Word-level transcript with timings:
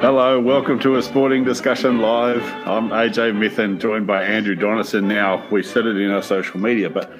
Hello, 0.00 0.40
welcome 0.40 0.78
to 0.80 0.96
a 0.96 1.02
sporting 1.02 1.44
discussion 1.44 1.98
live. 1.98 2.42
I'm 2.66 2.88
AJ 2.88 3.36
Mithen, 3.36 3.78
joined 3.78 4.06
by 4.06 4.24
Andrew 4.24 4.56
Donison. 4.56 5.04
Now, 5.04 5.46
we 5.50 5.62
said 5.62 5.84
it 5.84 5.98
in 5.98 6.10
our 6.10 6.22
social 6.22 6.58
media, 6.58 6.88
but 6.88 7.12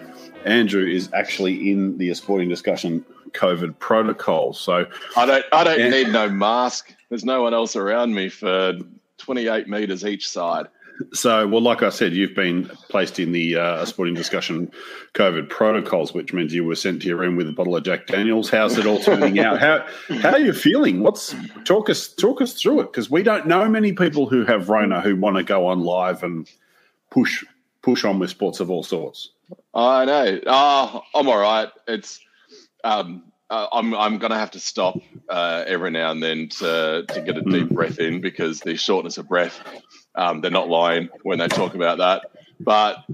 Andrew 0.47 0.87
is 0.87 1.11
actually 1.13 1.71
in 1.71 1.99
the 1.99 2.15
sporting 2.15 2.49
discussion 2.49 3.05
COVID 3.33 3.79
protocol. 3.79 4.55
So 4.55 4.87
I 5.19 5.27
don't, 5.27 5.45
I 5.53 5.65
don't 5.65 5.81
and, 5.81 5.91
need 5.91 6.09
no 6.09 6.31
mask. 6.31 6.95
There's 7.11 7.27
no 7.27 7.43
one 7.43 7.53
else 7.53 7.77
around 7.77 8.15
me 8.15 8.31
for 8.31 8.73
28 9.19 9.69
meters 9.69 10.07
each 10.07 10.31
side. 10.31 10.69
So, 11.13 11.47
well, 11.49 11.61
like 11.61 11.83
I 11.83 11.89
said, 11.89 12.13
you've 12.13 12.35
been 12.35 12.67
placed 12.89 13.19
in 13.19 13.33
the 13.33 13.57
uh, 13.57 13.85
sporting 13.85 14.15
discussion 14.15 14.71
COVID 15.15 15.49
protocols, 15.49 16.15
which 16.15 16.33
means 16.33 16.55
you 16.55 16.65
were 16.65 16.77
sent 16.77 17.03
to 17.03 17.09
your 17.09 17.17
room 17.17 17.37
with 17.37 17.49
a 17.49 17.53
bottle 17.53 17.77
of 17.77 17.83
Jack 17.83 18.07
Daniels. 18.07 18.49
How's 18.49 18.79
it 18.79 18.87
all 18.87 19.01
turning 19.01 19.39
out? 19.41 19.59
How 19.59 19.87
how 20.21 20.31
are 20.31 20.39
you 20.39 20.53
feeling? 20.53 21.01
What's 21.01 21.35
talk 21.65 21.91
us 21.91 22.09
talk 22.09 22.41
us 22.41 22.55
through 22.55 22.81
it 22.81 22.93
because 22.93 23.11
we 23.11 23.23
don't 23.23 23.47
know 23.47 23.69
many 23.69 23.93
people 23.93 24.29
who 24.29 24.45
have 24.45 24.69
Rona 24.69 25.01
who 25.01 25.17
want 25.17 25.37
to 25.37 25.43
go 25.43 25.67
on 25.67 25.81
live 25.81 26.23
and 26.23 26.49
push 27.11 27.45
push 27.83 28.05
on 28.05 28.19
with 28.19 28.31
sports 28.31 28.61
of 28.61 28.71
all 28.71 28.83
sorts. 28.83 29.31
I 29.75 30.05
know. 30.05 30.41
Oh, 30.47 31.03
I'm 31.15 31.29
all 31.29 31.39
right. 31.39 31.69
It's 31.89 32.21
um, 32.85 33.25
uh, 33.51 33.67
I'm 33.73 33.95
I'm 33.95 34.19
gonna 34.19 34.39
have 34.39 34.53
to 34.53 34.61
stop 34.61 34.99
uh, 35.29 35.65
every 35.67 35.91
now 35.91 36.11
and 36.11 36.23
then 36.23 36.49
to 36.51 37.05
to 37.09 37.21
get 37.21 37.37
a 37.37 37.43
deep 37.43 37.69
mm. 37.69 37.75
breath 37.75 37.99
in 37.99 38.21
because 38.21 38.61
the 38.61 38.77
shortness 38.77 39.19
of 39.19 39.29
breath 39.29 39.61
um, 40.15 40.41
they're 40.41 40.51
not 40.51 40.69
lying 40.69 41.09
when 41.23 41.39
they 41.39 41.49
talk 41.49 41.75
about 41.75 41.99
that. 41.99 42.31
But 42.61 43.05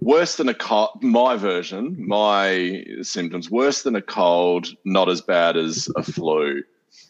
worse 0.00 0.36
than 0.36 0.48
a 0.48 0.54
cold, 0.54 1.02
my 1.02 1.36
version, 1.36 1.96
my 2.06 2.84
symptoms, 3.02 3.50
worse 3.50 3.82
than 3.82 3.96
a 3.96 4.02
cold, 4.02 4.68
not 4.84 5.08
as 5.08 5.20
bad 5.20 5.56
as 5.56 5.88
a 5.96 6.02
flu. 6.02 6.62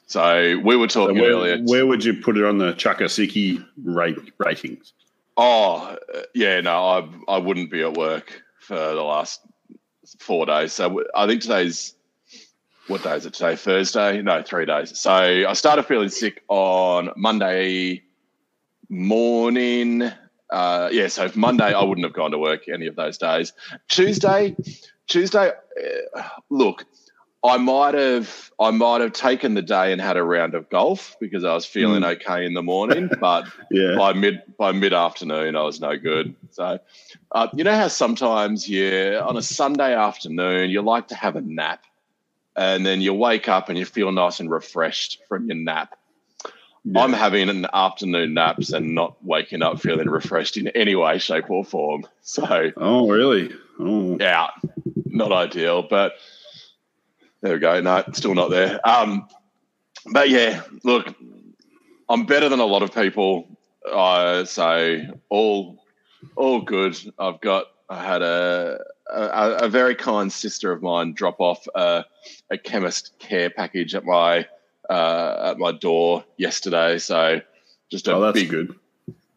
So 0.07 0.59
we 0.65 0.77
were 0.77 0.89
talking 0.89 1.17
so 1.17 1.23
where, 1.23 1.33
earlier. 1.33 1.59
Where 1.65 1.87
would 1.87 2.05
you 2.05 2.15
put 2.15 2.37
it 2.37 2.45
on 2.45 2.59
the 2.59 2.73
Chakasiki 2.73 3.65
rate 3.85 4.33
ratings? 4.39 4.93
Oh, 5.37 5.97
yeah, 6.35 6.61
no, 6.61 6.71
I 7.29 7.35
I 7.35 7.39
wouldn't 7.39 7.71
be 7.71 7.83
at 7.83 7.97
work 7.97 8.43
for 8.61 8.77
the 8.77 9.03
last 9.03 9.41
four 10.19 10.47
days. 10.47 10.73
So 10.73 11.05
I 11.15 11.27
think 11.27 11.43
today's 11.43 11.95
what 12.87 13.03
day 13.03 13.17
is 13.17 13.27
it 13.27 13.35
today? 13.35 13.57
Thursday? 13.57 14.23
No, 14.23 14.43
three 14.43 14.65
days. 14.65 14.99
So 14.99 15.11
I 15.11 15.53
started 15.55 15.85
feeling 15.85 16.09
sick 16.09 16.43
on 16.49 17.11
Monday 17.17 18.03
morning. 18.89 20.11
Uh, 20.51 20.89
yeah, 20.93 21.09
so 21.09 21.31
Monday 21.35 21.73
I 21.73 21.83
wouldn't 21.83 22.05
have 22.05 22.15
gone 22.15 22.31
to 22.31 22.39
work 22.39 22.69
any 22.69 22.87
of 22.87 22.97
those 22.97 23.19
days. 23.19 23.53
Tuesday, 23.89 24.57
Tuesday, 25.09 25.51
uh, 26.15 26.23
look, 26.51 26.85
I 27.47 27.59
might 27.59 27.95
have 27.95 28.51
I 28.59 28.71
might 28.71 29.01
have 29.03 29.13
taken 29.13 29.55
the 29.55 29.63
day 29.63 29.93
and 29.93 30.01
had 30.01 30.17
a 30.17 30.23
round 30.23 30.55
of 30.55 30.69
golf 30.69 31.17
because 31.21 31.45
I 31.45 31.55
was 31.55 31.65
feeling 31.65 32.03
mm. 32.03 32.17
okay 32.17 32.45
in 32.45 32.55
the 32.55 32.63
morning, 32.63 33.09
but 33.21 33.47
yeah. 33.71 33.95
by 33.97 34.13
mid 34.13 34.43
by 34.59 34.73
mid 34.73 34.93
afternoon 34.93 35.55
I 35.57 35.63
was 35.63 35.81
no 35.81 35.97
good. 35.97 36.35
So, 36.51 36.79
uh, 37.33 37.49
you 37.55 37.63
know 37.63 37.77
how 37.77 37.89
sometimes 37.89 38.69
you 38.69 39.21
on 39.23 39.37
a 39.37 39.43
Sunday 39.43 39.95
afternoon 39.95 40.71
you 40.71 40.83
like 40.83 41.09
to 41.09 41.15
have 41.15 41.37
a 41.37 41.41
nap, 41.41 41.85
and 42.57 42.85
then 42.85 43.01
you 43.01 43.15
wake 43.15 43.49
up 43.49 43.69
and 43.69 43.79
you 43.79 43.85
feel 43.85 44.11
nice 44.11 44.41
and 44.41 44.51
refreshed 44.51 45.21
from 45.29 45.47
your 45.47 45.57
nap. 45.57 45.97
Yeah. 46.89 47.03
I'm 47.03 47.13
having 47.13 47.49
an 47.49 47.67
afternoon 47.73 48.35
naps 48.35 48.73
and 48.73 48.95
not 48.95 49.17
waking 49.25 49.61
up 49.61 49.81
feeling 49.81 50.09
refreshed 50.09 50.57
in 50.57 50.69
any 50.69 50.95
way, 50.95 51.19
shape, 51.19 51.51
or 51.51 51.65
form. 51.65 52.07
So, 52.23 52.71
oh, 52.77 53.09
really? 53.09 53.53
Oh, 53.81 54.17
yeah, 54.21 54.49
not 55.05 55.33
ideal, 55.33 55.83
but 55.83 56.13
there 57.41 57.55
we 57.55 57.59
go. 57.59 57.81
No, 57.81 58.05
still 58.13 58.35
not 58.35 58.51
there. 58.51 58.81
Um, 58.89 59.29
but 60.13 60.31
yeah, 60.31 60.63
look, 60.85 61.13
I'm 62.09 62.25
better 62.25 62.49
than 62.49 62.61
a 62.61 62.65
lot 62.65 62.83
of 62.83 62.95
people. 62.95 63.49
I 63.93 64.45
say 64.45 65.11
all, 65.29 65.85
all 66.37 66.61
good. 66.61 66.97
I've 67.19 67.41
got. 67.41 67.67
I 67.89 68.05
had 68.05 68.23
a 68.23 68.79
a, 69.09 69.59
a 69.63 69.69
very 69.69 69.95
kind 69.95 70.33
sister 70.33 70.73
of 70.73 70.83
mine 70.83 71.13
drop 71.13 71.41
off 71.41 71.67
a, 71.75 72.05
a 72.51 72.59
chemist 72.59 73.19
care 73.19 73.51
package 73.51 73.95
at 73.95 74.05
my 74.05 74.47
uh, 74.89 75.51
at 75.51 75.59
my 75.59 75.73
door 75.73 76.25
yesterday. 76.37 76.99
So 76.99 77.41
just 77.91 78.09
a 78.09 78.15
oh, 78.15 78.33
big, 78.33 78.51
good. 78.51 78.75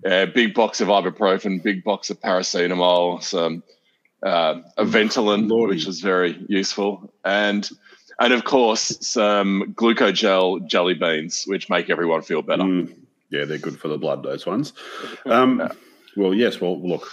Yeah, 0.04 0.26
big 0.26 0.54
box 0.54 0.82
of 0.82 0.88
ibuprofen, 0.88 1.62
big 1.62 1.84
box 1.84 2.10
of 2.10 2.20
paracetamol, 2.22 3.22
some 3.22 3.64
uh, 4.24 4.62
a 4.78 4.86
Ventolin, 4.86 5.50
Lordy. 5.50 5.76
which 5.76 5.86
was 5.86 6.02
very 6.02 6.38
useful, 6.48 7.12
and 7.24 7.70
and 8.20 8.34
of 8.34 8.44
course 8.44 8.98
some 9.06 9.74
Glucojel 9.76 10.68
jelly 10.68 10.94
beans, 10.94 11.44
which 11.48 11.70
make 11.70 11.90
everyone 11.90 12.22
feel 12.22 12.42
better. 12.42 12.64
Mm. 12.64 12.96
Yeah, 13.30 13.46
they're 13.46 13.58
good 13.58 13.80
for 13.80 13.88
the 13.88 13.98
blood. 13.98 14.24
Those 14.24 14.46
ones. 14.46 14.74
Um, 15.26 15.60
yeah. 15.60 15.72
Well, 16.16 16.34
yes. 16.34 16.60
Well, 16.60 16.82
look, 16.82 17.08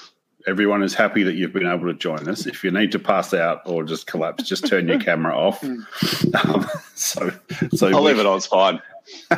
everyone 0.47 0.83
is 0.83 0.95
happy 0.95 1.23
that 1.25 1.35
you've 1.35 1.53
been 1.53 1.67
able 1.67 1.87
to 1.87 1.95
join 1.95 2.29
us. 2.29 2.47
If 2.47 2.63
you 2.63 2.71
need 2.71 2.93
to 2.93 2.99
pass 2.99 3.35
out 3.35 3.63
or 3.67 3.83
just 3.85 4.07
collapse, 4.07 4.45
just 4.45 4.67
turn 4.67 4.89
your 4.89 5.01
camera 5.01 5.37
off. 5.37 5.63
Um, 5.65 6.67
so, 6.95 7.31
so 7.75 7.89
I'll 7.89 8.03
we, 8.03 8.11
leave 8.11 8.19
it 8.19 8.27
on. 8.27 8.37
It's 8.37 8.47
fine. 8.47 8.81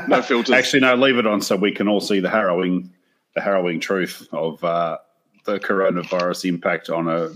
No 0.07 0.23
filters. 0.23 0.55
Actually, 0.55 0.81
no, 0.81 0.95
leave 0.95 1.17
it 1.17 1.27
on 1.27 1.41
so 1.41 1.57
we 1.57 1.73
can 1.73 1.89
all 1.89 2.01
see 2.01 2.21
the 2.21 2.31
harrowing, 2.31 2.93
the 3.35 3.41
harrowing 3.41 3.81
truth 3.81 4.29
of 4.33 4.63
uh, 4.63 4.99
the 5.45 5.59
coronavirus 5.59 6.49
impact 6.49 6.91
on 6.91 7.09
a 7.09 7.31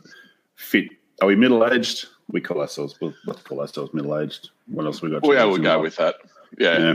fit. 0.56 0.86
Are 1.20 1.28
we 1.28 1.36
middle 1.36 1.66
aged? 1.66 2.06
We 2.30 2.40
call 2.40 2.60
ourselves. 2.60 2.98
Let's 3.26 3.42
call 3.42 3.60
ourselves 3.60 3.94
middle 3.94 4.18
aged. 4.18 4.50
What 4.66 4.86
else 4.86 5.02
we 5.02 5.10
got? 5.10 5.22
Well, 5.22 5.36
yeah, 5.36 5.44
we'll 5.44 5.58
go 5.58 5.76
life? 5.76 5.82
with 5.82 5.96
that. 5.96 6.16
Yeah. 6.58 6.78
yeah. 6.78 6.94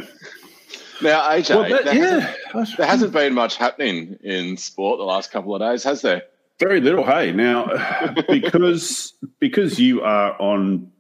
Now, 1.00 1.30
AJ, 1.30 1.50
well, 1.50 1.70
that, 1.70 1.86
there, 1.86 1.96
yeah. 1.96 2.34
hasn't, 2.54 2.78
there 2.78 2.88
hasn't 2.88 3.14
been 3.14 3.34
much 3.36 3.58
happening 3.58 4.18
in 4.24 4.58
sport 4.58 4.98
the 4.98 5.04
last 5.04 5.32
couple 5.32 5.54
of 5.54 5.62
days, 5.62 5.84
has 5.84 6.02
there? 6.02 6.24
Very 6.60 6.82
little. 6.82 7.04
Hey, 7.04 7.32
now 7.32 7.70
because 8.30 9.14
because 9.40 9.80
you 9.80 10.02
are 10.02 10.40
on, 10.42 10.92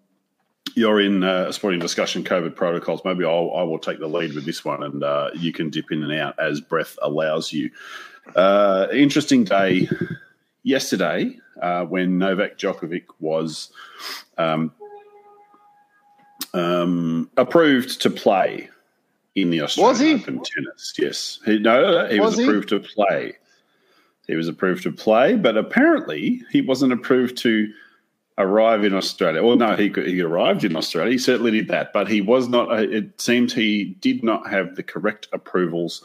you're 0.76 1.02
in 1.02 1.24
uh, 1.24 1.52
sporting 1.52 1.80
discussion 1.80 2.24
COVID 2.24 2.56
protocols. 2.56 3.02
Maybe 3.04 3.26
I'll, 3.26 3.52
I 3.56 3.64
will 3.64 3.80
take 3.80 4.00
the 4.00 4.08
lead 4.08 4.34
with 4.36 4.46
this 4.46 4.64
one, 4.64 4.84
and 4.84 5.04
uh, 5.04 5.32
you 5.34 5.52
can 5.52 5.70
dip 5.70 5.92
in 5.92 6.04
and 6.04 6.14
out 6.14 6.38
as 6.40 6.62
breath 6.62 6.98
allows 7.02 7.52
you. 7.52 7.72
Uh, 8.36 8.88
interesting 8.92 9.44
day 9.44 9.90
yesterday 10.62 11.40
uh, 11.62 11.86
when 11.86 12.20
Novak 12.20 12.58
Djokovic 12.58 13.06
was 13.20 13.72
um, 14.38 14.72
um, 16.54 17.32
approved 17.38 18.00
to 18.02 18.10
play 18.12 18.70
in 19.36 19.50
the 19.50 19.62
Australian 19.62 20.20
Open 20.20 20.44
tennis. 20.44 20.94
Yes, 21.00 21.40
he, 21.46 21.58
no, 21.58 22.06
he 22.08 22.20
was, 22.20 22.36
was 22.36 22.46
approved 22.46 22.70
he? 22.70 22.80
to 22.80 22.88
play. 22.88 23.38
He 24.28 24.36
was 24.36 24.48
approved 24.48 24.84
to 24.84 24.92
play, 24.92 25.36
but 25.36 25.58
apparently 25.58 26.42
he 26.52 26.62
wasn't 26.62 26.94
approved 26.94 27.38
to 27.40 27.72
arrive 28.38 28.84
in 28.84 28.94
Australia. 28.94 29.42
Well, 29.42 29.56
no, 29.56 29.76
he 29.76 29.90
he 29.90 30.22
arrived 30.22 30.64
in 30.64 30.76
Australia. 30.76 31.14
He 31.14 31.18
certainly 31.18 31.52
did 31.52 31.70
that, 31.70 31.92
but 31.94 32.08
he 32.08 32.22
was 32.22 32.48
not. 32.48 32.70
Uh, 32.70 32.88
it 32.88 33.20
seems 33.20 33.54
he 33.54 33.96
did 34.02 34.24
not 34.24 34.50
have 34.50 34.76
the 34.76 34.84
correct 34.84 35.28
approvals, 35.34 36.04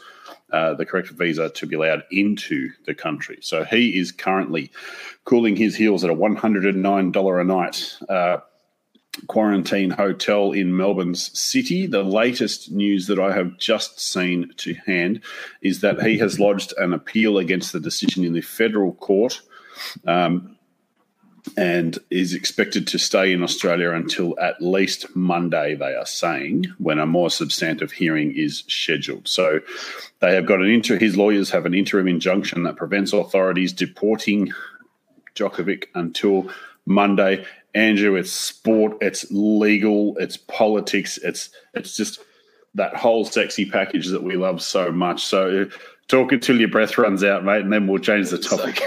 uh, 0.51 0.73
the 0.73 0.85
correct 0.85 1.09
visa 1.09 1.49
to 1.49 1.67
be 1.67 1.75
allowed 1.75 2.03
into 2.09 2.69
the 2.85 2.95
country. 2.95 3.37
So 3.41 3.63
he 3.65 3.99
is 3.99 4.11
currently 4.11 4.71
cooling 5.25 5.55
his 5.55 5.75
heels 5.75 6.03
at 6.03 6.09
a 6.09 6.13
one 6.13 6.35
hundred 6.35 6.65
and 6.65 6.81
nine 6.81 7.11
dollar 7.11 7.39
a 7.39 7.43
night. 7.43 7.97
Uh, 8.09 8.37
quarantine 9.27 9.91
hotel 9.91 10.51
in 10.51 10.75
Melbourne's 10.75 11.37
city. 11.37 11.85
The 11.87 12.03
latest 12.03 12.71
news 12.71 13.07
that 13.07 13.19
I 13.19 13.33
have 13.33 13.57
just 13.57 13.99
seen 13.99 14.51
to 14.57 14.73
hand 14.85 15.21
is 15.61 15.81
that 15.81 16.01
he 16.01 16.17
has 16.17 16.39
lodged 16.39 16.73
an 16.77 16.93
appeal 16.93 17.37
against 17.37 17.73
the 17.73 17.79
decision 17.79 18.23
in 18.23 18.33
the 18.33 18.41
federal 18.41 18.93
court. 18.93 19.41
Um, 20.05 20.57
and 21.57 21.99
is 22.09 22.33
expected 22.33 22.87
to 22.87 22.97
stay 22.97 23.33
in 23.33 23.43
Australia 23.43 23.91
until 23.91 24.39
at 24.39 24.61
least 24.61 25.13
Monday, 25.15 25.75
they 25.75 25.93
are 25.93 26.05
saying, 26.05 26.65
when 26.77 26.99
a 26.99 27.05
more 27.05 27.29
substantive 27.29 27.91
hearing 27.91 28.33
is 28.35 28.63
scheduled. 28.67 29.27
So 29.27 29.59
they 30.19 30.35
have 30.35 30.45
got 30.45 30.61
an 30.61 30.69
inter, 30.69 30.97
his 30.97 31.17
lawyers 31.17 31.49
have 31.51 31.65
an 31.65 31.73
interim 31.73 32.07
injunction 32.07 32.63
that 32.63 32.77
prevents 32.77 33.13
authorities 33.13 33.73
deporting 33.73 34.53
Djokovic 35.35 35.85
until 35.95 36.49
Monday. 36.85 37.45
Andrew, 37.75 38.15
it's 38.15 38.31
sport, 38.31 38.97
it's 39.01 39.25
legal, 39.31 40.15
it's 40.17 40.37
politics, 40.37 41.17
it's 41.17 41.49
it's 41.73 41.95
just 41.95 42.19
that 42.75 42.95
whole 42.95 43.25
sexy 43.25 43.65
package 43.65 44.07
that 44.07 44.23
we 44.23 44.35
love 44.35 44.61
so 44.61 44.91
much. 44.91 45.25
So 45.25 45.67
talk 46.07 46.31
until 46.31 46.59
your 46.59 46.69
breath 46.69 46.97
runs 46.97 47.23
out, 47.23 47.43
mate, 47.43 47.61
and 47.61 47.71
then 47.71 47.87
we'll 47.87 47.99
change 47.99 48.29
the 48.29 48.37
topic. 48.37 48.81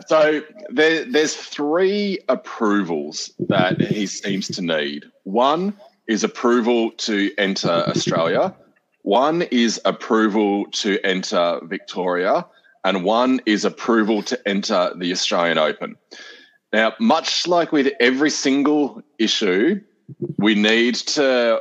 so 0.06 0.42
there, 0.70 1.04
there's 1.04 1.34
three 1.34 2.18
approvals 2.28 3.30
that 3.48 3.80
he 3.80 4.06
seems 4.06 4.48
to 4.48 4.62
need. 4.62 5.04
One 5.24 5.74
is 6.06 6.24
approval 6.24 6.90
to 6.92 7.30
enter 7.38 7.70
Australia. 7.70 8.54
One 9.02 9.42
is 9.42 9.80
approval 9.84 10.66
to 10.72 10.98
enter 11.04 11.60
Victoria, 11.64 12.46
and 12.84 13.04
one 13.04 13.40
is 13.46 13.64
approval 13.64 14.22
to 14.24 14.48
enter 14.48 14.92
the 14.96 15.12
Australian 15.12 15.58
Open. 15.58 15.96
Now, 16.74 16.92
much 16.98 17.46
like 17.46 17.70
with 17.70 17.92
every 18.00 18.30
single 18.30 19.00
issue, 19.20 19.80
we 20.38 20.56
need 20.56 20.96
to 20.96 21.60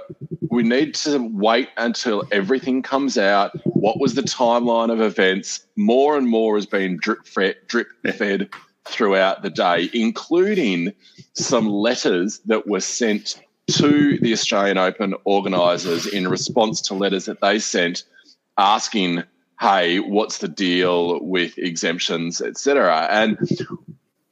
we 0.50 0.64
need 0.64 0.96
to 0.96 1.20
wait 1.32 1.70
until 1.78 2.24
everything 2.32 2.82
comes 2.82 3.16
out. 3.16 3.52
What 3.64 4.00
was 4.00 4.16
the 4.16 4.24
timeline 4.24 4.92
of 4.92 5.02
events? 5.02 5.68
More 5.76 6.18
and 6.18 6.28
more 6.28 6.56
has 6.56 6.66
been 6.66 6.98
drip 6.98 7.28
fed, 7.28 7.58
drip 7.68 7.90
fed 8.18 8.50
throughout 8.86 9.44
the 9.44 9.52
day, 9.52 9.88
including 9.94 10.94
some 11.34 11.70
letters 11.70 12.40
that 12.48 12.66
were 12.66 12.80
sent 12.80 13.40
to 13.68 14.18
the 14.18 14.34
Australian 14.34 14.80
Open 14.80 15.14
organisers 15.26 16.08
in 16.08 16.28
response 16.28 16.82
to 16.82 16.96
letters 16.96 17.26
that 17.26 17.40
they 17.40 17.60
sent 17.60 18.04
asking, 18.58 19.22
"Hey, 19.62 20.00
what's 20.00 20.40
the 20.40 20.48
deal 20.48 21.24
with 21.24 21.56
exemptions, 21.60 22.42
etc." 22.42 23.08
And 23.12 23.38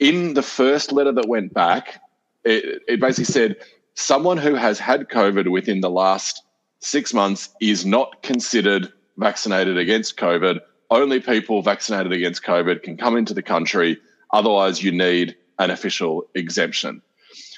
in 0.02 0.34
the 0.34 0.42
first 0.42 0.92
letter 0.92 1.14
that 1.14 1.30
went 1.30 1.54
back, 1.54 2.02
it, 2.44 2.82
it 2.88 3.00
basically 3.00 3.26
said 3.26 3.56
someone 3.94 4.38
who 4.38 4.56
has 4.56 4.80
had 4.80 5.08
COVID 5.08 5.50
within 5.50 5.80
the 5.80 5.92
last 5.92 6.44
six 6.80 7.14
months 7.14 7.50
is 7.62 7.86
not 7.86 8.24
considered 8.24 8.92
vaccinated 9.18 9.78
against 9.78 10.18
COVID. 10.18 10.60
Only 10.90 11.20
people 11.20 11.62
vaccinated 11.62 12.12
against 12.12 12.44
COVID 12.44 12.82
can 12.82 12.98
come 12.98 13.16
into 13.16 13.36
the 13.36 13.44
country. 13.44 13.98
Otherwise, 14.32 14.82
you 14.84 14.92
need 14.92 15.36
an 15.60 15.70
official 15.70 16.28
exemption. 16.34 17.02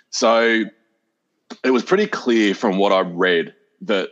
So 0.09 0.65
it 1.63 1.71
was 1.71 1.83
pretty 1.83 2.07
clear 2.07 2.53
from 2.53 2.77
what 2.77 2.91
I 2.91 2.99
read 2.99 3.55
that 3.81 4.09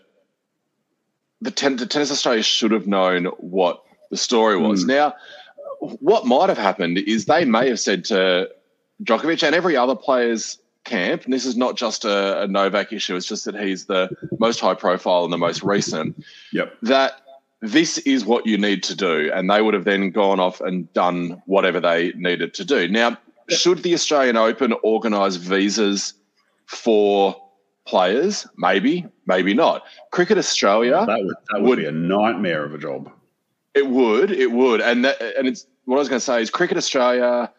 the, 1.42 1.52
ten- 1.52 1.76
the 1.76 1.86
Tennis 1.86 2.12
Australia 2.12 2.44
should 2.44 2.72
have 2.72 2.88
known 2.88 3.26
what 3.40 3.84
the 4.10 4.18
story 4.18 4.58
was. 4.58 4.86
Mm. 4.86 4.88
Now, 4.88 5.16
what 5.82 6.26
might 6.26 6.50
have 6.50 6.58
happened 6.58 7.00
is 7.00 7.26
they 7.26 7.44
may 7.44 7.68
have 7.68 7.80
said 7.80 8.06
to 8.06 8.50
Djokovic 9.04 9.44
and 9.44 9.56
every 9.56 9.76
other 9.76 9.96
player's 9.96 10.60
camp, 10.84 11.26
and 11.26 11.34
this 11.34 11.46
is 11.46 11.58
not 11.58 11.76
just 11.76 12.06
a, 12.06 12.44
a 12.44 12.48
Novak 12.48 12.94
issue, 12.94 13.16
it's 13.16 13.26
just 13.26 13.46
that 13.46 13.56
he's 13.56 13.86
the 13.86 14.10
most 14.40 14.60
high 14.60 14.76
profile 14.76 15.24
and 15.24 15.34
the 15.34 15.38
most 15.38 15.64
recent, 15.64 16.24
yep. 16.54 16.76
that 16.84 17.22
this 17.62 17.98
is 18.00 18.26
what 18.26 18.46
you 18.46 18.58
need 18.58 18.84
to 18.84 18.96
do. 18.96 19.32
And 19.34 19.50
they 19.50 19.62
would 19.62 19.74
have 19.74 19.86
then 19.86 20.12
gone 20.12 20.40
off 20.40 20.62
and 20.62 20.92
done 20.94 21.42
whatever 21.46 21.80
they 21.80 22.14
needed 22.16 22.54
to 22.56 22.66
do. 22.66 22.88
Now, 22.88 23.18
should 23.50 23.84
the 23.84 23.94
Australian 23.94 24.38
Open 24.38 24.74
organise 24.84 25.36
visas 25.36 26.14
for 26.68 27.36
players? 27.86 28.48
Maybe, 28.56 29.08
maybe 29.26 29.56
not. 29.56 29.84
Cricket 30.12 30.38
Australia 30.38 31.04
that 31.08 31.24
would, 31.24 31.36
that 31.52 31.62
would, 31.62 31.70
would 31.70 31.80
be 31.80 31.86
a 31.86 31.92
nightmare 31.92 32.64
of 32.64 32.76
a 32.76 32.78
job. 32.78 33.12
It 33.74 33.88
would, 33.88 34.32
it 34.32 34.52
would, 34.52 34.82
and 34.82 35.06
that, 35.06 35.22
and 35.38 35.48
it's 35.48 35.66
what 35.86 35.96
I 35.96 36.00
was 36.00 36.10
going 36.10 36.20
to 36.20 36.26
say 36.26 36.42
is 36.42 36.50
Cricket 36.50 36.78
Australia. 36.78 37.52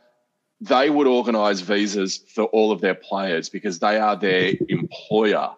They 0.61 0.91
would 0.91 1.07
organise 1.07 1.61
visas 1.61 2.19
for 2.35 2.45
all 2.45 2.71
of 2.71 2.81
their 2.81 2.95
players 2.95 3.49
because 3.49 3.81
they 3.81 3.99
are 3.99 4.15
their 4.15 4.53
employer, 4.69 5.51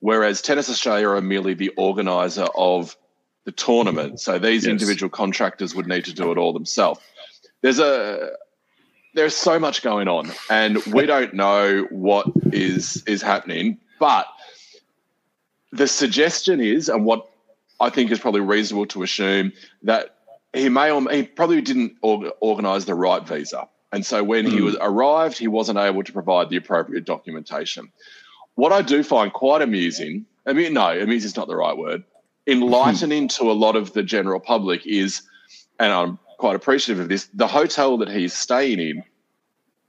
whereas 0.00 0.42
Tennis 0.42 0.68
Australia 0.68 1.08
are 1.08 1.20
merely 1.20 1.54
the 1.54 1.68
organiser 1.76 2.46
of 2.56 2.96
the 3.44 3.52
tournament. 3.52 4.20
So 4.20 4.38
these 4.38 4.64
yes. 4.64 4.70
individual 4.70 5.10
contractors 5.10 5.74
would 5.74 5.86
need 5.86 6.04
to 6.06 6.14
do 6.14 6.32
it 6.32 6.38
all 6.38 6.52
themselves. 6.52 7.00
There's 7.62 7.78
a 7.78 8.30
there's 9.14 9.36
so 9.36 9.58
much 9.58 9.82
going 9.82 10.08
on, 10.08 10.32
and 10.48 10.78
we 10.86 11.06
don't 11.06 11.34
know 11.34 11.86
what 11.90 12.26
is 12.52 13.02
is 13.06 13.22
happening. 13.22 13.78
But 13.98 14.26
the 15.72 15.86
suggestion 15.86 16.60
is, 16.60 16.88
and 16.88 17.04
what 17.04 17.29
I 17.80 17.90
think 17.90 18.10
it's 18.10 18.20
probably 18.20 18.42
reasonable 18.42 18.86
to 18.86 19.02
assume 19.02 19.52
that 19.82 20.16
he 20.52 20.68
may 20.68 20.90
or 20.90 21.08
he 21.10 21.22
probably 21.24 21.60
didn't 21.60 21.96
organise 22.02 22.84
the 22.84 22.94
right 22.94 23.26
visa, 23.26 23.68
and 23.92 24.04
so 24.04 24.22
when 24.22 24.46
mm. 24.46 24.50
he 24.50 24.58
hmm. 24.58 24.64
was 24.64 24.76
arrived, 24.80 25.38
he 25.38 25.48
wasn't 25.48 25.78
able 25.78 26.02
to 26.02 26.12
provide 26.12 26.50
the 26.50 26.56
appropriate 26.56 27.04
documentation. 27.04 27.90
What 28.54 28.72
I 28.72 28.82
do 28.82 29.02
find 29.02 29.32
quite 29.32 29.62
amusing, 29.62 30.26
I 30.46 30.52
mean, 30.52 30.74
no, 30.74 30.88
amusing 30.88 31.28
is 31.28 31.36
not 31.36 31.48
the 31.48 31.56
right 31.56 31.76
word, 31.76 32.04
enlightening 32.46 33.28
to 33.28 33.50
a 33.50 33.54
lot 33.54 33.76
of 33.76 33.92
the 33.92 34.02
general 34.02 34.40
public 34.40 34.86
is, 34.86 35.22
and 35.78 35.92
I'm 35.92 36.18
quite 36.38 36.56
appreciative 36.56 37.00
of 37.00 37.08
this. 37.08 37.28
The 37.32 37.46
hotel 37.46 37.98
that 37.98 38.08
he's 38.08 38.34
staying 38.34 38.80
in 38.80 39.04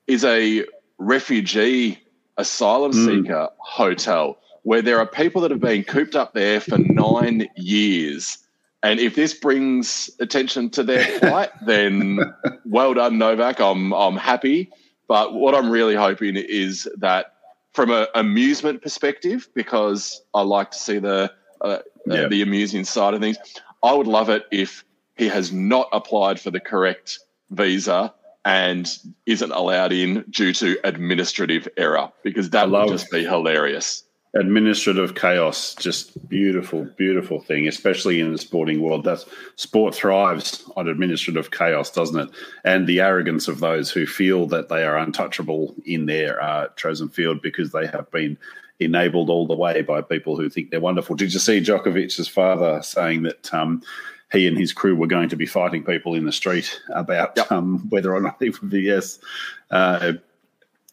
is 0.08 0.24
a 0.24 0.66
refugee 0.98 2.00
asylum 2.38 2.92
mm. 2.92 3.06
seeker 3.06 3.50
hotel 3.58 4.38
where 4.64 4.82
there 4.82 5.00
are 5.00 5.06
people 5.06 5.42
that 5.42 5.52
have 5.52 5.60
been 5.60 5.84
cooped 5.84 6.16
up 6.16 6.34
there 6.34 6.60
for 6.60 6.78
nine 6.78 7.48
years. 7.56 8.38
And 8.84 9.00
if 9.00 9.16
this 9.16 9.34
brings 9.34 10.10
attention 10.20 10.70
to 10.72 10.84
their 10.84 11.20
plight, 11.20 11.50
then 11.66 12.20
well 12.66 12.94
done, 12.94 13.18
Novak. 13.18 13.60
I'm 13.60 13.94
I'm 13.94 14.18
happy. 14.18 14.70
But 15.08 15.34
what 15.34 15.54
I'm 15.56 15.70
really 15.70 15.96
hoping 15.96 16.36
is 16.38 16.88
that 16.98 17.34
from 17.74 17.92
an 17.92 18.08
amusement 18.16 18.82
perspective, 18.82 19.48
because 19.54 20.22
I 20.34 20.42
like 20.42 20.72
to 20.72 20.78
see 20.78 21.00
the 21.00 21.32
uh, 21.62 21.80
yeah. 22.06 22.28
the 22.28 22.42
amusing 22.42 22.84
side 22.86 23.14
of 23.14 23.22
things, 23.22 23.38
I 23.84 23.94
would 23.94 24.08
love 24.08 24.30
it 24.30 24.46
if 24.52 24.84
he 25.18 25.28
has 25.28 25.52
not 25.52 25.88
applied 25.92 26.40
for 26.40 26.50
the 26.52 26.60
correct 26.60 27.20
visa 27.52 28.14
and 28.46 28.90
isn't 29.26 29.52
allowed 29.52 29.92
in 29.92 30.26
due 30.30 30.54
to 30.54 30.78
administrative 30.84 31.68
error 31.78 32.12
because 32.24 32.50
that 32.52 32.72
would 32.72 32.88
just 32.90 33.12
be 33.12 33.24
hilarious. 33.24 34.04
Administrative 34.34 35.14
chaos, 35.14 35.76
just 35.76 36.30
beautiful, 36.30 36.86
beautiful 36.96 37.42
thing, 37.42 37.68
especially 37.68 38.22
in 38.22 38.32
the 38.32 38.38
sporting 38.38 38.82
world. 38.82 39.04
That's 39.04 39.26
sport 39.58 39.94
thrives 39.94 40.64
on 40.78 40.88
administrative 40.88 41.52
chaos, 41.52 41.92
doesn't 41.92 42.18
it? 42.18 42.30
And 42.64 42.88
the 42.88 43.02
arrogance 43.02 43.50
of 43.50 43.60
those 43.60 43.92
who 43.92 44.06
feel 44.06 44.48
that 44.48 44.70
they 44.70 44.86
are 44.86 44.98
untouchable 44.98 45.76
in 45.86 46.06
their 46.06 46.42
uh, 46.42 46.68
chosen 46.78 47.10
field 47.10 47.42
because 47.42 47.74
they 47.74 47.88
have 47.88 48.10
been 48.12 48.38
enabled 48.80 49.30
all 49.30 49.48
the 49.48 49.56
way 49.56 49.82
by 49.82 50.02
people 50.02 50.38
who 50.38 50.50
think 50.50 50.72
they're 50.72 50.80
wonderful. 50.80 51.16
Did 51.16 51.34
you 51.34 51.40
see 51.40 51.60
Djokovic's 51.60 52.28
father 52.28 52.82
saying 52.82 53.24
that 53.24 53.54
um, 53.54 53.84
he 54.32 54.48
and 54.48 54.58
his 54.58 54.74
crew 54.74 54.96
were 54.96 55.08
going 55.08 55.30
to 55.30 55.36
be 55.36 55.46
fighting 55.46 55.84
people 55.84 56.16
in 56.16 56.26
the 56.26 56.32
street 56.32 56.82
about 56.94 57.34
yep. 57.36 57.52
um, 57.52 57.88
whether 57.90 58.14
or 58.14 58.22
not 58.22 58.38
he 58.40 58.50
would 58.50 58.70
be 58.70 58.82
yes. 58.82 59.20
Uh, 59.70 60.14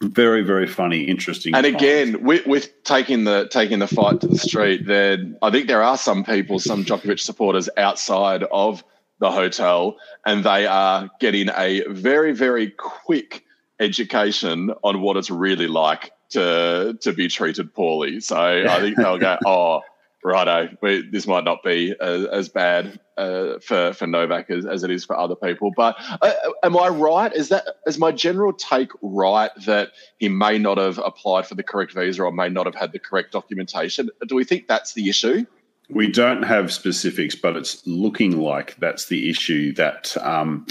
very 0.01 0.43
very 0.43 0.67
funny, 0.67 1.01
interesting. 1.01 1.53
And 1.55 1.65
again, 1.65 2.23
with, 2.23 2.45
with, 2.47 2.83
taking 2.83 3.25
the 3.25 3.47
taking 3.51 3.79
the 3.79 3.87
fight 3.87 4.21
to 4.21 4.27
the 4.27 4.37
street, 4.37 4.85
then 4.85 5.37
I 5.41 5.51
think 5.51 5.67
there 5.67 5.83
are 5.83 5.97
some 5.97 6.23
people, 6.23 6.59
some 6.59 6.85
Djokovic 6.85 7.19
supporters 7.19 7.69
outside 7.77 8.43
of 8.43 8.83
the 9.19 9.31
hotel, 9.31 9.97
and 10.25 10.43
they 10.43 10.65
are 10.65 11.09
getting 11.19 11.49
a 11.55 11.83
very 11.89 12.31
very 12.31 12.71
quick 12.71 13.43
education 13.79 14.73
on 14.83 15.01
what 15.01 15.17
it's 15.17 15.29
really 15.29 15.67
like 15.67 16.11
to 16.29 16.97
to 17.01 17.13
be 17.13 17.27
treated 17.27 17.73
poorly. 17.73 18.19
So 18.21 18.37
I 18.37 18.79
think 18.79 18.97
they'll 18.97 19.17
go, 19.17 19.37
oh 19.45 19.81
righto, 20.23 20.69
we, 20.81 21.09
this 21.09 21.27
might 21.27 21.43
not 21.43 21.63
be 21.63 21.95
as, 21.99 22.25
as 22.25 22.49
bad 22.49 22.99
uh, 23.17 23.59
for 23.59 23.93
for 23.93 24.07
Novak 24.07 24.49
as, 24.49 24.65
as 24.65 24.83
it 24.83 24.91
is 24.91 25.05
for 25.05 25.17
other 25.17 25.35
people. 25.35 25.71
But 25.75 25.95
uh, 26.21 26.31
am 26.63 26.77
I 26.77 26.87
right? 26.89 27.33
Is 27.33 27.49
that 27.49 27.65
is 27.85 27.97
my 27.97 28.11
general 28.11 28.53
take 28.53 28.91
right 29.01 29.51
that 29.65 29.91
he 30.17 30.29
may 30.29 30.57
not 30.57 30.77
have 30.77 30.99
applied 30.99 31.47
for 31.47 31.55
the 31.55 31.63
correct 31.63 31.93
visa 31.93 32.23
or 32.23 32.31
may 32.31 32.49
not 32.49 32.65
have 32.65 32.75
had 32.75 32.91
the 32.91 32.99
correct 32.99 33.31
documentation? 33.31 34.09
Do 34.27 34.35
we 34.35 34.43
think 34.43 34.67
that's 34.67 34.93
the 34.93 35.09
issue? 35.09 35.45
We 35.89 36.11
don't 36.11 36.43
have 36.43 36.71
specifics, 36.71 37.35
but 37.35 37.55
it's 37.55 37.85
looking 37.87 38.39
like 38.39 38.75
that's 38.77 39.05
the 39.07 39.29
issue 39.29 39.73
that 39.73 40.15
um, 40.21 40.67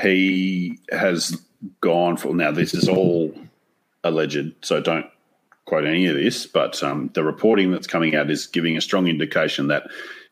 he 0.00 0.78
has 0.90 1.40
gone 1.80 2.16
for. 2.16 2.34
Now, 2.34 2.52
this 2.52 2.72
is 2.72 2.88
all 2.88 3.34
alleged, 4.02 4.54
so 4.62 4.80
don't 4.80 5.06
quote 5.66 5.84
any 5.86 6.06
of 6.06 6.16
this, 6.16 6.46
but 6.46 6.82
um, 6.82 7.10
the 7.14 7.22
reporting 7.22 7.70
that's 7.70 7.86
coming 7.86 8.16
out 8.16 8.30
is 8.30 8.46
giving 8.46 8.76
a 8.76 8.80
strong 8.80 9.08
indication 9.08 9.66
that 9.68 9.84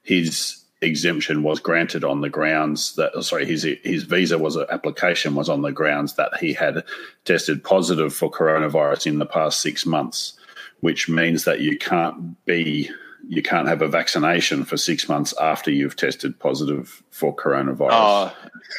his 0.02 0.64
exemption 0.80 1.42
was 1.42 1.60
granted 1.60 2.04
on 2.04 2.20
the 2.20 2.28
grounds 2.28 2.94
that 2.96 3.10
sorry 3.24 3.46
his 3.46 3.66
his 3.82 4.02
visa 4.02 4.36
was 4.36 4.56
an 4.56 4.66
application 4.70 5.34
was 5.34 5.48
on 5.48 5.62
the 5.62 5.72
grounds 5.72 6.14
that 6.16 6.30
he 6.38 6.52
had 6.52 6.84
tested 7.24 7.64
positive 7.64 8.14
for 8.14 8.30
coronavirus 8.30 9.06
in 9.06 9.18
the 9.18 9.26
past 9.26 9.60
six 9.60 9.86
months, 9.86 10.34
which 10.80 11.08
means 11.08 11.44
that 11.44 11.60
you 11.60 11.78
can't 11.78 12.44
be 12.44 12.90
you 13.26 13.42
can't 13.42 13.68
have 13.68 13.82
a 13.82 13.88
vaccination 13.88 14.64
for 14.64 14.76
six 14.76 15.08
months 15.08 15.32
after 15.40 15.70
you've 15.70 15.96
tested 15.96 16.38
positive 16.38 17.02
for 17.10 17.34
coronavirus. 17.34 17.88
Oh, 17.92 18.36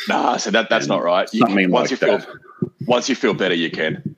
nah, 0.08 0.38
so 0.38 0.52
that 0.52 0.70
that's 0.70 0.86
and 0.86 0.90
not 0.90 1.04
right. 1.04 1.32
You, 1.34 1.40
something 1.40 1.72
once 1.72 1.92
like 1.92 2.02
you 2.02 2.08
that. 2.08 2.24
feel 2.24 2.36
once 2.86 3.10
you 3.10 3.16
feel 3.16 3.34
better, 3.34 3.56
you 3.56 3.72
can. 3.72 4.16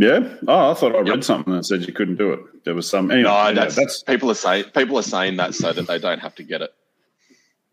Yeah. 0.00 0.26
Oh, 0.48 0.70
I 0.70 0.74
thought 0.74 0.96
I 0.96 1.00
read 1.00 1.08
yep. 1.08 1.24
something 1.24 1.52
that 1.52 1.66
said 1.66 1.86
you 1.86 1.92
couldn't 1.92 2.16
do 2.16 2.32
it. 2.32 2.64
There 2.64 2.74
was 2.74 2.88
some. 2.88 3.10
Anyway, 3.10 3.28
no, 3.28 3.52
that's, 3.52 3.76
that's 3.76 4.02
people 4.02 4.30
are 4.30 4.34
saying 4.34 4.64
people 4.74 4.98
are 4.98 5.02
saying 5.02 5.36
that 5.36 5.54
so 5.54 5.74
that 5.74 5.86
they 5.86 5.98
don't 5.98 6.20
have 6.20 6.34
to 6.36 6.42
get 6.42 6.62
it. 6.62 6.72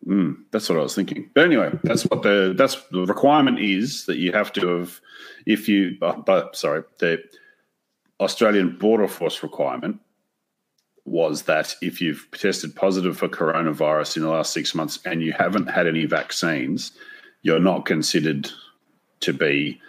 Mm, 0.05 0.35
that's 0.51 0.67
what 0.67 0.77
I 0.77 0.81
was 0.81 0.93
thinking. 0.93 1.29
But 1.33 1.45
anyway, 1.45 1.71
that's 1.83 2.03
what 2.03 2.23
the 2.23 2.53
that's 2.57 2.75
the 2.91 3.05
requirement 3.05 3.61
is 3.61 4.07
that 4.07 4.17
you 4.17 4.33
have 4.33 4.51
to 4.53 4.67
have 4.67 4.99
if 5.45 5.69
you. 5.69 5.95
Uh, 6.01 6.17
but 6.17 6.57
sorry, 6.57 6.83
the 6.99 7.23
Australian 8.19 8.77
Border 8.77 9.07
Force 9.07 9.41
requirement 9.41 10.01
was 11.05 11.43
that 11.43 11.75
if 11.81 12.01
you've 12.01 12.27
tested 12.31 12.75
positive 12.75 13.17
for 13.17 13.29
coronavirus 13.29 14.17
in 14.17 14.23
the 14.23 14.29
last 14.29 14.51
six 14.51 14.75
months 14.75 14.99
and 15.05 15.23
you 15.23 15.31
haven't 15.31 15.67
had 15.67 15.87
any 15.87 16.03
vaccines, 16.03 16.91
you're 17.41 17.57
not 17.57 17.85
considered 17.85 18.51
to 19.21 19.31
be 19.31 19.79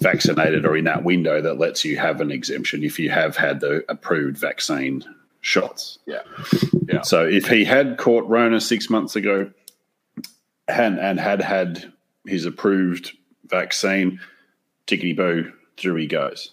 vaccinated 0.00 0.64
or 0.64 0.76
in 0.76 0.84
that 0.84 1.04
window 1.04 1.40
that 1.40 1.58
lets 1.58 1.84
you 1.84 1.96
have 1.96 2.20
an 2.20 2.30
exemption 2.30 2.82
if 2.82 2.98
you 2.98 3.10
have 3.10 3.36
had 3.36 3.60
the 3.60 3.84
approved 3.88 4.38
vaccine 4.38 5.04
shots. 5.40 5.98
Yeah. 6.06 6.22
Yeah. 6.88 7.02
So 7.02 7.26
if 7.26 7.48
he 7.48 7.64
had 7.64 7.98
caught 7.98 8.28
Rona 8.28 8.60
six 8.60 8.90
months 8.90 9.16
ago 9.16 9.50
and, 10.68 10.98
and 10.98 11.20
had 11.20 11.40
had 11.40 11.92
his 12.26 12.44
approved 12.46 13.16
vaccine, 13.46 14.20
tickety 14.86 15.16
boo, 15.16 15.52
through 15.76 15.96
he 15.96 16.06
goes. 16.06 16.52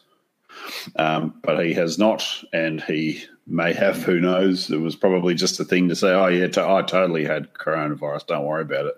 Um, 0.96 1.36
but 1.44 1.64
he 1.64 1.74
has 1.74 1.98
not, 1.98 2.26
and 2.52 2.82
he 2.82 3.24
may 3.46 3.74
have. 3.74 4.04
Who 4.04 4.20
knows? 4.20 4.70
It 4.72 4.82
was 4.82 4.96
probably 4.96 5.36
just 5.36 5.60
a 5.60 5.66
thing 5.66 5.90
to 5.90 5.96
say. 5.96 6.12
Oh 6.12 6.28
yeah, 6.28 6.48
to, 6.48 6.68
I 6.68 6.82
totally 6.82 7.26
had 7.26 7.54
coronavirus. 7.54 8.28
Don't 8.28 8.46
worry 8.46 8.64
about 8.64 8.88
it. 8.88 8.96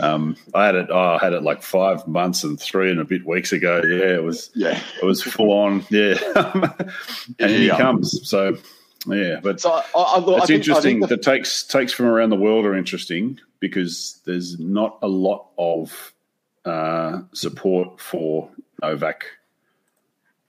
Um, 0.00 0.36
I 0.54 0.66
had 0.66 0.74
it. 0.74 0.88
Oh, 0.90 1.18
I 1.20 1.24
had 1.24 1.32
it 1.32 1.42
like 1.42 1.62
five 1.62 2.06
months 2.08 2.44
and 2.44 2.60
three 2.60 2.90
and 2.90 3.00
a 3.00 3.04
bit 3.04 3.26
weeks 3.26 3.52
ago. 3.52 3.82
Yeah, 3.84 4.14
it 4.16 4.22
was. 4.22 4.50
Yeah, 4.54 4.80
it 5.00 5.04
was 5.04 5.22
full 5.22 5.52
on. 5.52 5.86
Yeah, 5.90 6.14
and 7.38 7.52
yeah. 7.52 7.58
he 7.58 7.68
comes. 7.70 8.28
So 8.28 8.56
yeah, 9.06 9.40
but 9.42 9.60
so 9.60 9.72
I, 9.72 9.82
I, 9.96 10.18
I 10.18 10.36
it's 10.38 10.46
think, 10.46 10.50
interesting. 10.50 11.00
The, 11.00 11.08
the 11.08 11.16
takes 11.16 11.64
takes 11.64 11.92
from 11.92 12.06
around 12.06 12.30
the 12.30 12.36
world 12.36 12.64
are 12.64 12.74
interesting 12.74 13.38
because 13.60 14.20
there's 14.24 14.58
not 14.58 14.98
a 15.02 15.08
lot 15.08 15.48
of 15.58 16.12
uh, 16.64 17.20
support 17.32 18.00
for 18.00 18.50
Novak 18.82 19.24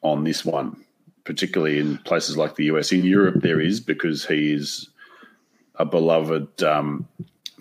on 0.02 0.24
this 0.24 0.46
one, 0.46 0.84
particularly 1.24 1.80
in 1.80 1.98
places 2.00 2.38
like 2.38 2.56
the 2.56 2.66
US. 2.66 2.92
In 2.92 3.04
Europe, 3.04 3.42
there 3.42 3.60
is 3.60 3.80
because 3.80 4.25
he 4.25 4.54
is 4.54 4.90
a 5.75 5.86
beloved 5.86 6.64
um, 6.64 7.08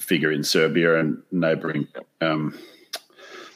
figure 0.04 0.30
in 0.30 0.44
Serbia 0.44 0.99
and 0.99 1.20
neighbouring 1.32 1.88
um, 2.20 2.58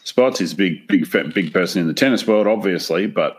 spots. 0.04 0.38
He's 0.38 0.52
a 0.52 0.56
big, 0.56 0.86
big, 0.88 1.10
big 1.34 1.52
person 1.52 1.80
in 1.82 1.88
the 1.88 1.94
tennis 1.94 2.26
world, 2.26 2.46
obviously, 2.46 3.06
but 3.06 3.36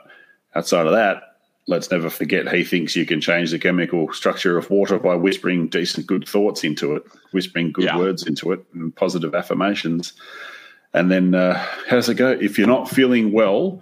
outside 0.56 0.86
of 0.86 0.94
that, 0.94 1.24
let's 1.68 1.92
never 1.92 2.10
forget 2.10 2.52
he 2.52 2.64
thinks 2.64 2.96
you 2.96 3.06
can 3.06 3.22
change 3.22 3.52
the 3.52 3.60
chemical 3.60 4.12
structure 4.14 4.58
of 4.58 4.70
water 4.70 4.98
by 4.98 5.16
whispering 5.16 5.68
decent, 5.68 6.08
good 6.08 6.28
thoughts 6.28 6.64
into 6.64 6.96
it, 6.96 7.04
whispering 7.32 7.72
good 7.72 7.86
yeah. 7.86 7.98
words 7.98 8.26
into 8.26 8.52
it, 8.52 8.64
and 8.74 8.96
positive 8.96 9.36
affirmations. 9.36 10.14
And 10.94 11.12
then, 11.12 11.36
uh, 11.36 11.56
how 11.88 11.98
does 11.98 12.10
it 12.10 12.16
go? 12.16 12.32
If 12.32 12.58
you're 12.58 12.68
not 12.68 12.90
feeling 12.90 13.32
well, 13.32 13.82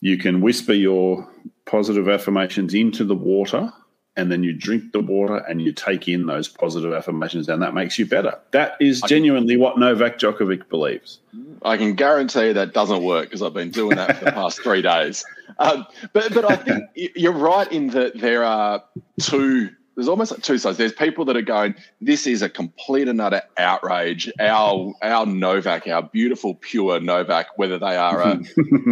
you 0.00 0.18
can 0.18 0.42
whisper 0.42 0.74
your 0.74 1.26
positive 1.64 2.08
affirmations 2.08 2.74
into 2.74 3.04
the 3.04 3.14
water 3.14 3.72
and 4.16 4.30
then 4.30 4.42
you 4.42 4.52
drink 4.52 4.92
the 4.92 5.00
water 5.00 5.36
and 5.36 5.60
you 5.60 5.72
take 5.72 6.08
in 6.08 6.26
those 6.26 6.48
positive 6.48 6.92
affirmations 6.92 7.48
and 7.48 7.60
that 7.62 7.74
makes 7.74 7.98
you 7.98 8.06
better. 8.06 8.38
That 8.52 8.76
is 8.80 9.00
genuinely 9.02 9.56
what 9.56 9.78
Novak 9.78 10.18
Djokovic 10.18 10.68
believes. 10.68 11.18
I 11.62 11.76
can 11.76 11.94
guarantee 11.94 12.52
that 12.52 12.72
doesn't 12.72 13.02
work 13.02 13.26
because 13.26 13.42
I've 13.42 13.54
been 13.54 13.70
doing 13.70 13.96
that 13.96 14.18
for 14.18 14.26
the 14.26 14.32
past 14.32 14.62
three 14.62 14.82
days. 14.82 15.24
Um, 15.58 15.86
but 16.12 16.32
but 16.34 16.50
I 16.50 16.56
think 16.56 16.84
you're 16.94 17.32
right 17.32 17.70
in 17.70 17.88
that 17.88 18.18
there 18.18 18.44
are 18.44 18.82
two. 19.20 19.70
There's 19.94 20.08
almost 20.08 20.32
like 20.32 20.42
two 20.42 20.58
sides. 20.58 20.76
There's 20.76 20.92
people 20.92 21.24
that 21.26 21.36
are 21.36 21.42
going, 21.42 21.74
"This 22.00 22.26
is 22.26 22.42
a 22.42 22.48
complete 22.48 23.08
and 23.08 23.20
utter 23.20 23.42
outrage." 23.56 24.30
Our 24.40 24.92
our 25.02 25.26
Novak, 25.26 25.86
our 25.86 26.02
beautiful 26.02 26.54
pure 26.56 27.00
Novak, 27.00 27.56
whether 27.56 27.78
they 27.78 27.96
are 27.96 28.20
a, 28.20 28.40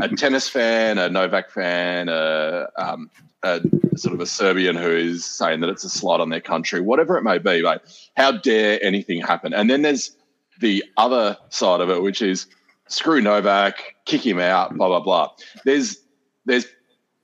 a 0.02 0.08
tennis 0.16 0.48
fan, 0.48 0.98
a 0.98 1.08
Novak 1.08 1.50
fan, 1.50 2.08
a, 2.08 2.68
um, 2.76 3.10
a 3.42 3.60
sort 3.96 4.14
of 4.14 4.20
a 4.20 4.26
Serbian 4.26 4.76
who 4.76 4.90
is 4.90 5.24
saying 5.24 5.60
that 5.60 5.70
it's 5.70 5.84
a 5.84 5.90
slight 5.90 6.20
on 6.20 6.30
their 6.30 6.40
country, 6.40 6.80
whatever 6.80 7.16
it 7.16 7.22
may 7.22 7.38
be. 7.38 7.62
Like, 7.62 7.82
how 8.16 8.32
dare 8.32 8.82
anything 8.82 9.20
happen? 9.20 9.52
And 9.52 9.68
then 9.68 9.82
there's 9.82 10.16
the 10.60 10.84
other 10.96 11.36
side 11.48 11.80
of 11.80 11.90
it, 11.90 12.02
which 12.02 12.22
is 12.22 12.46
screw 12.86 13.20
Novak, 13.20 13.96
kick 14.04 14.24
him 14.24 14.38
out, 14.38 14.76
blah 14.76 14.88
blah 14.88 15.00
blah. 15.00 15.30
There's 15.64 15.98
there's 16.44 16.66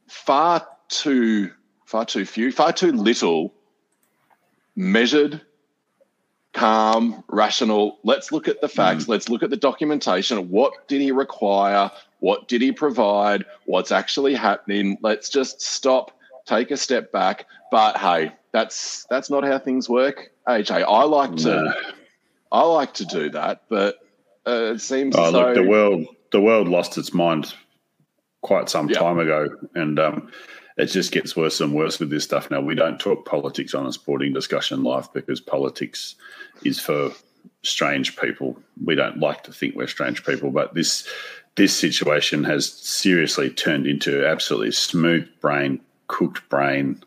far 0.09 0.67
too 0.89 1.53
far 1.87 2.05
too 2.05 2.25
few, 2.25 2.51
far 2.51 2.73
too 2.73 2.93
little 2.93 3.55
measured, 4.79 5.41
calm, 6.53 7.25
rational. 7.29 7.99
Let's 8.05 8.31
look 8.31 8.47
at 8.49 8.61
the 8.61 8.69
facts. 8.69 9.05
Mm. 9.05 9.09
Let's 9.09 9.29
look 9.29 9.43
at 9.43 9.51
the 9.51 9.57
documentation. 9.57 10.49
What 10.51 10.87
did 10.87 11.01
he 11.01 11.11
require? 11.11 11.91
What 12.21 12.49
did 12.49 12.63
he 12.63 12.73
provide? 12.73 13.45
What's 13.67 13.93
actually 13.93 14.35
happening? 14.35 14.97
Let's 15.03 15.29
just 15.29 15.61
stop, 15.61 16.17
take 16.47 16.71
a 16.71 16.77
step 16.77 17.11
back. 17.13 17.47
But 17.71 17.99
hey, 17.99 18.33
that's 18.53 19.05
that's 19.11 19.29
not 19.29 19.45
how 19.45 19.59
things 19.59 19.89
work. 19.89 20.31
AJ, 20.47 20.85
I 20.89 21.03
like 21.05 21.37
to 21.37 21.63
no. 21.65 21.73
I 22.51 22.63
like 22.63 22.95
to 22.95 23.05
do 23.05 23.31
that, 23.31 23.65
but 23.69 23.97
uh, 24.47 24.73
it 24.75 24.81
seems. 24.81 25.15
Oh, 25.17 25.31
look, 25.31 25.55
the 25.55 25.63
world 25.63 26.07
the 26.31 26.41
world 26.41 26.69
lost 26.69 26.97
its 26.97 27.13
mind 27.13 27.53
quite 28.41 28.71
some 28.71 28.89
yeah. 28.89 28.99
time 28.99 29.19
ago, 29.19 29.49
and 29.75 29.99
um, 29.99 30.31
it 30.79 30.87
just 30.87 31.11
gets 31.11 31.37
worse 31.37 31.61
and 31.61 31.75
worse 31.75 31.99
with 31.99 32.11
this 32.11 32.25
stuff 32.25 32.51
now. 32.51 32.61
We 32.61 32.77
don't 32.77 33.01
talk 33.01 33.27
politics 33.27 33.75
on 33.75 33.87
a 33.87 33.93
sporting 33.93 34.33
discussion 34.33 34.85
live 34.85 35.13
because 35.13 35.41
politics 35.41 36.15
is 36.65 36.79
for 36.79 37.11
strange 37.63 38.17
people. 38.17 38.57
We 38.85 38.95
don't 38.95 39.19
like 39.19 39.43
to 39.45 39.53
think 39.53 39.75
we're 39.75 39.89
strange 39.89 40.25
people, 40.25 40.51
but 40.51 40.75
this 40.75 41.07
this 41.57 41.77
situation 41.77 42.45
has 42.45 42.73
seriously 42.73 43.51
turned 43.51 43.89
into 43.89 44.25
absolutely 44.25 44.71
smooth 44.71 45.29
brain, 45.41 45.81
cooked 46.07 46.49
brain 46.49 47.03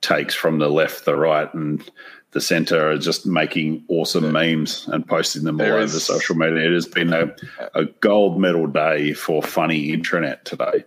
takes 0.00 0.34
from 0.34 0.58
the 0.58 0.70
left, 0.70 1.04
the 1.04 1.14
right, 1.14 1.52
and 1.52 1.90
the 2.30 2.40
centre 2.40 2.90
are 2.90 2.96
just 2.96 3.26
making 3.26 3.84
awesome 3.88 4.24
yeah. 4.24 4.30
memes 4.30 4.88
and 4.88 5.06
posting 5.06 5.44
them 5.44 5.58
there 5.58 5.74
all 5.74 5.82
is, 5.82 5.90
over 5.90 6.00
social 6.00 6.36
media. 6.36 6.68
It 6.68 6.72
has 6.72 6.86
been 6.86 7.12
a, 7.12 7.34
a 7.74 7.84
gold 7.84 8.40
medal 8.40 8.66
day 8.66 9.12
for 9.12 9.42
funny 9.42 9.92
internet 9.92 10.46
today. 10.46 10.84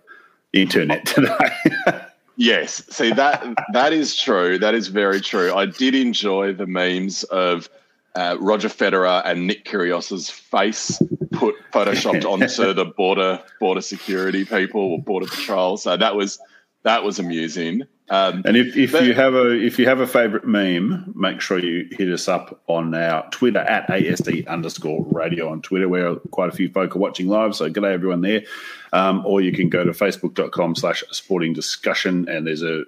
Internet 0.54 1.06
today. 1.06 1.52
yes, 2.36 2.84
see 2.90 3.12
that 3.12 3.46
that 3.74 3.94
is 3.94 4.16
true. 4.16 4.58
That 4.60 4.76
is 4.76 4.88
very 4.88 5.22
true. 5.22 5.54
I 5.54 5.66
did 5.66 5.96
enjoy 5.96 6.54
the 6.54 6.66
memes 6.66 7.24
of 7.24 7.70
uh, 8.16 8.38
Roger 8.40 8.70
Federer 8.70 9.22
and 9.26 9.48
Nick 9.48 9.66
Kyrgios's 9.66 10.30
face 10.30 11.02
put 11.32 11.56
photoshopped 11.72 12.26
onto 12.30 12.74
the 12.74 12.86
border 12.86 13.42
border 13.60 13.82
security 13.82 14.46
people 14.46 14.82
or 14.82 15.02
border 15.02 15.28
patrol. 15.28 15.78
So 15.78 15.98
that 15.98 16.16
was 16.16 16.40
that 16.84 17.04
was 17.04 17.20
amusing. 17.20 17.84
Um, 18.10 18.44
and 18.46 18.58
if, 18.58 18.76
if 18.76 18.92
but, 18.92 19.04
you 19.06 19.14
have 19.14 19.34
a 19.34 19.52
if 19.52 19.80
you 19.80 19.86
have 19.86 20.02
a 20.02 20.08
favorite 20.08 20.46
meme, 20.46 21.14
make 21.16 21.40
sure 21.40 21.58
you 21.58 21.88
hit 21.92 22.10
us 22.10 22.28
up 22.28 22.62
on 22.68 22.94
our 22.94 23.30
Twitter 23.30 23.60
at 23.60 23.88
ASD 23.88 24.48
underscore 24.48 25.06
radio 25.10 25.50
on 25.50 25.62
Twitter, 25.62 25.88
where 25.88 26.16
quite 26.16 26.50
a 26.50 26.52
few 26.56 26.70
folk 26.70 26.96
are 26.96 27.00
watching 27.00 27.28
live. 27.28 27.56
So 27.56 27.70
good 27.70 27.82
day 27.82 27.94
everyone 27.94 28.22
there. 28.22 28.44
Um, 28.92 29.26
or 29.26 29.42
you 29.42 29.54
can 29.54 29.70
go 29.70 29.84
to 29.84 29.92
facebook.com 29.92 30.76
slash 30.76 31.04
sporting 31.12 31.54
discussion 31.54 32.28
and 32.28 32.46
there's 32.46 32.62
a 32.62 32.84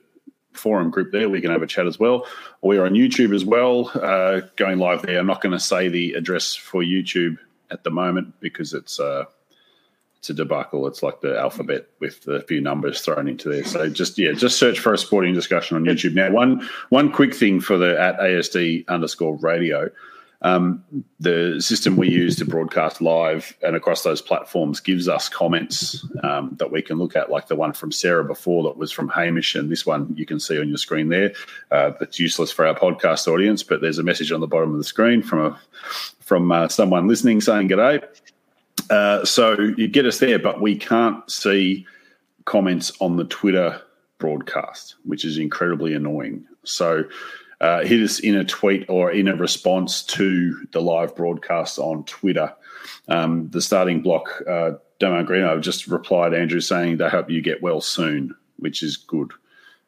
forum 0.53 0.89
group 0.89 1.11
there. 1.11 1.29
We 1.29 1.41
can 1.41 1.51
have 1.51 1.63
a 1.63 1.67
chat 1.67 1.87
as 1.87 1.97
well. 1.97 2.27
We're 2.61 2.85
on 2.85 2.93
YouTube 2.93 3.33
as 3.33 3.45
well, 3.45 3.91
uh, 3.95 4.41
going 4.57 4.79
live 4.79 5.01
there. 5.01 5.19
I'm 5.19 5.27
not 5.27 5.41
going 5.41 5.53
to 5.53 5.59
say 5.59 5.87
the 5.87 6.13
address 6.13 6.55
for 6.55 6.83
YouTube 6.83 7.37
at 7.71 7.83
the 7.83 7.89
moment 7.89 8.39
because 8.39 8.73
it's 8.73 8.99
uh, 8.99 9.25
it's 10.25 10.31
a 10.31 10.43
debacle. 10.43 10.87
It's 10.87 11.03
like 11.03 11.21
the 11.21 11.37
alphabet 11.37 11.87
with 11.99 12.27
a 12.27 12.41
few 12.41 12.59
numbers 12.59 13.01
thrown 13.01 13.27
into 13.27 13.47
there. 13.47 13.63
So 13.63 13.87
just 13.89 14.17
yeah, 14.17 14.31
just 14.31 14.57
search 14.57 14.79
for 14.79 14.91
a 14.91 14.97
sporting 14.97 15.35
discussion 15.35 15.77
on 15.77 15.83
YouTube. 15.83 16.15
Now, 16.15 16.31
one 16.31 16.67
one 16.89 17.11
quick 17.11 17.35
thing 17.35 17.59
for 17.61 17.77
the 17.77 17.99
at 17.99 18.17
ASD 18.17 18.87
underscore 18.87 19.37
radio. 19.37 19.91
Um, 20.41 20.83
the 21.19 21.59
system 21.59 21.95
we 21.95 22.09
use 22.09 22.35
to 22.37 22.45
broadcast 22.45 23.01
live 23.01 23.55
and 23.61 23.75
across 23.75 24.03
those 24.03 24.21
platforms 24.21 24.79
gives 24.79 25.07
us 25.07 25.29
comments 25.29 26.05
um, 26.23 26.55
that 26.59 26.71
we 26.71 26.81
can 26.81 26.97
look 26.97 27.15
at, 27.15 27.31
like 27.31 27.47
the 27.47 27.55
one 27.55 27.73
from 27.73 27.91
Sarah 27.91 28.23
before 28.23 28.63
that 28.63 28.77
was 28.77 28.91
from 28.91 29.09
Hamish, 29.09 29.55
and 29.55 29.71
this 29.71 29.85
one 29.85 30.13
you 30.17 30.25
can 30.25 30.39
see 30.39 30.59
on 30.59 30.67
your 30.69 30.77
screen 30.77 31.09
there. 31.09 31.33
Uh, 31.71 31.91
that's 31.99 32.19
useless 32.19 32.51
for 32.51 32.65
our 32.65 32.75
podcast 32.75 33.27
audience, 33.27 33.61
but 33.61 33.81
there's 33.81 33.99
a 33.99 34.03
message 34.03 34.31
on 34.31 34.39
the 34.39 34.47
bottom 34.47 34.71
of 34.71 34.77
the 34.77 34.83
screen 34.83 35.21
from 35.21 35.39
a 35.39 35.59
from 36.19 36.51
uh, 36.51 36.67
someone 36.67 37.07
listening 37.07 37.41
saying 37.41 37.69
"G'day." 37.69 38.03
Uh, 38.89 39.25
so 39.25 39.57
you 39.77 39.87
get 39.87 40.05
us 40.05 40.19
there, 40.19 40.39
but 40.39 40.61
we 40.61 40.75
can't 40.75 41.29
see 41.29 41.85
comments 42.45 42.91
on 42.99 43.17
the 43.17 43.25
Twitter 43.25 43.81
broadcast, 44.17 44.95
which 45.03 45.25
is 45.25 45.37
incredibly 45.37 45.93
annoying. 45.93 46.45
So 46.63 47.03
uh, 47.61 47.83
hit 47.83 48.01
us 48.01 48.19
in 48.19 48.35
a 48.35 48.43
tweet 48.43 48.85
or 48.89 49.11
in 49.11 49.27
a 49.27 49.35
response 49.35 50.03
to 50.03 50.67
the 50.71 50.81
live 50.81 51.15
broadcast 51.15 51.79
on 51.79 52.03
Twitter. 52.05 52.53
Um, 53.07 53.49
the 53.49 53.61
starting 53.61 54.01
block, 54.01 54.41
uh, 54.47 54.71
Damo 54.99 55.23
Green, 55.23 55.61
just 55.61 55.87
replied, 55.87 56.33
Andrew, 56.33 56.61
saying 56.61 56.97
they 56.97 57.09
hope 57.09 57.29
you 57.29 57.41
get 57.41 57.61
well 57.61 57.81
soon, 57.81 58.35
which 58.57 58.83
is 58.83 58.97
good. 58.97 59.31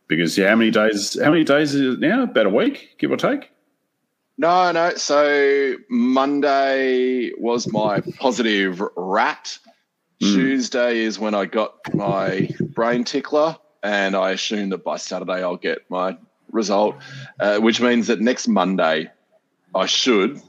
Because 0.08 0.38
yeah, 0.38 0.50
how 0.50 0.56
many 0.56 0.72
days? 0.72 1.22
How 1.22 1.30
many 1.32 1.44
days 1.44 1.76
is 1.76 1.96
it 1.96 2.00
now? 2.00 2.24
About 2.24 2.46
a 2.46 2.50
week, 2.50 2.96
give 2.98 3.12
or 3.12 3.18
take. 3.18 3.52
No, 4.38 4.72
no. 4.72 4.94
So 4.96 5.76
Monday 5.90 7.32
was 7.38 7.72
my 7.72 8.02
positive 8.02 8.82
rat. 8.96 9.58
Mm. 10.22 10.34
Tuesday 10.34 11.00
is 11.00 11.20
when 11.20 11.34
I 11.34 11.46
got 11.46 11.76
my 11.94 12.50
brain 12.60 13.04
tickler, 13.04 13.58
and 13.84 14.16
I 14.16 14.32
assume 14.32 14.70
that 14.70 14.84
by 14.84 14.98
Saturday 14.98 15.44
I'll 15.44 15.58
get 15.58 15.90
my 15.90 16.18
result, 16.52 16.96
uh, 17.40 17.60
which 17.60 17.82
means 17.82 18.08
that 18.08 18.20
next 18.20 18.48
Monday 18.48 19.12
I 19.76 19.86
should 19.86 20.42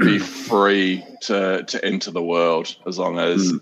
be 0.00 0.18
free 0.18 1.04
to 1.22 1.64
to 1.64 1.84
enter 1.84 2.10
the 2.10 2.22
world 2.22 2.76
as 2.86 2.98
long 2.98 3.18
as. 3.18 3.52
Mm. 3.52 3.60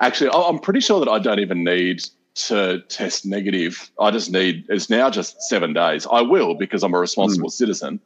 Actually, 0.00 0.30
I'm 0.34 0.58
pretty 0.58 0.80
sure 0.80 0.98
that 0.98 1.08
I 1.08 1.20
don't 1.20 1.38
even 1.38 1.62
need 1.62 2.02
to 2.34 2.80
test 2.88 3.24
negative. 3.24 3.90
I 4.00 4.10
just 4.10 4.30
need 4.30 4.66
it's 4.68 4.90
now 4.90 5.08
just 5.10 5.40
seven 5.42 5.72
days. 5.72 6.06
I 6.10 6.22
will 6.22 6.54
because 6.54 6.82
I'm 6.82 6.92
a 6.92 6.98
responsible 6.98 7.48
mm. 7.48 7.52
citizen. 7.52 8.00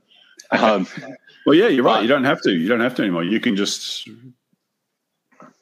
Um, 0.52 0.86
well, 1.46 1.54
yeah, 1.54 1.68
you're 1.68 1.84
right. 1.84 2.02
You 2.02 2.08
don't 2.08 2.24
have 2.24 2.40
to. 2.42 2.52
You 2.52 2.68
don't 2.68 2.80
have 2.80 2.94
to 2.96 3.02
anymore. 3.02 3.24
You 3.24 3.40
can 3.40 3.56
just 3.56 4.08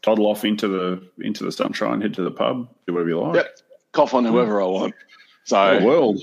toddle 0.03 0.27
off 0.27 0.45
into 0.45 0.69
the 0.69 1.09
into 1.21 1.45
the 1.45 1.53
sunshine, 1.53 2.01
head 2.01 2.15
to 2.15 2.23
the 2.23 2.31
pub, 2.31 2.69
do 2.87 2.95
whatever 2.95 3.09
you 3.09 3.21
like. 3.21 3.37
Yep. 3.37 3.59
Cough 3.93 4.15
on 4.15 4.25
whoever 4.25 4.61
I 4.61 4.67
want. 4.67 4.95
So 5.45 5.79
the 5.81 5.87
world. 5.87 6.21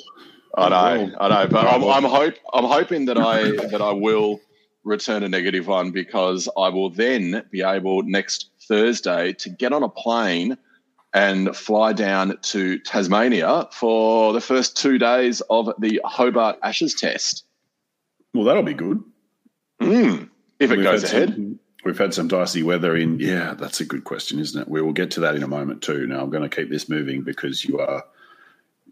I 0.58 0.70
know, 0.70 1.12
I 1.20 1.28
know, 1.28 1.48
but 1.50 1.68
I'm, 1.68 1.84
I'm 1.84 2.04
hope 2.10 2.36
I'm 2.54 2.64
hoping 2.64 3.06
that 3.06 3.18
I 3.18 3.52
that 3.72 3.82
I 3.82 3.92
will 3.92 4.40
return 4.84 5.24
a 5.24 5.30
negative 5.30 5.68
one 5.68 5.92
because 5.92 6.48
I 6.58 6.70
will 6.70 6.90
then 6.90 7.44
be 7.52 7.62
able 7.62 8.04
next 8.04 8.52
Thursday 8.68 9.34
to 9.34 9.50
get 9.50 9.74
on 9.74 9.84
a 9.84 9.90
plane 9.90 10.58
and 11.14 11.56
fly 11.56 11.94
down 11.94 12.38
to 12.42 12.78
Tasmania 12.80 13.68
for 13.72 14.34
the 14.34 14.42
first 14.42 14.78
two 14.78 14.98
days 14.98 15.42
of 15.50 15.72
the 15.80 16.02
Hobart 16.06 16.58
Ashes 16.62 16.94
test. 16.94 17.45
Well, 18.36 18.46
that'll 18.46 18.64
be 18.64 18.74
good. 18.74 19.04
Mm, 19.82 20.30
if 20.60 20.72
it 20.72 20.78
we've 20.78 20.84
goes 20.84 21.04
ahead. 21.04 21.34
Some, 21.34 21.60
we've 21.86 21.98
had 21.98 22.14
some 22.14 22.28
dicey 22.28 22.64
weather 22.64 22.96
in. 22.96 23.20
Yeah, 23.20 23.54
that's 23.54 23.80
a 23.80 23.86
good 23.86 24.04
question, 24.04 24.40
isn't 24.40 24.62
it? 24.62 24.68
We 24.68 24.82
will 24.82 24.94
get 24.94 25.12
to 25.12 25.22
that 25.22 25.36
in 25.36 25.44
a 25.44 25.48
moment 25.48 25.82
too. 25.82 26.06
Now, 26.08 26.22
I'm 26.22 26.30
going 26.30 26.48
to 26.48 26.54
keep 26.54 26.70
this 26.70 26.90
moving 26.90 27.22
because 27.22 27.64
you 27.64 27.80
are 27.80 28.04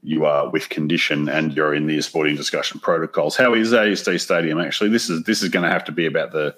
you 0.01 0.25
are 0.25 0.49
with 0.49 0.69
condition 0.69 1.29
and 1.29 1.53
you're 1.53 1.73
in 1.73 1.87
the 1.87 2.01
sporting 2.01 2.35
discussion 2.35 2.79
protocols. 2.79 3.35
How 3.35 3.53
is 3.53 3.71
ASD 3.71 4.19
Stadium 4.19 4.59
actually? 4.59 4.89
This 4.89 5.09
is 5.09 5.23
this 5.23 5.41
is 5.41 5.49
going 5.49 5.63
to 5.63 5.71
have 5.71 5.85
to 5.85 5.91
be 5.91 6.05
about 6.05 6.31
the 6.31 6.55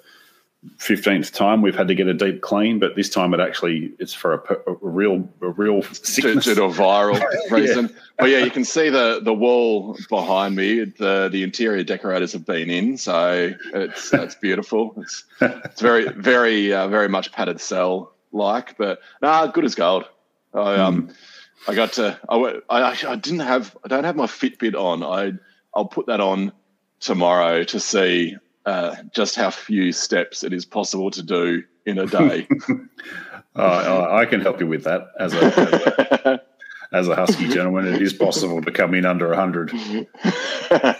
fifteenth 0.78 1.32
time 1.32 1.62
we've 1.62 1.74
had 1.74 1.88
to 1.88 1.94
get 1.94 2.06
a 2.06 2.14
deep 2.14 2.40
clean, 2.40 2.78
but 2.78 2.96
this 2.96 3.08
time 3.08 3.34
it 3.34 3.40
actually 3.40 3.92
it's 3.98 4.12
for 4.12 4.34
a, 4.34 4.70
a 4.70 4.74
real 4.80 5.28
a 5.40 5.48
real 5.48 5.82
sickness. 5.82 6.44
due 6.44 6.54
to 6.54 6.64
a 6.64 6.70
viral 6.70 7.20
reason. 7.50 7.86
yeah. 7.86 8.00
But 8.18 8.30
yeah, 8.30 8.38
you 8.38 8.50
can 8.50 8.64
see 8.64 8.90
the 8.90 9.20
the 9.22 9.34
wall 9.34 9.96
behind 10.08 10.56
me. 10.56 10.84
The 10.84 11.28
the 11.30 11.42
interior 11.42 11.84
decorators 11.84 12.32
have 12.32 12.46
been 12.46 12.70
in, 12.70 12.96
so 12.96 13.54
it's 13.74 14.12
it's 14.12 14.34
beautiful. 14.34 14.94
It's 14.98 15.24
it's 15.40 15.80
very 15.80 16.08
very 16.10 16.72
uh, 16.72 16.88
very 16.88 17.08
much 17.08 17.32
padded 17.32 17.60
cell 17.60 18.12
like, 18.32 18.76
but 18.76 19.00
nah, 19.22 19.46
good 19.46 19.64
as 19.64 19.74
gold. 19.74 20.04
I 20.54 20.76
um. 20.76 21.08
Mm. 21.08 21.14
I 21.68 21.74
got 21.74 21.94
to. 21.94 22.18
I, 22.28 22.60
I, 22.70 22.96
I 23.08 23.16
didn't 23.16 23.40
have. 23.40 23.76
I 23.84 23.88
don't 23.88 24.04
have 24.04 24.14
my 24.14 24.26
Fitbit 24.26 24.74
on. 24.74 25.02
I 25.02 25.32
I'll 25.74 25.86
put 25.86 26.06
that 26.06 26.20
on 26.20 26.52
tomorrow 27.00 27.64
to 27.64 27.80
see 27.80 28.36
uh, 28.66 28.96
just 29.12 29.36
how 29.36 29.50
few 29.50 29.92
steps 29.92 30.42
it 30.42 30.52
is 30.52 30.64
possible 30.64 31.10
to 31.12 31.22
do 31.22 31.62
in 31.86 31.98
a 31.98 32.06
day. 32.06 32.48
uh, 33.56 34.08
I 34.10 34.26
can 34.26 34.40
help 34.40 34.60
you 34.60 34.66
with 34.66 34.84
that 34.84 35.08
as 35.18 35.32
a, 35.32 35.44
as 35.44 35.56
a, 35.56 36.42
as 36.92 37.08
a 37.08 37.14
husky 37.14 37.48
gentleman. 37.48 37.86
It 37.86 38.02
is 38.02 38.12
possible 38.12 38.60
to 38.60 38.72
come 38.72 38.94
in 38.94 39.06
under 39.06 39.32
hundred. 39.34 39.70
um, 39.70 39.78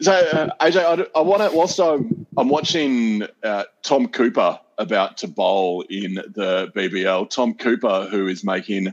so 0.00 0.12
uh, 0.12 0.50
AJ, 0.60 0.76
I, 0.76 1.18
I 1.18 1.22
want 1.22 1.42
to. 1.42 1.56
Whilst 1.56 1.80
I'm, 1.80 2.26
I'm 2.36 2.50
watching 2.50 3.22
uh, 3.42 3.64
Tom 3.82 4.08
Cooper 4.08 4.60
about 4.78 5.16
to 5.18 5.28
bowl 5.28 5.82
in 5.88 6.14
the 6.14 6.70
BBL. 6.76 7.30
Tom 7.30 7.54
Cooper, 7.54 8.06
who 8.10 8.26
is 8.26 8.44
making, 8.44 8.92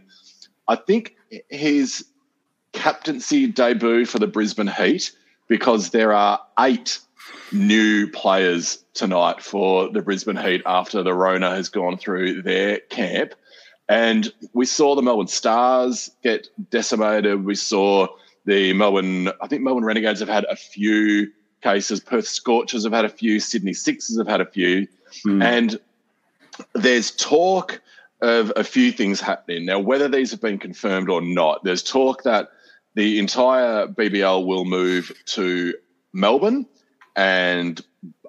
I 0.69 0.77
think, 0.77 1.17
his 1.49 2.05
captaincy 2.71 3.47
debut 3.47 4.05
for 4.05 4.19
the 4.19 4.27
Brisbane 4.27 4.67
Heat 4.67 5.11
because 5.47 5.89
there 5.89 6.13
are 6.13 6.39
eight 6.59 6.99
new 7.51 8.07
players 8.09 8.83
tonight 8.93 9.41
for 9.41 9.89
the 9.89 10.01
Brisbane 10.01 10.37
Heat 10.37 10.61
after 10.65 11.03
the 11.03 11.13
Rona 11.13 11.51
has 11.51 11.69
gone 11.69 11.97
through 11.97 12.41
their 12.41 12.79
camp. 12.79 13.33
And 13.89 14.31
we 14.53 14.65
saw 14.65 14.95
the 14.95 15.01
Melbourne 15.01 15.27
Stars 15.27 16.09
get 16.23 16.47
decimated. 16.69 17.45
We 17.45 17.55
saw 17.55 18.07
the 18.45 18.73
Melbourne, 18.73 19.29
I 19.41 19.47
think 19.47 19.61
Melbourne 19.61 19.85
Renegades 19.85 20.19
have 20.19 20.29
had 20.29 20.45
a 20.45 20.55
few 20.55 21.31
cases. 21.61 21.99
Perth 21.99 22.27
Scorchers 22.27 22.83
have 22.83 22.93
had 22.93 23.05
a 23.05 23.09
few. 23.09 23.39
Sydney 23.39 23.73
Sixers 23.73 24.17
have 24.17 24.27
had 24.27 24.41
a 24.41 24.45
few. 24.45 24.87
Mm. 25.25 25.43
And 25.43 25.79
there's 26.73 27.11
talk 27.11 27.81
of 28.21 28.53
a 28.55 28.63
few 28.63 28.91
things 28.91 29.19
happening. 29.19 29.65
Now, 29.65 29.79
whether 29.79 30.07
these 30.07 30.31
have 30.31 30.41
been 30.41 30.59
confirmed 30.59 31.09
or 31.09 31.21
not, 31.21 31.63
there's 31.63 31.83
talk 31.83 32.23
that 32.23 32.49
the 32.95 33.19
entire 33.19 33.87
BBL 33.87 34.45
will 34.45 34.65
move 34.65 35.11
to 35.25 35.73
Melbourne 36.13 36.65
and 37.15 37.81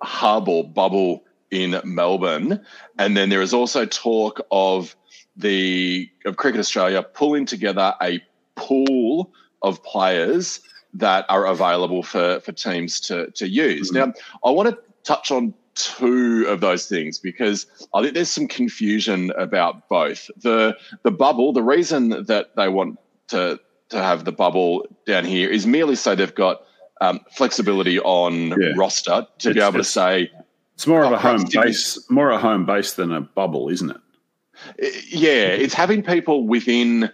hub 0.02 0.48
or 0.48 0.64
bubble 0.64 1.24
in 1.50 1.80
Melbourne. 1.84 2.64
And 2.98 3.16
then 3.16 3.28
there 3.28 3.42
is 3.42 3.54
also 3.54 3.84
talk 3.84 4.40
of 4.50 4.96
the 5.36 6.10
of 6.24 6.36
Cricket 6.36 6.60
Australia 6.60 7.02
pulling 7.02 7.46
together 7.46 7.94
a 8.02 8.20
pool 8.54 9.32
of 9.62 9.82
players 9.82 10.60
that 10.94 11.26
are 11.28 11.46
available 11.46 12.02
for, 12.02 12.40
for 12.40 12.52
teams 12.52 13.00
to, 13.00 13.30
to 13.32 13.48
use. 13.48 13.90
Mm-hmm. 13.90 14.10
Now, 14.10 14.14
I 14.44 14.50
want 14.50 14.68
to 14.70 14.78
touch 15.02 15.30
on 15.30 15.54
two 15.74 16.46
of 16.46 16.60
those 16.60 16.86
things 16.86 17.18
because 17.18 17.66
I 17.92 18.02
think 18.02 18.14
there's 18.14 18.30
some 18.30 18.46
confusion 18.46 19.32
about 19.36 19.88
both. 19.88 20.30
The 20.36 20.76
the 21.02 21.10
bubble, 21.10 21.52
the 21.52 21.62
reason 21.62 22.10
that 22.26 22.54
they 22.56 22.68
want 22.68 22.98
to 23.28 23.58
to 23.90 24.02
have 24.02 24.24
the 24.24 24.32
bubble 24.32 24.86
down 25.06 25.24
here 25.24 25.50
is 25.50 25.66
merely 25.66 25.96
so 25.96 26.14
they've 26.14 26.34
got 26.34 26.62
um, 27.00 27.20
flexibility 27.32 28.00
on 28.00 28.48
yeah. 28.48 28.72
roster 28.76 29.26
to 29.38 29.50
it's, 29.50 29.58
be 29.58 29.62
able 29.62 29.78
to 29.78 29.84
say 29.84 30.30
it's 30.74 30.86
more 30.86 31.04
of 31.04 31.12
oh, 31.12 31.14
a 31.14 31.18
home 31.18 31.44
base, 31.52 31.98
more 32.10 32.30
a 32.30 32.38
home 32.38 32.66
base 32.66 32.94
than 32.94 33.12
a 33.12 33.20
bubble, 33.20 33.68
isn't 33.68 33.90
it? 33.90 35.04
Yeah, 35.08 35.46
it's 35.46 35.74
having 35.74 36.02
people 36.02 36.46
within 36.46 37.10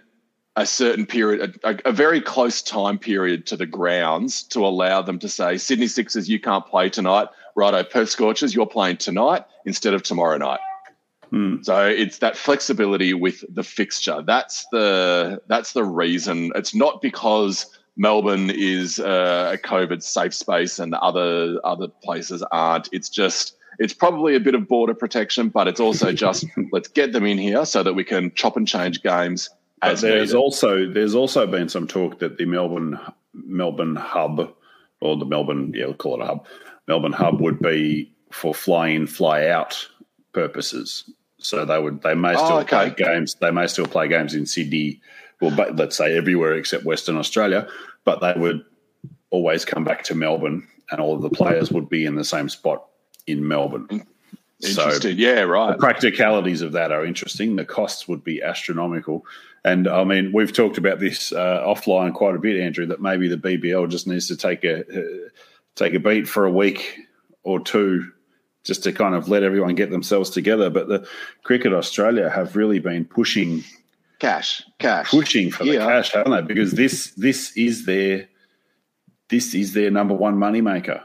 a 0.55 0.65
certain 0.65 1.05
period, 1.05 1.59
a, 1.63 1.77
a, 1.85 1.91
very 1.91 2.19
close 2.19 2.61
time 2.61 2.97
period 2.97 3.45
to 3.47 3.55
the 3.55 3.65
grounds 3.65 4.43
to 4.43 4.65
allow 4.65 5.01
them 5.01 5.17
to 5.19 5.29
say, 5.29 5.57
Sydney 5.57 5.87
Sixers, 5.87 6.29
you 6.29 6.39
can't 6.39 6.65
play 6.65 6.89
tonight. 6.89 7.27
Righto, 7.55 7.83
Perth 7.83 8.09
Scorchers, 8.09 8.53
you're 8.53 8.65
playing 8.65 8.97
tonight 8.97 9.45
instead 9.65 9.93
of 9.93 10.03
tomorrow 10.03 10.37
night. 10.37 10.59
Hmm. 11.31 11.61
So 11.63 11.87
it's 11.87 12.19
that 12.19 12.37
flexibility 12.37 13.13
with 13.13 13.43
the 13.53 13.63
fixture. 13.63 14.21
That's 14.21 14.65
the 14.71 15.41
that's 15.47 15.73
the 15.73 15.83
reason. 15.83 16.51
It's 16.55 16.75
not 16.75 17.01
because 17.01 17.65
Melbourne 17.97 18.49
is 18.49 18.99
a 18.99 19.57
COVID 19.63 20.03
safe 20.03 20.33
space 20.33 20.77
and 20.77 20.93
other 20.95 21.59
other 21.63 21.87
places 21.87 22.43
aren't. 22.51 22.89
It's 22.91 23.09
just 23.09 23.55
it's 23.79 23.93
probably 23.93 24.35
a 24.35 24.39
bit 24.39 24.55
of 24.55 24.67
border 24.67 24.93
protection, 24.93 25.49
but 25.49 25.67
it's 25.67 25.79
also 25.79 26.11
just 26.25 26.45
let's 26.71 26.89
get 26.89 27.13
them 27.13 27.25
in 27.25 27.37
here 27.37 27.65
so 27.65 27.81
that 27.81 27.93
we 27.93 28.03
can 28.03 28.33
chop 28.35 28.57
and 28.57 28.67
change 28.67 29.01
games 29.01 29.49
but 29.81 29.99
there's 29.99 30.29
needed. 30.29 30.35
also 30.35 30.87
there's 30.87 31.15
also 31.15 31.47
been 31.47 31.67
some 31.67 31.87
talk 31.87 32.19
that 32.19 32.37
the 32.37 32.45
Melbourne 32.45 32.99
Melbourne 33.33 33.95
hub 33.95 34.53
or 35.01 35.17
the 35.17 35.25
Melbourne 35.25 35.73
yeah 35.75 35.85
we'll 35.85 35.95
call 35.95 36.21
it 36.21 36.23
a 36.23 36.27
hub 36.27 36.45
Melbourne 36.87 37.13
hub 37.13 37.41
would 37.41 37.59
be 37.59 38.13
for 38.31 38.53
fly 38.53 38.89
in 38.89 39.07
fly 39.07 39.47
out 39.47 39.87
purposes. 40.33 41.09
So 41.41 41.65
they 41.65 41.79
would 41.79 42.01
they 42.01 42.13
may 42.13 42.35
oh, 42.35 42.45
still 42.45 42.57
oh, 42.57 42.59
okay. 42.59 42.93
play 42.93 43.05
games 43.05 43.35
they 43.35 43.51
may 43.51 43.67
still 43.67 43.87
play 43.87 44.07
games 44.07 44.33
in 44.33 44.45
Sydney 44.45 45.01
well 45.39 45.55
but 45.55 45.75
let's 45.75 45.97
say 45.97 46.15
everywhere 46.15 46.53
except 46.53 46.85
Western 46.85 47.17
Australia, 47.17 47.67
but 48.03 48.21
they 48.21 48.39
would 48.39 48.63
always 49.29 49.65
come 49.65 49.83
back 49.83 50.03
to 50.03 50.15
Melbourne 50.15 50.67
and 50.91 50.99
all 50.99 51.15
of 51.15 51.21
the 51.21 51.29
players 51.29 51.71
would 51.71 51.89
be 51.89 52.05
in 52.05 52.15
the 52.15 52.23
same 52.23 52.49
spot 52.49 52.85
in 53.25 53.47
Melbourne. 53.47 54.05
Interesting. 54.61 55.01
So 55.01 55.07
yeah, 55.07 55.41
right. 55.41 55.71
The 55.71 55.77
practicalities 55.77 56.61
of 56.61 56.73
that 56.73 56.91
are 56.91 57.03
interesting. 57.03 57.55
The 57.55 57.65
costs 57.65 58.07
would 58.07 58.23
be 58.23 58.43
astronomical. 58.43 59.25
And 59.63 59.87
I 59.87 60.03
mean, 60.03 60.31
we've 60.33 60.53
talked 60.53 60.77
about 60.77 60.99
this 60.99 61.31
uh, 61.31 61.63
offline 61.65 62.13
quite 62.13 62.35
a 62.35 62.39
bit, 62.39 62.59
Andrew. 62.59 62.85
That 62.85 63.01
maybe 63.01 63.27
the 63.27 63.37
BBL 63.37 63.89
just 63.89 64.07
needs 64.07 64.27
to 64.27 64.37
take 64.37 64.63
a 64.63 64.81
uh, 64.81 65.29
take 65.75 65.93
a 65.93 65.99
beat 65.99 66.27
for 66.27 66.45
a 66.45 66.51
week 66.51 66.97
or 67.43 67.59
two, 67.59 68.11
just 68.63 68.83
to 68.83 68.91
kind 68.91 69.15
of 69.15 69.27
let 69.27 69.43
everyone 69.43 69.75
get 69.75 69.89
themselves 69.89 70.29
together. 70.29 70.69
But 70.69 70.87
the 70.87 71.07
Cricket 71.43 71.73
Australia 71.73 72.29
have 72.29 72.55
really 72.55 72.79
been 72.79 73.05
pushing 73.05 73.63
cash, 74.19 74.63
cash, 74.79 75.09
pushing 75.09 75.51
for 75.51 75.63
yeah. 75.63 75.73
the 75.73 75.85
cash, 75.85 76.11
haven't 76.11 76.31
they? 76.31 76.41
Because 76.41 76.71
this 76.71 77.11
this 77.11 77.55
is 77.57 77.85
their 77.85 78.27
this 79.29 79.55
is 79.55 79.73
their 79.73 79.91
number 79.91 80.13
one 80.13 80.37
moneymaker. 80.37 81.01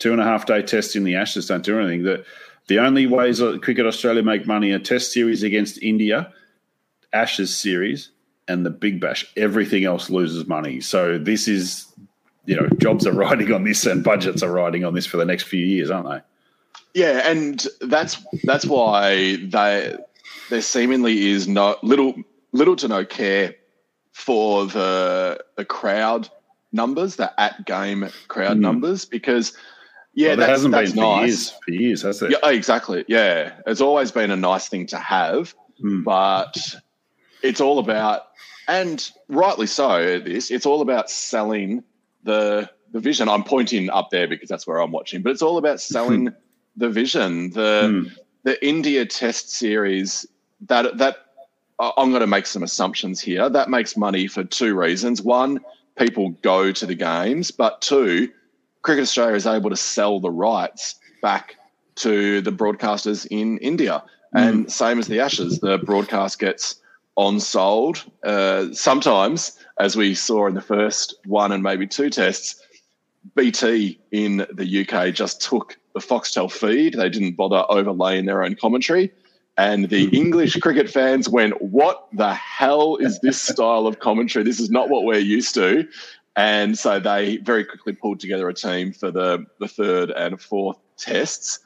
Two 0.00 0.12
and 0.12 0.20
a 0.20 0.24
half 0.24 0.44
day 0.44 0.60
test 0.60 0.96
in 0.96 1.04
the 1.04 1.14
Ashes 1.14 1.46
don't 1.46 1.64
do 1.64 1.78
anything. 1.78 2.02
That 2.02 2.24
the 2.66 2.78
only 2.78 3.06
ways 3.06 3.38
that 3.38 3.62
Cricket 3.62 3.86
Australia 3.86 4.22
make 4.22 4.46
money 4.46 4.72
are 4.72 4.78
Test 4.78 5.12
series 5.12 5.42
against 5.42 5.82
India, 5.82 6.32
Ashes 7.12 7.54
series, 7.54 8.10
and 8.48 8.64
the 8.64 8.70
Big 8.70 9.00
Bash. 9.00 9.26
Everything 9.36 9.84
else 9.84 10.08
loses 10.08 10.46
money. 10.46 10.80
So 10.80 11.18
this 11.18 11.46
is, 11.46 11.86
you 12.46 12.56
know, 12.56 12.68
jobs 12.78 13.06
are 13.06 13.12
riding 13.26 13.52
on 13.52 13.64
this, 13.64 13.84
and 13.84 14.02
budgets 14.02 14.42
are 14.42 14.50
riding 14.50 14.84
on 14.84 14.94
this 14.94 15.06
for 15.06 15.18
the 15.18 15.24
next 15.24 15.44
few 15.44 15.64
years, 15.64 15.90
aren't 15.90 16.08
they? 16.08 16.20
Yeah, 16.94 17.28
and 17.28 17.66
that's 17.80 18.24
that's 18.44 18.64
why 18.64 19.36
they 19.36 19.96
there 20.48 20.62
seemingly 20.62 21.30
is 21.30 21.48
no 21.48 21.76
little 21.82 22.14
little 22.52 22.76
to 22.76 22.88
no 22.88 23.04
care 23.04 23.56
for 24.12 24.66
the 24.66 25.44
the 25.56 25.64
crowd 25.64 26.28
numbers, 26.72 27.16
the 27.16 27.38
at 27.40 27.66
game 27.66 28.08
crowd 28.28 28.58
mm. 28.58 28.60
numbers, 28.60 29.04
because 29.04 29.52
Yeah, 30.14 30.28
well, 30.28 30.36
that 30.38 30.48
hasn't 30.50 30.72
been 30.72 30.86
for 30.90 30.96
nice. 30.96 31.26
years. 31.26 31.50
For 31.64 31.70
years, 31.72 32.02
has 32.02 32.22
it? 32.22 32.30
Yeah, 32.30 32.38
oh, 32.44 32.50
exactly. 32.50 33.04
Yeah, 33.08 33.54
it's 33.66 33.80
always 33.80 34.12
been 34.12 34.30
a 34.30 34.36
nice 34.36 34.68
thing 34.68 34.86
to 34.86 34.98
have, 34.98 35.52
mm. 35.82 36.04
but 36.04 36.76
it's 37.42 37.60
all 37.60 37.80
about, 37.80 38.22
and 38.68 39.10
rightly 39.28 39.66
so. 39.66 40.20
This 40.20 40.52
it's 40.52 40.66
all 40.66 40.80
about 40.80 41.10
selling 41.10 41.82
the 42.22 42.70
the 42.92 43.00
vision. 43.00 43.28
I'm 43.28 43.42
pointing 43.42 43.90
up 43.90 44.10
there 44.10 44.28
because 44.28 44.48
that's 44.48 44.64
where 44.64 44.78
I'm 44.78 44.92
watching, 44.92 45.22
but 45.22 45.32
it's 45.32 45.42
all 45.42 45.58
about 45.58 45.80
selling 45.80 46.32
the 46.76 46.90
vision. 46.90 47.50
The 47.50 47.82
mm. 47.84 48.16
the 48.42 48.66
India 48.66 49.06
Test 49.06 49.50
series 49.50 50.26
that 50.68 50.98
that 50.98 51.18
I'm 51.78 52.10
going 52.10 52.20
to 52.20 52.26
make 52.26 52.46
some 52.46 52.62
assumptions 52.62 53.20
here. 53.20 53.48
That 53.48 53.68
makes 53.68 53.96
money 53.96 54.26
for 54.26 54.44
two 54.44 54.78
reasons. 54.78 55.22
One, 55.22 55.60
people 55.98 56.30
go 56.42 56.72
to 56.72 56.86
the 56.86 56.94
games, 56.94 57.50
but 57.50 57.80
two, 57.80 58.30
Cricket 58.82 59.02
Australia 59.02 59.34
is 59.34 59.46
able 59.46 59.70
to 59.70 59.76
sell 59.76 60.20
the 60.20 60.30
rights 60.30 60.96
back 61.20 61.56
to 61.96 62.40
the 62.40 62.52
broadcasters 62.52 63.26
in 63.30 63.58
India. 63.58 64.02
Mm. 64.34 64.48
And 64.48 64.72
same 64.72 64.98
as 64.98 65.08
the 65.08 65.20
Ashes, 65.20 65.60
the 65.60 65.78
broadcast 65.78 66.38
gets 66.38 66.76
on 67.16 67.40
sold. 67.40 68.04
Uh, 68.24 68.72
sometimes, 68.72 69.58
as 69.78 69.96
we 69.96 70.14
saw 70.14 70.46
in 70.46 70.54
the 70.54 70.60
first 70.60 71.14
one 71.26 71.52
and 71.52 71.62
maybe 71.62 71.86
two 71.86 72.10
tests, 72.10 72.60
BT 73.34 73.98
in 74.10 74.46
the 74.52 74.86
UK 74.86 75.14
just 75.14 75.40
took 75.40 75.78
the 75.94 76.00
Foxtel 76.00 76.50
feed. 76.50 76.94
They 76.94 77.08
didn't 77.08 77.36
bother 77.36 77.64
overlaying 77.68 78.26
their 78.26 78.42
own 78.42 78.54
commentary. 78.56 79.12
And 79.56 79.88
the 79.88 80.08
English 80.08 80.56
cricket 80.56 80.90
fans 80.90 81.28
went, 81.28 81.60
What 81.62 82.08
the 82.12 82.34
hell 82.34 82.96
is 82.96 83.20
this 83.20 83.40
style 83.52 83.86
of 83.86 84.00
commentary? 84.00 84.44
This 84.44 84.60
is 84.60 84.70
not 84.70 84.88
what 84.88 85.04
we're 85.04 85.18
used 85.18 85.54
to. 85.54 85.88
And 86.36 86.76
so 86.76 86.98
they 86.98 87.36
very 87.38 87.64
quickly 87.64 87.92
pulled 87.92 88.18
together 88.18 88.48
a 88.48 88.54
team 88.54 88.92
for 88.92 89.12
the, 89.12 89.46
the 89.60 89.68
third 89.68 90.10
and 90.10 90.40
fourth 90.40 90.78
tests 90.96 91.60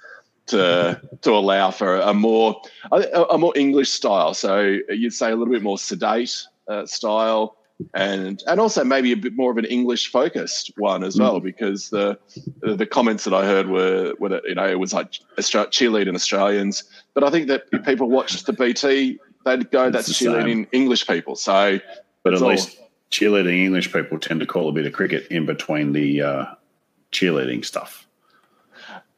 to 0.48 1.00
to 1.22 1.30
allow 1.30 1.70
for 1.70 1.96
a 1.96 2.12
more 2.12 2.60
a, 2.92 3.24
a 3.30 3.38
more 3.38 3.56
English 3.56 3.90
style. 3.90 4.34
So 4.34 4.78
you'd 4.90 5.14
say 5.14 5.30
a 5.30 5.36
little 5.36 5.52
bit 5.52 5.62
more 5.62 5.78
sedate 5.78 6.44
uh, 6.68 6.84
style, 6.84 7.56
and 7.94 8.42
and 8.46 8.60
also 8.60 8.84
maybe 8.84 9.12
a 9.12 9.16
bit 9.16 9.36
more 9.36 9.50
of 9.50 9.58
an 9.58 9.64
English 9.64 10.10
focused 10.10 10.72
one 10.76 11.04
as 11.04 11.18
well, 11.18 11.40
mm. 11.40 11.44
because 11.44 11.90
the 11.90 12.18
the 12.60 12.86
comments 12.86 13.24
that 13.24 13.34
I 13.34 13.44
heard 13.44 13.68
were 13.68 14.14
were 14.18 14.28
that 14.30 14.42
you 14.46 14.54
know 14.54 14.66
it 14.66 14.78
was 14.78 14.92
like 14.92 15.12
cheerleading 15.38 16.14
Australians, 16.14 16.84
but 17.14 17.24
I 17.24 17.30
think 17.30 17.48
that 17.48 17.64
if 17.72 17.84
people 17.84 18.08
watched 18.08 18.46
the 18.46 18.52
BT, 18.52 19.18
they'd 19.44 19.70
go 19.70 19.90
that's 19.90 20.12
cheerleading 20.12 20.66
English 20.72 21.06
people. 21.06 21.36
So, 21.36 21.78
but 22.24 22.34
at 22.34 22.42
all, 22.42 22.50
least 22.50 22.78
cheerleading 23.10 23.64
English 23.64 23.92
people 23.92 24.18
tend 24.18 24.40
to 24.40 24.46
call 24.46 24.68
a 24.68 24.72
bit 24.72 24.86
of 24.86 24.92
cricket 24.92 25.26
in 25.28 25.46
between 25.46 25.92
the 25.92 26.22
uh, 26.22 26.44
cheerleading 27.12 27.64
stuff. 27.64 28.06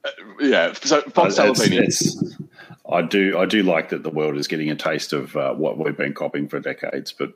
Uh, 0.05 0.11
yeah, 0.41 0.73
so 0.73 1.03
Fox 1.03 1.37
it's, 1.39 2.37
I 2.91 3.03
do 3.03 3.39
I 3.39 3.47
do 3.47 3.63
like 3.63 3.91
that 3.91 4.03
the 4.03 4.11
world 4.11 4.37
is 4.37 4.49
getting 4.49 4.71
a 4.71 4.77
taste 4.77 5.13
of 5.13 5.37
uh, 5.37 5.55
what 5.55 5.79
we've 5.79 5.97
been 5.97 6.15
copying 6.15 6.49
for 6.49 6.61
decades. 6.61 7.13
But 7.13 7.33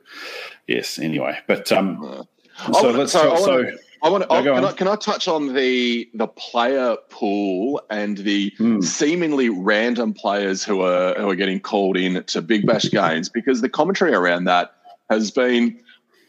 yes, 0.67 0.99
anyway. 0.99 1.39
But 1.47 1.71
um, 1.71 2.25
so 2.73 2.91
let's 2.91 3.11
so, 3.11 3.29
talk, 3.29 3.39
so 3.39 3.71
I 4.03 4.09
want 4.09 4.23
to. 4.23 4.27
can, 4.27 4.65
I, 4.65 4.71
can 4.71 4.87
I 4.87 4.95
touch 4.95 5.27
on 5.27 5.53
the 5.53 6.09
the 6.13 6.27
player 6.27 6.95
pool 7.09 7.81
and 7.89 8.17
the 8.17 8.53
hmm. 8.57 8.81
seemingly 8.81 9.49
random 9.49 10.13
players 10.13 10.63
who 10.63 10.81
are 10.81 11.15
who 11.15 11.29
are 11.29 11.35
getting 11.35 11.59
called 11.59 11.97
in 11.97 12.23
to 12.23 12.41
Big 12.41 12.65
Bash 12.65 12.89
games 12.91 13.29
because 13.29 13.61
the 13.61 13.69
commentary 13.69 14.13
around 14.13 14.43
that 14.45 14.75
has 15.09 15.31
been 15.31 15.79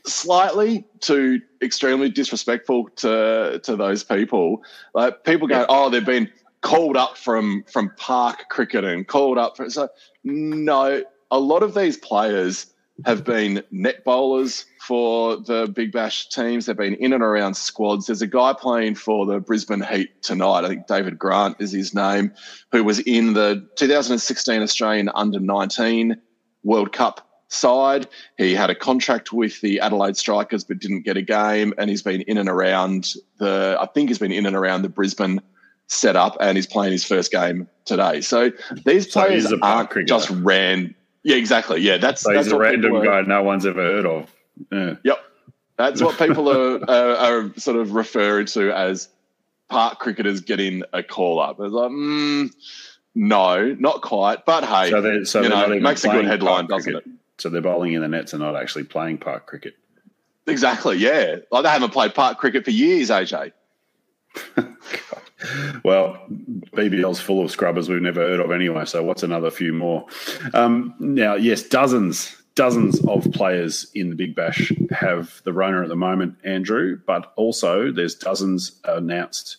slightly 0.06 0.86
to 1.00 1.40
extremely 1.60 2.08
disrespectful 2.08 2.88
to 2.96 3.60
to 3.62 3.76
those 3.76 4.04
people. 4.04 4.62
Like 4.94 5.24
people 5.24 5.48
go, 5.48 5.66
oh, 5.68 5.90
they've 5.90 6.04
been 6.04 6.30
called 6.66 6.96
up 6.96 7.16
from 7.16 7.64
from 7.70 7.92
park 7.96 8.48
cricket 8.50 8.84
and 8.84 9.06
called 9.06 9.38
up 9.38 9.56
for 9.56 9.70
so 9.70 9.88
no. 10.24 11.02
A 11.30 11.38
lot 11.38 11.62
of 11.62 11.74
these 11.74 11.96
players 11.96 12.66
have 13.04 13.24
been 13.24 13.62
net 13.72 14.04
bowlers 14.04 14.64
for 14.80 15.36
the 15.36 15.70
Big 15.74 15.90
Bash 15.92 16.28
teams. 16.28 16.66
They've 16.66 16.76
been 16.76 16.94
in 16.94 17.12
and 17.12 17.22
around 17.22 17.54
squads. 17.54 18.06
There's 18.06 18.22
a 18.22 18.28
guy 18.28 18.54
playing 18.58 18.94
for 18.94 19.26
the 19.26 19.40
Brisbane 19.40 19.82
Heat 19.82 20.22
tonight. 20.22 20.64
I 20.64 20.68
think 20.68 20.86
David 20.86 21.18
Grant 21.18 21.56
is 21.58 21.72
his 21.72 21.94
name, 21.94 22.32
who 22.70 22.84
was 22.84 23.00
in 23.00 23.32
the 23.32 23.68
2016 23.74 24.62
Australian 24.62 25.10
Under 25.14 25.40
19 25.40 26.16
World 26.62 26.92
Cup 26.92 27.28
side. 27.48 28.06
He 28.38 28.54
had 28.54 28.70
a 28.70 28.74
contract 28.74 29.32
with 29.32 29.60
the 29.60 29.80
Adelaide 29.80 30.16
Strikers 30.16 30.62
but 30.62 30.78
didn't 30.78 31.02
get 31.02 31.16
a 31.16 31.22
game, 31.22 31.74
and 31.76 31.90
he's 31.90 32.02
been 32.02 32.22
in 32.22 32.38
and 32.38 32.48
around 32.48 33.14
the. 33.38 33.76
I 33.80 33.86
think 33.86 34.10
he's 34.10 34.18
been 34.18 34.32
in 34.32 34.46
and 34.46 34.56
around 34.56 34.82
the 34.82 34.88
Brisbane 34.88 35.40
setup, 35.88 36.36
and 36.40 36.56
he's 36.56 36.66
playing 36.66 36.92
his 36.92 37.04
first 37.04 37.30
game 37.30 37.68
today. 37.84 38.20
So 38.20 38.52
these 38.84 39.10
so 39.10 39.20
players 39.20 39.52
aren't 39.62 40.06
just 40.06 40.30
ran. 40.30 40.94
Yeah, 41.22 41.36
exactly. 41.36 41.80
Yeah, 41.80 41.98
that's 41.98 42.22
so 42.22 42.32
that's 42.32 42.48
a 42.48 42.58
random 42.58 43.02
guy 43.04 43.22
no 43.22 43.42
one's 43.42 43.66
ever 43.66 43.82
heard 43.82 44.06
of. 44.06 44.32
Yeah. 44.72 44.94
Yep, 45.04 45.18
that's 45.76 46.02
what 46.02 46.18
people 46.18 46.48
are, 46.50 46.80
are, 46.90 47.16
are 47.16 47.52
sort 47.56 47.76
of 47.76 47.92
referring 47.92 48.46
to 48.46 48.72
as 48.72 49.08
park 49.68 49.98
cricketers 49.98 50.40
getting 50.40 50.82
a 50.92 51.02
call 51.02 51.40
up. 51.40 51.58
It's 51.60 51.72
like. 51.72 51.90
Mm, 51.90 52.52
no, 53.18 53.74
not 53.78 54.02
quite. 54.02 54.44
But 54.44 54.64
hey, 54.64 54.90
so 54.90 55.24
so 55.24 55.42
you 55.42 55.48
know, 55.48 55.72
it 55.72 55.80
makes 55.80 56.04
a 56.04 56.08
good 56.08 56.26
headline, 56.26 56.66
doesn't 56.66 56.94
it? 56.94 57.04
So 57.38 57.48
they're 57.48 57.62
bowling 57.62 57.94
in 57.94 58.02
the 58.02 58.08
nets 58.08 58.34
and 58.34 58.42
not 58.42 58.56
actually 58.56 58.84
playing 58.84 59.18
park 59.18 59.46
cricket. 59.46 59.74
Exactly, 60.46 60.98
yeah. 60.98 61.36
Like 61.50 61.64
they 61.64 61.70
haven't 61.70 61.92
played 61.92 62.14
park 62.14 62.38
cricket 62.38 62.64
for 62.64 62.70
years, 62.70 63.08
AJ. 63.08 63.52
well, 65.84 66.18
BBL's 66.72 67.20
full 67.20 67.44
of 67.44 67.50
scrubbers 67.50 67.88
we've 67.88 68.00
never 68.00 68.20
heard 68.20 68.40
of 68.40 68.50
anyway. 68.50 68.84
So 68.84 69.02
what's 69.02 69.22
another 69.22 69.50
few 69.50 69.72
more? 69.72 70.06
Um, 70.54 70.94
now, 70.98 71.34
yes, 71.34 71.62
dozens, 71.62 72.36
dozens 72.54 73.04
of 73.06 73.30
players 73.32 73.90
in 73.94 74.10
the 74.10 74.16
Big 74.16 74.34
Bash 74.34 74.72
have 74.90 75.42
the 75.44 75.52
Rona 75.52 75.82
at 75.82 75.88
the 75.88 75.96
moment, 75.96 76.36
Andrew. 76.44 76.98
But 77.06 77.32
also, 77.36 77.92
there's 77.92 78.14
dozens 78.14 78.80
announced. 78.84 79.58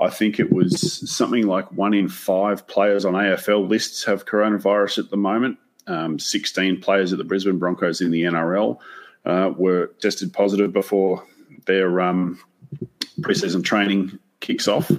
I 0.00 0.08
think 0.08 0.40
it 0.40 0.50
was 0.50 1.08
something 1.10 1.46
like 1.46 1.70
one 1.72 1.94
in 1.94 2.08
five 2.08 2.66
players 2.66 3.04
on 3.04 3.14
AFL 3.14 3.68
lists 3.68 4.04
have 4.04 4.24
coronavirus 4.24 4.98
at 4.98 5.10
the 5.10 5.16
moment 5.16 5.58
um, 5.86 6.18
16 6.18 6.80
players 6.80 7.12
at 7.12 7.18
the 7.18 7.24
Brisbane 7.24 7.58
Broncos 7.58 8.00
in 8.00 8.10
the 8.10 8.22
NRL 8.22 8.78
uh, 9.24 9.52
were 9.56 9.88
tested 10.00 10.32
positive 10.32 10.72
before 10.72 11.26
their 11.66 12.00
um, 12.00 12.40
preseason 13.20 13.64
training 13.64 14.18
kicks 14.42 14.68
off. 14.68 14.90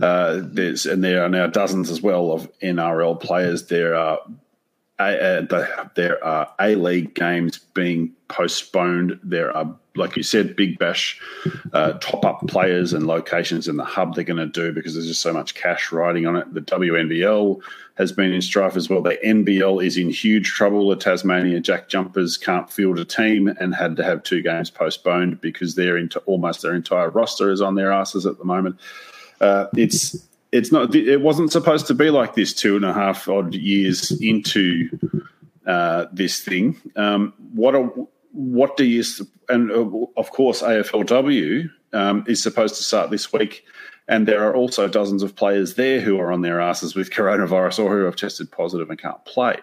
Uh, 0.00 0.40
there's 0.42 0.86
and 0.86 1.04
there 1.04 1.22
are 1.22 1.28
now 1.28 1.46
dozens 1.46 1.90
as 1.90 2.00
well 2.00 2.32
of 2.32 2.50
NRL 2.60 3.20
players. 3.20 3.66
There 3.66 3.94
are 3.94 4.20
uh, 4.98 5.86
there 5.94 6.22
are 6.24 6.48
A 6.60 6.74
League 6.76 7.14
games 7.14 7.58
being 7.58 8.12
postponed. 8.28 9.18
There 9.24 9.54
are, 9.56 9.74
like 9.96 10.16
you 10.16 10.22
said, 10.22 10.54
Big 10.54 10.78
Bash 10.78 11.20
uh, 11.72 11.94
top 11.94 12.24
up 12.24 12.46
players 12.46 12.92
and 12.92 13.06
locations 13.06 13.66
in 13.66 13.76
the 13.76 13.84
hub 13.84 14.14
they're 14.14 14.24
going 14.24 14.36
to 14.36 14.46
do 14.46 14.72
because 14.72 14.94
there's 14.94 15.08
just 15.08 15.20
so 15.20 15.32
much 15.32 15.54
cash 15.54 15.90
riding 15.90 16.26
on 16.26 16.36
it. 16.36 16.54
The 16.54 16.60
WNBL 16.60 17.60
has 17.96 18.12
been 18.12 18.32
in 18.32 18.42
strife 18.42 18.76
as 18.76 18.88
well. 18.88 19.02
The 19.02 19.18
NBL 19.24 19.84
is 19.84 19.96
in 19.96 20.10
huge 20.10 20.48
trouble. 20.50 20.88
The 20.88 20.96
Tasmania 20.96 21.60
Jack 21.60 21.88
Jumpers 21.88 22.36
can't 22.36 22.70
field 22.70 22.98
a 22.98 23.04
team 23.04 23.48
and 23.48 23.74
had 23.74 23.96
to 23.96 24.04
have 24.04 24.22
two 24.22 24.42
games 24.42 24.70
postponed 24.70 25.40
because 25.40 25.74
they're 25.74 25.96
into 25.96 26.20
almost 26.20 26.62
their 26.62 26.74
entire 26.74 27.10
roster 27.10 27.50
is 27.50 27.60
on 27.60 27.74
their 27.74 27.92
asses 27.92 28.26
at 28.26 28.38
the 28.38 28.44
moment. 28.44 28.78
Uh, 29.40 29.66
it's 29.76 30.26
it's 30.54 30.70
not. 30.70 30.94
It 30.94 31.20
wasn't 31.20 31.50
supposed 31.50 31.88
to 31.88 31.94
be 31.94 32.10
like 32.10 32.34
this 32.34 32.54
two 32.54 32.76
and 32.76 32.84
a 32.84 32.94
half 32.94 33.28
odd 33.28 33.54
years 33.54 34.12
into 34.20 34.88
uh, 35.66 36.06
this 36.12 36.40
thing. 36.40 36.80
Um, 36.94 37.34
what 37.52 37.74
are, 37.74 37.90
what 38.30 38.76
do 38.76 38.84
you? 38.84 39.02
And 39.48 39.72
uh, 39.72 40.06
of 40.16 40.30
course, 40.30 40.62
AFLW 40.62 41.68
um, 41.92 42.24
is 42.28 42.40
supposed 42.40 42.76
to 42.76 42.84
start 42.84 43.10
this 43.10 43.32
week. 43.32 43.64
And 44.06 44.28
there 44.28 44.46
are 44.48 44.54
also 44.54 44.86
dozens 44.86 45.22
of 45.24 45.34
players 45.34 45.74
there 45.74 46.00
who 46.00 46.20
are 46.20 46.30
on 46.30 46.42
their 46.42 46.60
asses 46.60 46.94
with 46.94 47.10
coronavirus 47.10 47.82
or 47.82 47.90
who 47.90 48.04
have 48.04 48.16
tested 48.16 48.52
positive 48.52 48.90
and 48.90 48.98
can't 48.98 49.24
play. 49.24 49.56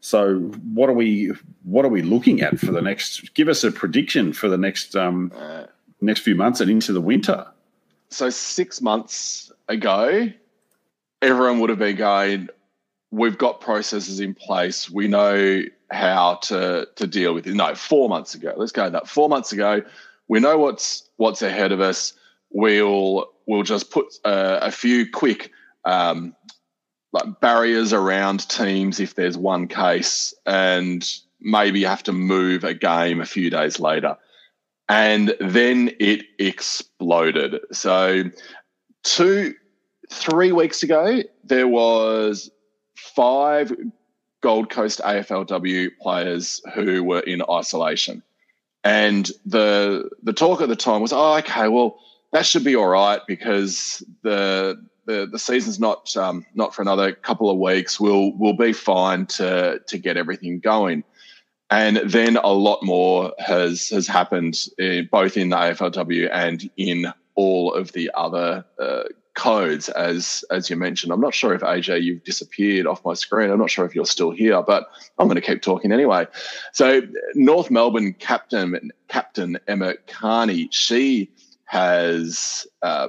So 0.00 0.38
what 0.72 0.88
are 0.88 0.94
we 0.94 1.32
what 1.64 1.84
are 1.84 1.88
we 1.88 2.00
looking 2.00 2.40
at 2.40 2.58
for 2.58 2.72
the 2.72 2.80
next? 2.80 3.34
Give 3.34 3.48
us 3.48 3.62
a 3.62 3.70
prediction 3.70 4.32
for 4.32 4.48
the 4.48 4.56
next 4.56 4.96
um, 4.96 5.32
uh, 5.36 5.64
next 6.00 6.20
few 6.20 6.34
months 6.34 6.62
and 6.62 6.70
into 6.70 6.94
the 6.94 7.00
winter. 7.00 7.46
So 8.10 8.28
six 8.28 8.80
months 8.80 9.52
ago, 9.68 10.30
everyone 11.22 11.60
would 11.60 11.70
have 11.70 11.78
been 11.78 11.96
going. 11.96 12.48
We've 13.12 13.38
got 13.38 13.60
processes 13.60 14.20
in 14.20 14.34
place. 14.34 14.90
We 14.90 15.08
know 15.08 15.62
how 15.90 16.36
to 16.42 16.88
to 16.96 17.06
deal 17.06 17.34
with 17.34 17.46
it. 17.46 17.54
No, 17.54 17.74
four 17.74 18.08
months 18.08 18.34
ago. 18.34 18.52
Let's 18.56 18.72
go 18.72 18.90
that. 18.90 19.08
Four 19.08 19.28
months 19.28 19.52
ago, 19.52 19.82
we 20.28 20.40
know 20.40 20.58
what's 20.58 21.08
what's 21.16 21.42
ahead 21.42 21.72
of 21.72 21.80
us. 21.80 22.12
We'll 22.50 23.30
we'll 23.46 23.62
just 23.62 23.90
put 23.90 24.06
uh, 24.24 24.58
a 24.60 24.70
few 24.70 25.10
quick 25.10 25.50
um, 25.84 26.34
like 27.12 27.40
barriers 27.40 27.92
around 27.92 28.48
teams 28.48 29.00
if 29.00 29.14
there's 29.14 29.36
one 29.36 29.68
case, 29.68 30.34
and 30.46 31.08
maybe 31.40 31.84
have 31.84 32.02
to 32.04 32.12
move 32.12 32.64
a 32.64 32.74
game 32.74 33.20
a 33.20 33.26
few 33.26 33.50
days 33.50 33.80
later. 33.80 34.16
And 34.90 35.36
then 35.38 35.92
it 36.00 36.24
exploded. 36.40 37.60
So, 37.70 38.24
two 39.04 39.54
three 40.10 40.50
weeks 40.50 40.82
ago, 40.82 41.22
there 41.44 41.68
was 41.68 42.50
five 42.96 43.72
Gold 44.40 44.68
Coast 44.68 45.00
AFLW 45.04 45.90
players 46.00 46.60
who 46.74 47.04
were 47.04 47.20
in 47.20 47.40
isolation. 47.48 48.20
And 48.82 49.30
the 49.46 50.10
the 50.24 50.32
talk 50.32 50.60
at 50.60 50.68
the 50.68 50.74
time 50.74 51.02
was, 51.02 51.12
oh, 51.12 51.36
okay, 51.36 51.68
well, 51.68 52.00
that 52.32 52.44
should 52.44 52.64
be 52.64 52.74
all 52.74 52.88
right 52.88 53.20
because 53.28 54.02
the 54.22 54.84
the, 55.06 55.28
the 55.30 55.38
season's 55.38 55.78
not 55.78 56.16
um, 56.16 56.44
not 56.54 56.74
for 56.74 56.82
another 56.82 57.12
couple 57.12 57.48
of 57.48 57.58
weeks. 57.58 58.00
We'll 58.00 58.32
we'll 58.36 58.54
be 58.54 58.72
fine 58.72 59.26
to 59.26 59.80
to 59.86 59.98
get 59.98 60.16
everything 60.16 60.58
going. 60.58 61.04
And 61.70 61.98
then 61.98 62.36
a 62.36 62.52
lot 62.52 62.82
more 62.82 63.32
has 63.38 63.88
has 63.90 64.06
happened 64.06 64.68
in, 64.78 65.08
both 65.10 65.36
in 65.36 65.50
the 65.50 65.56
AFLW 65.56 66.28
and 66.32 66.68
in 66.76 67.12
all 67.36 67.72
of 67.72 67.92
the 67.92 68.10
other 68.14 68.64
uh, 68.78 69.04
codes, 69.34 69.88
as 69.90 70.44
as 70.50 70.68
you 70.68 70.76
mentioned. 70.76 71.12
I'm 71.12 71.20
not 71.20 71.34
sure 71.34 71.54
if 71.54 71.62
AJ 71.62 72.02
you've 72.02 72.24
disappeared 72.24 72.86
off 72.86 73.04
my 73.04 73.14
screen. 73.14 73.50
I'm 73.50 73.58
not 73.58 73.70
sure 73.70 73.86
if 73.86 73.94
you're 73.94 74.04
still 74.04 74.30
here, 74.30 74.62
but 74.62 74.88
I'm 75.18 75.28
going 75.28 75.36
to 75.36 75.40
keep 75.40 75.62
talking 75.62 75.92
anyway. 75.92 76.26
So 76.72 77.02
North 77.34 77.70
Melbourne 77.70 78.14
captain 78.14 78.90
captain 79.08 79.58
Emma 79.68 79.94
Kearney 80.08 80.68
she 80.72 81.30
has 81.64 82.66
uh, 82.82 83.08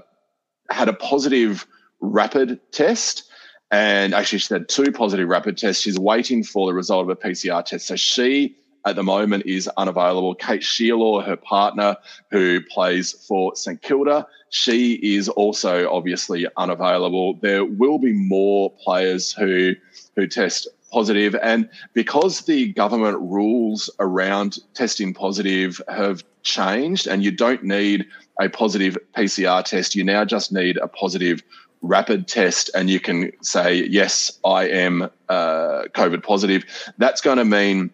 had 0.69 0.87
a 0.87 0.93
positive 0.93 1.65
rapid 1.99 2.59
test. 2.71 3.23
And 3.71 4.13
actually, 4.13 4.39
she 4.39 4.53
had 4.53 4.67
two 4.67 4.91
positive 4.91 5.29
rapid 5.29 5.57
tests. 5.57 5.81
She's 5.81 5.97
waiting 5.97 6.43
for 6.43 6.67
the 6.67 6.73
result 6.73 7.03
of 7.03 7.09
a 7.09 7.15
PCR 7.15 7.63
test. 7.63 7.87
So 7.87 7.95
she 7.95 8.55
at 8.85 8.95
the 8.95 9.03
moment 9.03 9.45
is 9.45 9.69
unavailable. 9.77 10.35
Kate 10.35 10.61
Shierlaw, 10.61 11.23
her 11.25 11.35
partner, 11.35 11.95
who 12.31 12.61
plays 12.61 13.11
for 13.11 13.55
St 13.55 13.81
Kilda, 13.81 14.27
she 14.49 14.93
is 15.15 15.29
also 15.29 15.89
obviously 15.91 16.47
unavailable. 16.57 17.35
There 17.35 17.63
will 17.63 17.99
be 17.99 18.13
more 18.13 18.71
players 18.83 19.31
who 19.31 19.73
who 20.15 20.27
test 20.27 20.67
positive, 20.91 21.35
and 21.41 21.69
because 21.93 22.41
the 22.41 22.73
government 22.73 23.17
rules 23.19 23.89
around 23.99 24.59
testing 24.73 25.13
positive 25.13 25.81
have 25.87 26.23
changed, 26.43 27.07
and 27.07 27.23
you 27.23 27.31
don't 27.31 27.63
need 27.63 28.05
a 28.41 28.49
positive 28.49 28.97
PCR 29.15 29.63
test, 29.63 29.95
you 29.95 30.03
now 30.03 30.25
just 30.25 30.51
need 30.51 30.77
a 30.77 30.87
positive 30.87 31.43
rapid 31.81 32.27
test 32.27 32.69
and 32.75 32.89
you 32.89 32.99
can 32.99 33.31
say 33.41 33.75
yes 33.85 34.39
i 34.45 34.67
am 34.67 35.09
uh, 35.29 35.83
covid 35.93 36.21
positive 36.23 36.63
that's 36.97 37.21
going 37.21 37.37
to 37.37 37.45
mean 37.45 37.89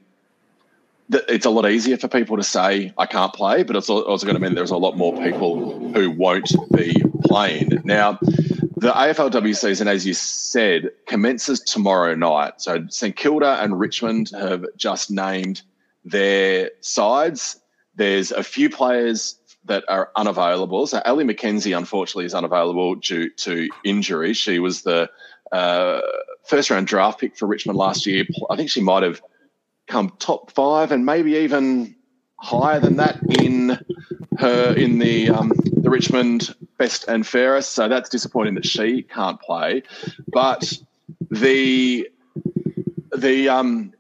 that 1.10 1.24
it's 1.30 1.46
a 1.46 1.50
lot 1.50 1.70
easier 1.70 1.98
for 1.98 2.08
people 2.08 2.38
to 2.38 2.44
say 2.44 2.94
I 2.98 3.06
can't 3.06 3.34
play, 3.34 3.64
but 3.64 3.76
it's 3.76 3.90
also 3.90 4.26
going 4.26 4.36
to 4.36 4.42
mean 4.42 4.56
there's 4.56 4.72
a 4.72 4.78
lot 4.78 4.98
more 4.98 5.16
people 5.24 5.94
who 5.94 6.12
won't 6.12 6.54
be 6.76 7.02
playing. 7.24 7.82
Now, 7.86 8.20
the 8.22 8.92
AFLW 8.92 9.56
season, 9.56 9.88
as 9.88 10.06
you 10.06 10.14
said, 10.14 10.92
commences 11.08 11.62
tomorrow 11.62 12.14
night. 12.14 12.62
So 12.62 12.86
St 12.90 13.16
Kilda 13.16 13.62
and 13.62 13.80
Richmond 13.80 14.32
have 14.32 14.66
just 14.76 15.10
named 15.10 15.62
their 16.04 16.72
sides. 16.82 17.60
There's 17.96 18.32
a 18.32 18.44
few 18.44 18.70
players 18.70 19.40
that 19.68 19.84
are 19.88 20.12
unavailable. 20.16 20.88
So 20.88 21.02
Ellie 21.04 21.26
McKenzie, 21.26 21.78
unfortunately, 21.78 22.26
is 22.26 22.34
unavailable 22.34 22.96
due 22.96 23.30
to 23.30 23.70
injury. 23.84 24.34
She 24.34 24.60
was 24.60 24.82
the 24.82 25.10
uh, 25.52 26.02
first 26.44 26.70
round 26.70 26.88
draft 26.88 27.20
pick 27.20 27.38
for 27.38 27.46
Richmond 27.46 27.78
last 27.78 28.06
year. 28.06 28.26
I 28.50 28.56
think 28.56 28.70
she 28.70 28.82
might 28.82 29.04
have 29.04 29.22
come 29.88 30.14
top 30.20 30.52
five 30.52 30.92
and 30.92 31.06
maybe 31.06 31.36
even 31.36 31.96
higher 32.40 32.80
than 32.80 32.98
that 32.98 33.20
in 33.42 33.80
her 34.38 34.74
in 34.74 35.00
the 35.00 35.30
um, 35.30 35.50
the 35.50 35.90
Richmond 35.90 36.54
best 36.78 37.06
and 37.08 37.26
fairest. 37.26 37.74
So 37.74 37.88
that's 37.88 38.10
disappointing 38.10 38.56
that 38.56 38.66
she 38.66 39.04
can't 39.04 39.40
play. 39.42 39.84
But 40.28 40.78
the 41.32 42.10
the 43.16 43.50
um, 43.50 43.94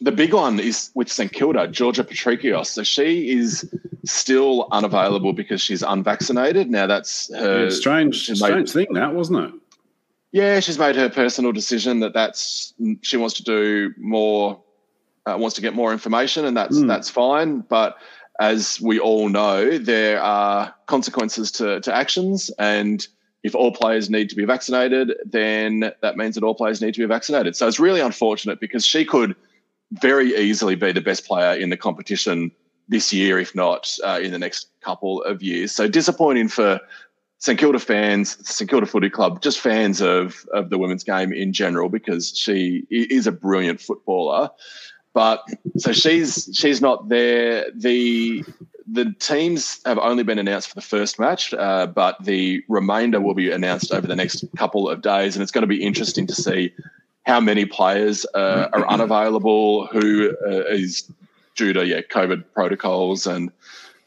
the 0.00 0.12
big 0.12 0.32
one 0.32 0.58
is 0.58 0.90
with 0.94 1.10
St 1.10 1.32
Kilda, 1.32 1.68
Georgia 1.68 2.04
Patrikios. 2.04 2.66
So 2.66 2.82
she 2.82 3.30
is 3.30 3.72
still 4.04 4.68
unavailable 4.72 5.32
because 5.32 5.60
she's 5.60 5.82
unvaccinated. 5.82 6.70
Now 6.70 6.86
that's 6.86 7.32
her 7.34 7.64
yeah, 7.64 7.70
strange, 7.70 8.30
strange 8.30 8.72
thing 8.72 8.86
that 8.94 9.14
wasn't 9.14 9.46
it? 9.46 9.60
Yeah, 10.32 10.60
she's 10.60 10.78
made 10.78 10.96
her 10.96 11.10
personal 11.10 11.52
decision 11.52 12.00
that 12.00 12.14
that's 12.14 12.72
she 13.02 13.16
wants 13.16 13.34
to 13.34 13.42
do 13.42 13.92
more 13.98 14.62
uh, 15.26 15.36
wants 15.38 15.56
to 15.56 15.62
get 15.62 15.74
more 15.74 15.92
information, 15.92 16.44
and 16.44 16.56
that's 16.56 16.78
mm. 16.78 16.88
that's 16.88 17.10
fine. 17.10 17.60
But 17.60 17.96
as 18.38 18.80
we 18.80 18.98
all 18.98 19.28
know, 19.28 19.76
there 19.76 20.20
are 20.22 20.74
consequences 20.86 21.52
to, 21.52 21.80
to 21.80 21.94
actions, 21.94 22.50
and 22.58 23.06
if 23.42 23.54
all 23.54 23.72
players 23.72 24.08
need 24.08 24.30
to 24.30 24.36
be 24.36 24.44
vaccinated, 24.44 25.12
then 25.24 25.92
that 26.00 26.16
means 26.16 26.36
that 26.36 26.44
all 26.44 26.54
players 26.54 26.80
need 26.80 26.94
to 26.94 27.00
be 27.00 27.06
vaccinated. 27.06 27.56
So 27.56 27.66
it's 27.66 27.80
really 27.80 28.00
unfortunate 28.00 28.60
because 28.60 28.84
she 28.84 29.04
could 29.04 29.34
very 29.92 30.34
easily 30.36 30.74
be 30.74 30.92
the 30.92 31.00
best 31.00 31.26
player 31.26 31.58
in 31.58 31.70
the 31.70 31.76
competition 31.76 32.50
this 32.88 33.12
year, 33.12 33.38
if 33.38 33.54
not 33.54 33.96
uh, 34.04 34.20
in 34.22 34.32
the 34.32 34.38
next 34.38 34.68
couple 34.80 35.22
of 35.22 35.42
years. 35.42 35.72
So 35.72 35.88
disappointing 35.88 36.48
for 36.48 36.80
St 37.38 37.58
Kilda 37.58 37.78
fans, 37.78 38.36
St 38.48 38.68
Kilda 38.68 38.86
Footy 38.86 39.08
Club, 39.08 39.40
just 39.40 39.60
fans 39.60 40.00
of 40.02 40.46
of 40.52 40.70
the 40.70 40.78
women's 40.78 41.04
game 41.04 41.32
in 41.32 41.52
general, 41.52 41.88
because 41.88 42.36
she 42.36 42.86
is 42.90 43.26
a 43.26 43.32
brilliant 43.32 43.80
footballer. 43.80 44.50
But 45.14 45.42
so 45.76 45.92
she's 45.92 46.50
she's 46.52 46.80
not 46.80 47.08
there. 47.08 47.66
The 47.74 48.44
the 48.92 49.14
teams 49.20 49.80
have 49.86 49.98
only 49.98 50.24
been 50.24 50.38
announced 50.38 50.68
for 50.68 50.74
the 50.74 50.82
first 50.82 51.18
match, 51.18 51.54
uh, 51.54 51.86
but 51.86 52.16
the 52.24 52.62
remainder 52.68 53.20
will 53.20 53.34
be 53.34 53.50
announced 53.50 53.92
over 53.92 54.06
the 54.06 54.16
next 54.16 54.44
couple 54.56 54.88
of 54.88 55.00
days, 55.00 55.36
and 55.36 55.42
it's 55.42 55.52
going 55.52 55.62
to 55.62 55.68
be 55.68 55.82
interesting 55.82 56.26
to 56.26 56.34
see 56.34 56.72
how 57.24 57.40
many 57.40 57.64
players 57.64 58.26
uh, 58.34 58.68
are 58.72 58.88
unavailable, 58.94 59.86
who 59.88 60.34
uh, 60.46 60.64
is 60.68 61.10
due 61.56 61.72
to 61.72 61.86
yeah 61.86 62.00
COVID 62.00 62.44
protocols 62.54 63.26
and 63.26 63.50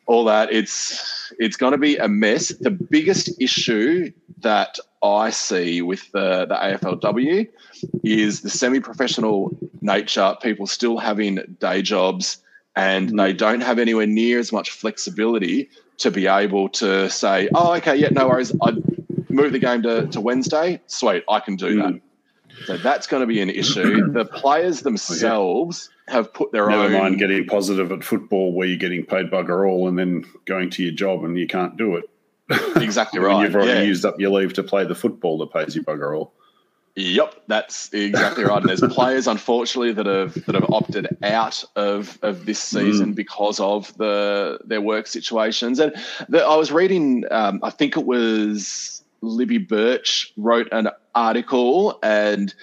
all 0.05 0.25
that. 0.25 0.51
It's 0.51 1.31
it's 1.39 1.57
going 1.57 1.71
to 1.71 1.77
be 1.77 1.97
a 1.97 2.07
mess. 2.07 2.49
The 2.49 2.71
biggest 2.71 3.29
issue 3.41 4.11
that 4.39 4.77
I 5.01 5.29
see 5.29 5.81
with 5.81 6.11
the, 6.11 6.45
the 6.45 6.55
AFLW 6.55 7.47
is 8.03 8.41
the 8.41 8.49
semi-professional 8.49 9.55
nature. 9.81 10.35
People 10.41 10.67
still 10.67 10.97
having 10.97 11.39
day 11.59 11.81
jobs, 11.81 12.37
and 12.75 13.11
mm. 13.11 13.17
they 13.17 13.33
don't 13.33 13.61
have 13.61 13.79
anywhere 13.79 14.07
near 14.07 14.39
as 14.39 14.51
much 14.51 14.71
flexibility 14.71 15.69
to 15.97 16.11
be 16.11 16.27
able 16.27 16.69
to 16.69 17.09
say, 17.09 17.49
"Oh, 17.53 17.73
okay, 17.75 17.95
yeah, 17.95 18.09
no 18.09 18.27
worries. 18.27 18.53
I 18.61 18.71
move 19.29 19.51
the 19.51 19.59
game 19.59 19.83
to, 19.83 20.07
to 20.07 20.21
Wednesday. 20.21 20.81
Sweet, 20.87 21.23
I 21.29 21.39
can 21.39 21.55
do 21.55 21.77
mm. 21.77 21.83
that." 21.83 22.01
So 22.65 22.77
that's 22.77 23.07
going 23.07 23.21
to 23.21 23.27
be 23.27 23.41
an 23.41 23.49
issue. 23.49 24.11
the 24.11 24.25
players 24.33 24.81
themselves 24.81 25.89
have 26.07 26.33
put 26.33 26.51
their 26.51 26.67
Never 26.67 26.83
own. 26.83 26.91
Never 26.91 27.03
mind 27.03 27.19
getting 27.19 27.45
positive 27.45 27.91
at 27.91 28.03
football 28.03 28.53
where 28.53 28.67
you're 28.67 28.77
getting 28.77 29.05
paid 29.05 29.31
bugger 29.31 29.67
all 29.69 29.87
and 29.87 29.97
then 29.97 30.25
going 30.45 30.69
to 30.71 30.83
your 30.83 30.93
job 30.93 31.23
and 31.23 31.37
you 31.37 31.47
can't 31.47 31.77
do 31.77 31.95
it. 31.95 32.09
Exactly 32.75 33.19
right. 33.19 33.43
You've 33.43 33.55
already 33.55 33.71
yeah. 33.71 33.81
used 33.81 34.05
up 34.05 34.19
your 34.19 34.31
leave 34.31 34.53
to 34.53 34.63
play 34.63 34.85
the 34.85 34.95
football 34.95 35.37
that 35.39 35.53
pays 35.53 35.75
you 35.75 35.83
bugger 35.83 36.15
all. 36.15 36.33
Yep, 36.95 37.43
that's 37.47 37.91
exactly 37.91 38.43
right. 38.43 38.61
And 38.61 38.69
there's 38.69 38.93
players, 38.93 39.25
unfortunately, 39.25 39.93
that 39.93 40.05
have 40.05 40.33
that 40.45 40.53
have 40.53 40.69
opted 40.69 41.07
out 41.23 41.63
of, 41.75 42.19
of 42.21 42.45
this 42.45 42.59
season 42.59 43.13
mm. 43.13 43.15
because 43.15 43.59
of 43.59 43.95
the 43.97 44.59
their 44.63 44.81
work 44.81 45.07
situations. 45.07 45.79
And 45.79 45.95
the, 46.29 46.43
I 46.43 46.55
was 46.55 46.71
reading, 46.71 47.23
um, 47.31 47.61
I 47.63 47.71
think 47.71 47.97
it 47.97 48.05
was 48.05 49.02
Libby 49.23 49.57
Birch 49.57 50.33
wrote 50.37 50.67
an 50.71 50.89
article, 51.15 51.97
and 52.03 52.53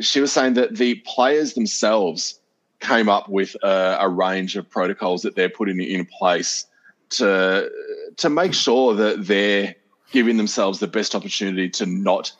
she 0.00 0.20
was 0.20 0.32
saying 0.32 0.54
that 0.54 0.76
the 0.76 0.96
players 1.06 1.54
themselves 1.54 2.40
came 2.80 3.08
up 3.08 3.28
with 3.28 3.54
a, 3.62 3.98
a 4.00 4.08
range 4.08 4.56
of 4.56 4.68
protocols 4.68 5.22
that 5.22 5.36
they're 5.36 5.50
putting 5.50 5.80
in 5.80 6.06
place 6.06 6.66
to 7.10 7.70
to 8.16 8.28
make 8.28 8.54
sure 8.54 8.94
that 8.94 9.26
they're 9.26 9.74
giving 10.10 10.36
themselves 10.36 10.80
the 10.80 10.86
best 10.86 11.14
opportunity 11.14 11.68
to 11.68 11.86
not 11.86 12.32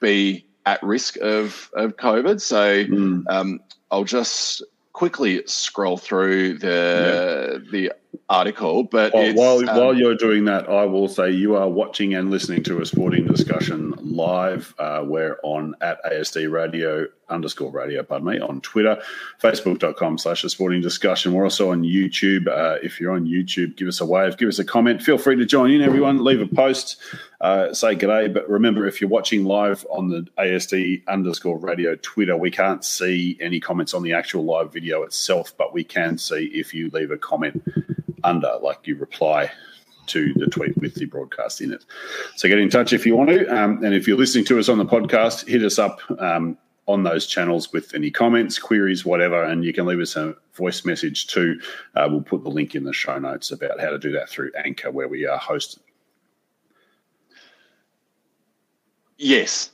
be 0.00 0.44
at 0.66 0.82
risk 0.82 1.16
of 1.18 1.70
of 1.74 1.96
COVID. 1.96 2.40
So 2.40 2.84
mm. 2.84 3.24
um, 3.30 3.60
I'll 3.90 4.04
just 4.04 4.62
quickly 4.92 5.42
scroll 5.46 5.96
through 5.96 6.58
the 6.58 7.60
yeah. 7.64 7.70
the 7.70 7.92
article. 8.28 8.84
But 8.84 9.12
while 9.12 9.34
while, 9.34 9.68
um, 9.68 9.76
while, 9.76 9.94
you're 9.94 10.14
doing 10.14 10.44
that, 10.46 10.68
I 10.68 10.84
will 10.86 11.08
say 11.08 11.30
you 11.30 11.56
are 11.56 11.68
watching 11.68 12.14
and 12.14 12.30
listening 12.30 12.62
to 12.64 12.80
a 12.80 12.86
sporting 12.86 13.26
discussion 13.26 13.94
live. 14.00 14.74
Uh, 14.78 15.02
we're 15.04 15.38
on 15.42 15.74
at 15.80 16.02
ASD 16.04 16.50
Radio 16.50 17.06
underscore 17.28 17.70
radio, 17.70 18.02
pardon 18.02 18.28
me, 18.28 18.38
on 18.40 18.60
Twitter, 18.60 19.02
facebook.com 19.40 20.18
slash 20.18 20.44
a 20.44 20.50
sporting 20.50 20.82
discussion. 20.82 21.32
We're 21.32 21.44
also 21.44 21.70
on 21.70 21.82
YouTube. 21.82 22.46
Uh, 22.46 22.78
if 22.82 23.00
you're 23.00 23.12
on 23.12 23.26
YouTube, 23.26 23.76
give 23.76 23.88
us 23.88 24.00
a 24.00 24.06
wave, 24.06 24.36
give 24.36 24.48
us 24.48 24.58
a 24.58 24.64
comment. 24.64 25.02
Feel 25.02 25.18
free 25.18 25.36
to 25.36 25.46
join 25.46 25.70
in, 25.70 25.80
everyone. 25.80 26.22
Leave 26.22 26.40
a 26.40 26.46
post, 26.46 26.98
uh, 27.40 27.72
say 27.72 27.96
g'day. 27.96 28.32
But 28.32 28.48
remember, 28.48 28.86
if 28.86 29.00
you're 29.00 29.10
watching 29.10 29.44
live 29.44 29.86
on 29.90 30.08
the 30.08 30.26
ASD 30.38 31.06
underscore 31.08 31.58
radio 31.58 31.96
Twitter, 31.96 32.36
we 32.36 32.50
can't 32.50 32.84
see 32.84 33.38
any 33.40 33.60
comments 33.60 33.94
on 33.94 34.02
the 34.02 34.12
actual 34.12 34.44
live 34.44 34.72
video 34.72 35.02
itself, 35.02 35.54
but 35.56 35.72
we 35.72 35.84
can 35.84 36.18
see 36.18 36.50
if 36.52 36.74
you 36.74 36.90
leave 36.92 37.10
a 37.10 37.18
comment 37.18 37.62
under, 38.24 38.52
like 38.62 38.86
you 38.86 38.96
reply 38.96 39.50
to 40.06 40.34
the 40.34 40.46
tweet 40.46 40.76
with 40.78 40.94
the 40.94 41.04
broadcast 41.04 41.60
in 41.60 41.72
it. 41.72 41.84
So 42.36 42.48
get 42.48 42.58
in 42.58 42.70
touch 42.70 42.92
if 42.92 43.06
you 43.06 43.16
want 43.16 43.30
to. 43.30 43.46
Um, 43.46 43.84
and 43.84 43.94
if 43.94 44.06
you're 44.06 44.18
listening 44.18 44.44
to 44.46 44.58
us 44.58 44.68
on 44.68 44.78
the 44.78 44.84
podcast, 44.84 45.46
hit 45.46 45.62
us 45.62 45.78
up 45.78 46.00
um, 46.18 46.58
on 46.86 47.02
those 47.04 47.26
channels 47.26 47.72
with 47.72 47.94
any 47.94 48.10
comments, 48.10 48.58
queries, 48.58 49.04
whatever. 49.04 49.42
And 49.42 49.64
you 49.64 49.72
can 49.72 49.86
leave 49.86 50.00
us 50.00 50.16
a 50.16 50.34
voice 50.54 50.84
message 50.84 51.28
too. 51.28 51.60
Uh, 51.94 52.08
we'll 52.10 52.22
put 52.22 52.42
the 52.42 52.50
link 52.50 52.74
in 52.74 52.84
the 52.84 52.92
show 52.92 53.18
notes 53.18 53.52
about 53.52 53.80
how 53.80 53.90
to 53.90 53.98
do 53.98 54.12
that 54.12 54.28
through 54.28 54.50
Anchor, 54.64 54.90
where 54.90 55.08
we 55.08 55.26
are 55.26 55.38
hosted. 55.38 55.78
Yes, 59.18 59.70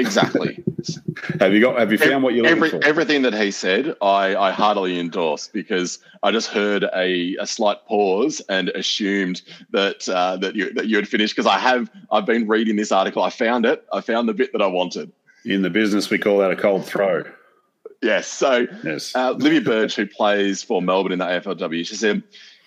Exactly. 0.00 0.64
have 1.40 1.52
you 1.52 1.60
got? 1.60 1.78
Have 1.78 1.92
you 1.92 1.98
found 1.98 2.22
what 2.22 2.34
you're 2.34 2.46
Every, 2.46 2.68
looking 2.68 2.80
for? 2.80 2.86
Everything 2.86 3.22
that 3.22 3.34
he 3.34 3.50
said, 3.50 3.94
I, 4.00 4.34
I 4.36 4.50
heartily 4.50 4.98
endorse 4.98 5.48
because 5.48 5.98
I 6.22 6.30
just 6.30 6.48
heard 6.48 6.84
a, 6.94 7.36
a 7.40 7.46
slight 7.46 7.84
pause 7.86 8.40
and 8.48 8.68
assumed 8.70 9.42
that 9.70 10.08
uh, 10.08 10.36
that 10.38 10.54
you 10.54 10.72
that 10.74 10.86
you 10.86 10.96
had 10.96 11.08
finished 11.08 11.36
because 11.36 11.46
I 11.46 11.58
have 11.58 11.90
I've 12.10 12.26
been 12.26 12.48
reading 12.48 12.76
this 12.76 12.92
article. 12.92 13.22
I 13.22 13.30
found 13.30 13.66
it. 13.66 13.84
I 13.92 14.00
found 14.00 14.28
the 14.28 14.34
bit 14.34 14.52
that 14.52 14.62
I 14.62 14.66
wanted. 14.66 15.12
In 15.44 15.62
the 15.62 15.70
business, 15.70 16.10
we 16.10 16.18
call 16.18 16.38
that 16.38 16.50
a 16.50 16.56
cold 16.56 16.84
throw. 16.84 17.24
Yes. 18.02 18.26
So, 18.26 18.66
yes. 18.84 19.14
Uh, 19.14 19.32
Libby 19.32 19.60
Birch, 19.60 19.96
who 19.96 20.06
plays 20.06 20.62
for 20.62 20.80
Melbourne 20.80 21.12
in 21.12 21.18
the 21.18 21.24
AFLW, 21.24 21.86
she 21.86 21.96
said. 21.96 22.22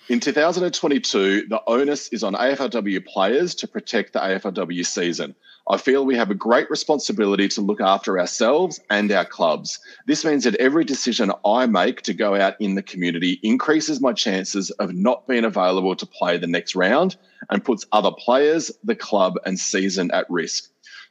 In 0.10 0.20
2022, 0.20 1.48
the 1.48 1.62
onus 1.66 2.10
is 2.10 2.24
on 2.24 2.34
AFLW 2.34 3.06
players 3.06 3.56
to 3.56 3.68
protect 3.68 4.14
the 4.14 4.20
AFLW 4.20 4.86
season. 4.86 5.34
I 5.70 5.78
feel 5.78 6.06
we 6.06 6.18
have 6.18 6.30
a 6.30 6.36
great 6.36 6.70
responsibility 6.70 7.48
to 7.50 7.62
look 7.62 7.80
after 7.80 8.20
ourselves 8.20 8.82
and 8.90 9.10
our 9.12 9.24
clubs. 9.24 9.80
This 10.08 10.26
means 10.26 10.44
that 10.44 10.56
every 10.56 10.84
decision 10.84 11.32
I 11.46 11.68
make 11.68 12.02
to 12.02 12.14
go 12.14 12.36
out 12.36 12.56
in 12.60 12.76
the 12.76 12.84
community 12.84 13.40
increases 13.44 14.02
my 14.02 14.12
chances 14.12 14.72
of 14.72 14.94
not 14.94 15.26
being 15.26 15.46
available 15.46 15.96
to 15.96 16.06
play 16.06 16.38
the 16.38 16.48
next 16.48 16.76
round 16.76 17.16
and 17.50 17.64
puts 17.64 17.86
other 17.94 18.12
players, 18.12 18.72
the 18.84 18.96
club, 18.96 19.36
and 19.46 19.58
season 19.58 20.12
at 20.12 20.30
risk. 20.30 20.70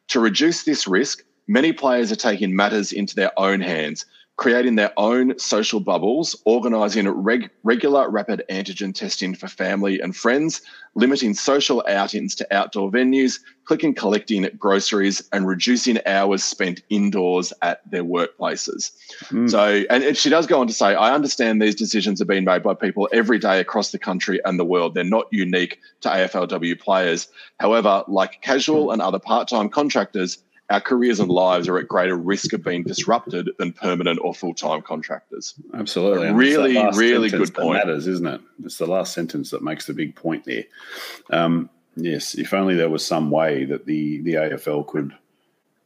To 0.08 0.20
reduce 0.20 0.64
this 0.64 0.86
risk, 0.86 1.24
many 1.48 1.72
players 1.72 2.12
are 2.12 2.16
taking 2.16 2.54
matters 2.54 2.92
into 2.92 3.14
their 3.14 3.32
own 3.40 3.62
hands 3.62 4.04
creating 4.42 4.74
their 4.74 4.92
own 4.96 5.38
social 5.38 5.78
bubbles, 5.78 6.34
organising 6.46 7.08
reg- 7.08 7.48
regular 7.62 8.10
rapid 8.10 8.42
antigen 8.50 8.92
testing 8.92 9.36
for 9.36 9.46
family 9.46 10.00
and 10.00 10.16
friends, 10.16 10.62
limiting 10.96 11.32
social 11.32 11.84
outings 11.86 12.34
to 12.34 12.44
outdoor 12.52 12.90
venues, 12.90 13.38
click 13.66 13.84
and 13.84 13.96
collecting 13.96 14.48
groceries, 14.58 15.22
and 15.32 15.46
reducing 15.46 15.96
hours 16.06 16.42
spent 16.42 16.82
indoors 16.90 17.52
at 17.62 17.88
their 17.88 18.02
workplaces. 18.02 18.90
Mm. 19.28 19.48
So, 19.48 19.84
and 19.88 20.16
she 20.16 20.28
does 20.28 20.48
go 20.48 20.60
on 20.60 20.66
to 20.66 20.72
say, 20.72 20.96
I 20.96 21.14
understand 21.14 21.62
these 21.62 21.76
decisions 21.76 22.20
are 22.20 22.24
being 22.24 22.44
made 22.44 22.64
by 22.64 22.74
people 22.74 23.08
every 23.12 23.38
day 23.38 23.60
across 23.60 23.92
the 23.92 23.98
country 24.00 24.40
and 24.44 24.58
the 24.58 24.64
world. 24.64 24.94
They're 24.94 25.04
not 25.04 25.28
unique 25.30 25.78
to 26.00 26.08
AFLW 26.08 26.80
players. 26.80 27.28
However, 27.60 28.02
like 28.08 28.42
casual 28.42 28.90
and 28.90 29.00
other 29.00 29.20
part 29.20 29.46
time 29.46 29.68
contractors, 29.68 30.38
our 30.72 30.80
careers 30.80 31.20
and 31.20 31.30
lives 31.30 31.68
are 31.68 31.76
at 31.78 31.86
greater 31.86 32.16
risk 32.16 32.54
of 32.54 32.64
being 32.64 32.82
disrupted 32.82 33.50
than 33.58 33.74
permanent 33.74 34.18
or 34.22 34.34
full 34.34 34.54
time 34.54 34.80
contractors. 34.80 35.54
Absolutely, 35.74 36.28
and 36.28 36.38
really, 36.38 36.74
really 36.96 37.28
good 37.28 37.54
point. 37.54 37.74
matters, 37.74 38.06
isn't 38.06 38.26
it? 38.26 38.40
It's 38.64 38.78
the 38.78 38.86
last 38.86 39.12
sentence 39.12 39.50
that 39.50 39.62
makes 39.62 39.86
the 39.86 39.92
big 39.92 40.16
point 40.16 40.46
there. 40.46 40.64
Um, 41.30 41.68
yes, 41.94 42.34
if 42.34 42.54
only 42.54 42.74
there 42.74 42.88
was 42.88 43.04
some 43.04 43.30
way 43.30 43.66
that 43.66 43.84
the 43.84 44.22
the 44.22 44.34
AFL 44.34 44.86
could, 44.86 45.12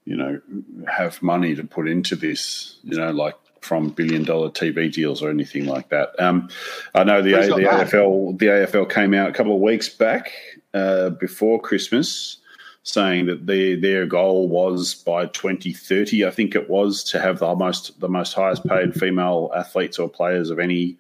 you 0.04 0.16
know, 0.16 0.40
have 0.86 1.20
money 1.20 1.56
to 1.56 1.64
put 1.64 1.88
into 1.88 2.14
this. 2.14 2.78
You 2.84 2.96
know, 2.96 3.10
like 3.10 3.34
from 3.60 3.88
billion 3.88 4.22
dollar 4.22 4.50
TV 4.50 4.92
deals 4.92 5.20
or 5.20 5.30
anything 5.30 5.66
like 5.66 5.88
that. 5.88 6.10
Um, 6.20 6.48
I 6.94 7.02
know 7.02 7.20
the, 7.22 7.32
a, 7.32 7.46
the 7.48 7.62
AFL 7.62 8.38
the 8.38 8.46
AFL 8.46 8.88
came 8.88 9.14
out 9.14 9.30
a 9.30 9.32
couple 9.32 9.56
of 9.56 9.60
weeks 9.60 9.88
back 9.88 10.30
uh, 10.72 11.10
before 11.10 11.60
Christmas 11.60 12.38
saying 12.86 13.26
that 13.26 13.46
their 13.46 13.76
their 13.76 14.06
goal 14.06 14.48
was 14.48 14.94
by 14.94 15.26
2030, 15.26 16.24
I 16.24 16.30
think 16.30 16.54
it 16.54 16.70
was, 16.70 17.02
to 17.04 17.20
have 17.20 17.40
the 17.40 17.54
most 17.54 17.98
the 18.00 18.08
most 18.08 18.32
highest 18.32 18.64
paid 18.64 18.94
female 18.94 19.50
athletes 19.54 19.98
or 19.98 20.08
players 20.08 20.50
of 20.50 20.60
any 20.60 20.96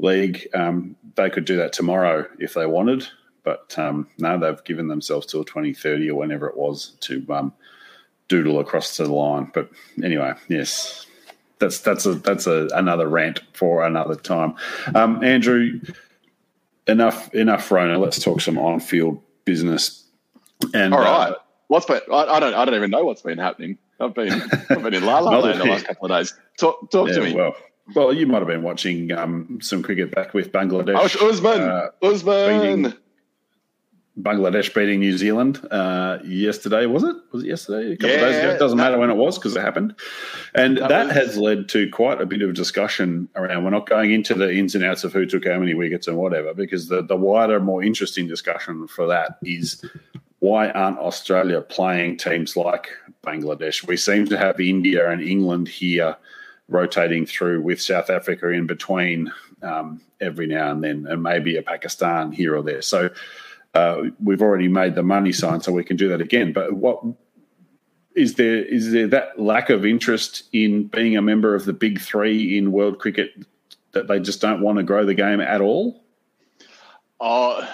league. 0.00 0.48
Um, 0.54 0.96
they 1.14 1.30
could 1.30 1.44
do 1.44 1.56
that 1.56 1.72
tomorrow 1.72 2.26
if 2.40 2.54
they 2.54 2.66
wanted, 2.66 3.06
but 3.44 3.78
um, 3.78 4.08
they've 4.18 4.64
given 4.64 4.88
themselves 4.88 5.26
till 5.26 5.44
2030 5.44 6.10
or 6.10 6.16
whenever 6.16 6.48
it 6.48 6.56
was 6.56 6.96
to 7.00 7.24
um, 7.30 7.52
doodle 8.26 8.58
across 8.58 8.96
the 8.96 9.06
line. 9.10 9.52
But 9.54 9.70
anyway, 10.02 10.34
yes. 10.48 11.06
That's 11.60 11.78
that's 11.80 12.06
a 12.06 12.14
that's 12.14 12.46
a, 12.46 12.68
another 12.72 13.06
rant 13.06 13.42
for 13.52 13.84
another 13.84 14.14
time. 14.14 14.54
Um, 14.94 15.22
Andrew, 15.22 15.78
enough 16.86 17.32
enough 17.34 17.70
Rona. 17.70 17.98
Let's 17.98 18.18
talk 18.18 18.40
some 18.40 18.56
on 18.56 18.80
field 18.80 19.22
business 19.44 20.00
and 20.74 20.94
all 20.94 21.00
right, 21.00 21.30
uh, 21.30 21.34
what's 21.68 21.86
been? 21.86 22.00
I, 22.12 22.24
I, 22.24 22.40
don't. 22.40 22.54
I 22.54 22.64
don't 22.64 22.74
even 22.74 22.90
know 22.90 23.04
what's 23.04 23.22
been 23.22 23.38
happening. 23.38 23.78
I've 23.98 24.14
been 24.14 24.42
I've 24.70 24.82
been 24.82 24.94
in 24.94 25.04
La 25.04 25.18
La 25.18 25.38
Land 25.38 25.60
the 25.60 25.64
last 25.64 25.86
couple 25.86 26.06
of 26.06 26.18
days. 26.18 26.38
Talk 26.58 26.90
talk 26.90 27.08
yeah, 27.08 27.14
to 27.14 27.20
me. 27.22 27.34
Well, 27.34 27.54
well, 27.94 28.12
you 28.12 28.26
might 28.26 28.38
have 28.38 28.48
been 28.48 28.62
watching 28.62 29.12
um, 29.12 29.58
some 29.60 29.82
cricket 29.82 30.14
back 30.14 30.34
with 30.34 30.52
Bangladesh. 30.52 31.16
Oh, 31.20 31.28
Usman, 31.28 31.60
uh, 31.60 31.88
Usman. 32.02 32.96
Bangladesh 34.18 34.74
beating 34.74 35.00
New 35.00 35.16
Zealand 35.16 35.66
uh, 35.70 36.18
yesterday, 36.24 36.86
was 36.86 37.04
it? 37.04 37.16
Was 37.32 37.42
it 37.42 37.48
yesterday? 37.48 37.92
A 37.92 37.96
couple 37.96 38.10
yeah, 38.10 38.16
of 38.16 38.20
days 38.20 38.38
ago. 38.38 38.50
It 38.50 38.58
doesn't 38.58 38.78
that, 38.78 38.84
matter 38.84 38.98
when 38.98 39.10
it 39.10 39.14
was 39.14 39.38
because 39.38 39.56
it 39.56 39.60
happened. 39.60 39.94
And 40.54 40.76
that, 40.78 40.88
that 40.88 41.06
was, 41.06 41.16
has 41.16 41.36
led 41.38 41.68
to 41.70 41.88
quite 41.90 42.20
a 42.20 42.26
bit 42.26 42.42
of 42.42 42.52
discussion 42.54 43.28
around. 43.34 43.64
We're 43.64 43.70
not 43.70 43.88
going 43.88 44.12
into 44.12 44.34
the 44.34 44.52
ins 44.52 44.74
and 44.74 44.84
outs 44.84 45.04
of 45.04 45.12
who 45.12 45.26
took 45.26 45.46
how 45.46 45.58
many 45.58 45.74
wickets 45.74 46.06
and 46.06 46.18
whatever, 46.18 46.52
because 46.52 46.88
the, 46.88 47.02
the 47.02 47.16
wider, 47.16 47.60
more 47.60 47.82
interesting 47.82 48.26
discussion 48.26 48.88
for 48.88 49.06
that 49.06 49.38
is 49.42 49.82
why 50.40 50.70
aren't 50.70 50.98
Australia 50.98 51.60
playing 51.60 52.16
teams 52.16 52.56
like 52.56 52.90
Bangladesh? 53.22 53.86
We 53.86 53.96
seem 53.96 54.26
to 54.28 54.38
have 54.38 54.58
India 54.58 55.10
and 55.10 55.22
England 55.22 55.68
here 55.68 56.16
rotating 56.68 57.26
through 57.26 57.62
with 57.62 57.80
South 57.80 58.10
Africa 58.10 58.48
in 58.48 58.66
between 58.66 59.32
um, 59.62 60.00
every 60.20 60.46
now 60.46 60.70
and 60.70 60.82
then, 60.82 61.06
and 61.08 61.22
maybe 61.22 61.56
a 61.56 61.62
Pakistan 61.62 62.32
here 62.32 62.56
or 62.56 62.62
there. 62.62 62.80
So 62.80 63.10
uh, 63.74 64.02
we've 64.22 64.40
already 64.40 64.68
made 64.68 64.94
the 64.94 65.02
money 65.02 65.32
sign, 65.32 65.60
so 65.60 65.72
we 65.72 65.84
can 65.84 65.96
do 65.96 66.08
that 66.08 66.22
again. 66.22 66.52
But 66.54 66.72
what 66.72 67.04
is 68.16 68.34
there? 68.34 68.64
Is 68.64 68.92
there 68.92 69.08
that 69.08 69.38
lack 69.38 69.68
of 69.68 69.84
interest 69.84 70.44
in 70.52 70.84
being 70.84 71.18
a 71.18 71.22
member 71.22 71.54
of 71.54 71.66
the 71.66 71.74
big 71.74 72.00
three 72.00 72.56
in 72.56 72.72
world 72.72 72.98
cricket 72.98 73.32
that 73.92 74.08
they 74.08 74.20
just 74.20 74.40
don't 74.40 74.62
want 74.62 74.78
to 74.78 74.84
grow 74.84 75.04
the 75.04 75.14
game 75.14 75.40
at 75.40 75.60
all? 75.60 76.02
Oh, 77.20 77.68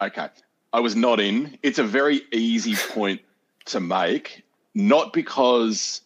okay. 0.00 0.28
I 0.78 0.80
was 0.80 0.94
not 0.94 1.18
in. 1.18 1.58
It's 1.64 1.80
a 1.80 1.82
very 1.82 2.20
easy 2.32 2.76
point 2.76 3.20
to 3.64 3.80
make, 3.80 4.44
not 4.76 5.12
because 5.12 6.02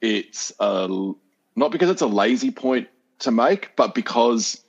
it's 0.00 0.52
a 0.58 0.88
not 1.54 1.70
because 1.70 1.90
it's 1.90 2.02
a 2.02 2.08
lazy 2.08 2.50
point 2.50 2.88
to 3.20 3.30
make, 3.30 3.76
but 3.76 3.94
because 3.94 4.64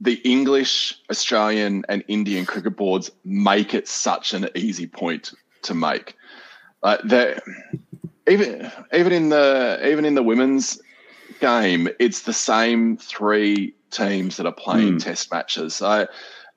the 0.00 0.20
English, 0.22 0.96
Australian, 1.10 1.84
and 1.88 2.04
Indian 2.06 2.46
cricket 2.46 2.76
boards 2.76 3.10
make 3.24 3.74
it 3.74 3.88
such 3.88 4.32
an 4.32 4.48
easy 4.54 4.86
point 4.86 5.32
to 5.62 5.74
make. 5.74 6.14
Uh, 6.84 6.98
even 8.28 8.70
even 8.92 9.12
in 9.12 9.30
the 9.30 9.80
even 9.84 10.04
in 10.04 10.14
the 10.14 10.22
women's 10.22 10.80
game, 11.40 11.88
it's 11.98 12.20
the 12.20 12.32
same 12.32 12.96
three 12.96 13.74
teams 13.90 14.36
that 14.36 14.46
are 14.46 14.52
playing 14.52 14.98
mm. 14.98 15.02
Test 15.02 15.32
matches. 15.32 15.74
So 15.74 16.06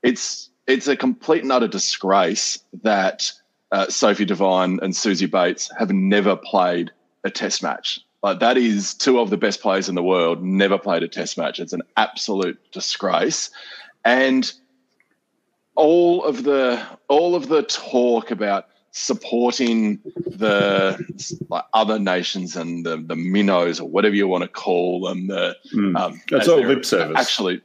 it's 0.03 0.46
it's 0.67 0.87
a 0.87 0.95
complete 0.95 1.43
and 1.43 1.51
utter 1.51 1.67
disgrace 1.67 2.59
that 2.83 3.31
uh, 3.71 3.87
Sophie 3.89 4.25
Devine 4.25 4.79
and 4.81 4.93
Suzie 4.93 5.29
Bates 5.29 5.71
have 5.77 5.91
never 5.91 6.35
played 6.35 6.91
a 7.23 7.29
test 7.29 7.63
match. 7.63 7.99
Like 8.21 8.39
that 8.39 8.57
is 8.57 8.93
two 8.93 9.19
of 9.19 9.29
the 9.29 9.37
best 9.37 9.61
players 9.61 9.87
in 9.87 9.95
the 9.95 10.03
world 10.03 10.43
never 10.43 10.77
played 10.77 11.03
a 11.03 11.07
test 11.07 11.37
match. 11.37 11.59
It's 11.59 11.73
an 11.73 11.83
absolute 11.95 12.59
disgrace, 12.71 13.49
and 14.03 14.51
all 15.75 16.23
of 16.23 16.43
the 16.43 16.83
all 17.07 17.35
of 17.35 17.47
the 17.47 17.63
talk 17.63 18.31
about 18.31 18.67
supporting 18.91 19.99
the 20.25 20.99
like 21.49 21.63
other 21.73 21.99
nations 21.99 22.55
and 22.55 22.83
the, 22.83 22.97
the 22.97 23.15
minnows 23.15 23.79
or 23.79 23.87
whatever 23.87 24.15
you 24.15 24.27
want 24.27 24.41
to 24.41 24.47
call 24.47 25.01
them. 25.01 25.27
The, 25.27 25.55
mm. 25.73 25.95
um, 25.95 26.19
That's 26.31 26.47
all 26.47 26.59
lip 26.59 26.83
service. 26.83 27.15
Actually, 27.15 27.61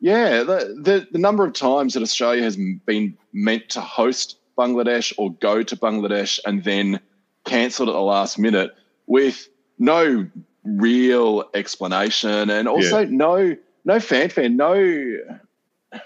yeah, 0.00 0.44
the, 0.44 0.76
the, 0.80 1.08
the 1.10 1.18
number 1.18 1.44
of 1.44 1.52
times 1.54 1.94
that 1.94 2.02
Australia 2.02 2.42
has 2.42 2.56
been 2.56 3.16
meant 3.32 3.70
to 3.70 3.80
host 3.80 4.38
Bangladesh 4.56 5.12
or 5.18 5.32
go 5.34 5.62
to 5.62 5.76
Bangladesh 5.76 6.38
and 6.44 6.62
then 6.62 7.00
cancelled 7.44 7.88
at 7.88 7.92
the 7.92 8.00
last 8.00 8.38
minute 8.38 8.76
with 9.06 9.48
no 9.78 10.28
real 10.64 11.48
explanation 11.54 12.50
and 12.50 12.68
also 12.68 13.00
yeah. 13.00 13.08
no 13.10 13.56
no 13.84 14.00
fanfare, 14.00 14.48
no 14.48 15.16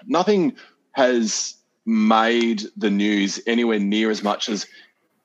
nothing 0.07 0.55
has 0.93 1.57
made 1.85 2.63
the 2.77 2.91
news 2.91 3.41
anywhere 3.47 3.81
near 3.81 4.11
as 4.11 4.23
much 4.23 4.49
as 4.49 4.67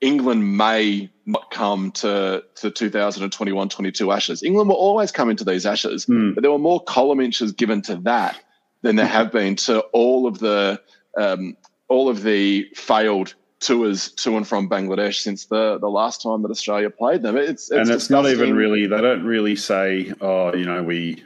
England 0.00 0.56
may 0.56 1.08
not 1.26 1.50
come 1.50 1.90
to 1.90 2.42
the 2.62 2.70
2021-22 2.70 4.14
Ashes. 4.14 4.42
England 4.42 4.68
will 4.68 4.76
always 4.76 5.12
come 5.12 5.28
into 5.30 5.44
these 5.44 5.66
Ashes, 5.66 6.06
mm. 6.06 6.34
but 6.34 6.42
there 6.42 6.50
were 6.50 6.58
more 6.58 6.82
column 6.82 7.20
inches 7.20 7.52
given 7.52 7.82
to 7.82 7.96
that 7.96 8.40
than 8.82 8.96
there 8.96 9.06
have 9.06 9.32
been 9.32 9.56
to 9.56 9.80
all 9.92 10.26
of 10.26 10.38
the 10.38 10.80
um, 11.16 11.56
all 11.88 12.08
of 12.08 12.22
the 12.22 12.68
failed 12.74 13.34
tours 13.60 14.12
to 14.12 14.36
and 14.36 14.46
from 14.46 14.68
Bangladesh 14.68 15.16
since 15.16 15.46
the 15.46 15.78
the 15.78 15.88
last 15.88 16.22
time 16.22 16.42
that 16.42 16.50
Australia 16.50 16.90
played 16.90 17.22
them. 17.22 17.36
It's, 17.36 17.50
it's 17.50 17.70
and 17.70 17.80
it's 17.80 17.88
disgusting. 17.88 18.16
not 18.16 18.30
even 18.30 18.56
really. 18.56 18.86
They 18.86 19.00
don't 19.00 19.24
really 19.24 19.56
say, 19.56 20.12
"Oh, 20.20 20.54
you 20.54 20.64
know, 20.64 20.82
we, 20.82 21.24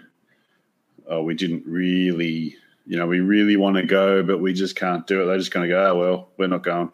oh, 1.09 1.23
we 1.23 1.35
didn't 1.35 1.65
really, 1.67 2.57
you 2.87 2.97
know, 2.97 3.07
we 3.07 3.21
really 3.21 3.57
want 3.57 3.77
to 3.77 3.83
go, 3.83 4.23
but 4.23 4.39
we 4.39 4.53
just 4.53 4.77
can't 4.77 5.07
do 5.07 5.23
it." 5.23 5.27
They're 5.27 5.39
just 5.39 5.53
going 5.53 5.69
to 5.69 5.75
go, 5.75 5.85
"Oh 5.85 5.99
well, 5.99 6.29
we're 6.39 6.49
not 6.49 6.63
going." 6.63 6.93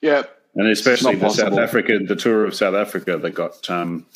Yeah, 0.00 0.22
and 0.54 0.68
especially 0.68 1.16
the 1.16 1.26
possible. 1.26 1.50
South 1.50 1.58
Africa, 1.58 1.98
the 1.98 2.16
tour 2.16 2.44
of 2.44 2.54
South 2.54 2.74
Africa 2.74 3.18
that 3.18 3.30
got 3.30 3.68
um, 3.68 4.06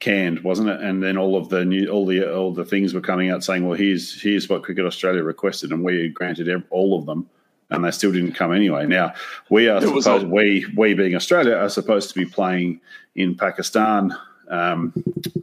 canned, 0.00 0.40
wasn't 0.44 0.68
it? 0.68 0.80
And 0.80 1.02
then 1.02 1.16
all 1.16 1.36
of 1.36 1.48
the 1.48 1.64
new, 1.64 1.88
all 1.88 2.06
the 2.06 2.32
all 2.32 2.52
the 2.52 2.64
things 2.64 2.94
were 2.94 3.00
coming 3.00 3.30
out 3.30 3.44
saying, 3.44 3.66
"Well, 3.66 3.76
here's 3.76 4.20
here's 4.20 4.48
what 4.48 4.62
Cricket 4.62 4.86
Australia 4.86 5.22
requested," 5.22 5.70
and 5.70 5.82
we 5.82 6.08
granted 6.08 6.62
all 6.70 6.98
of 6.98 7.06
them 7.06 7.28
and 7.70 7.84
they 7.84 7.90
still 7.90 8.12
didn't 8.12 8.32
come 8.32 8.52
anyway. 8.52 8.86
Now 8.86 9.14
we 9.50 9.68
are 9.68 9.80
supposed 9.80 10.06
a- 10.08 10.26
we 10.26 10.66
we 10.76 10.94
being 10.94 11.14
Australia 11.14 11.54
are 11.54 11.68
supposed 11.68 12.08
to 12.10 12.14
be 12.14 12.24
playing 12.24 12.80
in 13.14 13.34
Pakistan 13.34 14.16
um, 14.48 14.92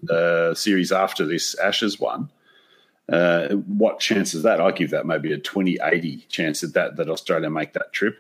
uh, 0.10 0.53
series 0.53 0.91
after 0.91 1.26
this 1.26 1.58
Ashes 1.60 1.99
one. 1.99 2.30
Uh, 3.08 3.49
what 3.49 3.99
chance 3.99 4.34
is 4.34 4.41
that? 4.43 4.60
I 4.60 4.72
give 4.72 4.89
that 4.89 5.06
maybe 5.06 5.32
a 5.32 5.38
20-80 5.38 6.28
chance 6.28 6.62
that, 6.62 6.74
that 6.74 6.95
that 6.95 7.10
Australia 7.10 7.49
make 7.51 7.74
that 7.74 7.93
trip. 7.93 8.18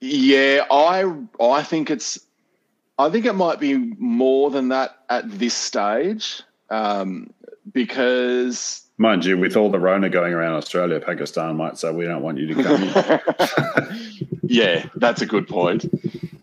Yeah, 0.00 0.64
I 0.70 1.12
I 1.40 1.62
think 1.62 1.90
it's 1.90 2.18
I 2.98 3.10
think 3.10 3.26
it 3.26 3.34
might 3.34 3.60
be 3.60 3.76
more 3.76 4.50
than 4.50 4.68
that 4.68 4.96
at 5.08 5.30
this 5.38 5.54
stage 5.54 6.42
um, 6.70 7.32
because 7.72 8.82
Mind 9.00 9.24
you, 9.24 9.38
with 9.38 9.56
all 9.56 9.70
the 9.70 9.78
Rona 9.78 10.08
going 10.08 10.34
around 10.34 10.54
Australia, 10.54 10.98
Pakistan 10.98 11.56
might 11.56 11.78
say, 11.78 11.92
we 11.92 12.04
don't 12.04 12.20
want 12.20 12.38
you 12.38 12.52
to 12.52 12.62
come 12.64 13.98
yeah, 14.42 14.86
that's 14.96 15.22
a 15.22 15.26
good 15.26 15.46
point. 15.46 15.84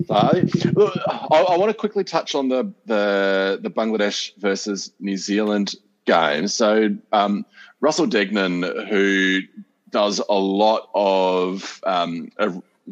Uh, 0.10 0.40
look, 0.72 0.98
I, 1.06 1.42
I, 1.50 1.58
want 1.58 1.70
to 1.70 1.74
quickly 1.74 2.06
touch 2.06 2.34
on 2.34 2.48
the, 2.48 2.72
the, 2.86 3.60
the 3.62 3.70
Bangladesh 3.70 4.32
versus 4.38 4.94
New 5.02 5.18
Zealand 5.18 5.76
game. 6.06 6.48
So, 6.48 6.96
um, 7.12 7.46
Russell 7.82 8.06
Degnan, 8.06 8.64
who 8.88 9.42
does 9.90 10.22
a 10.30 10.36
lot 10.36 10.90
of 10.94 11.82
um, 11.86 12.32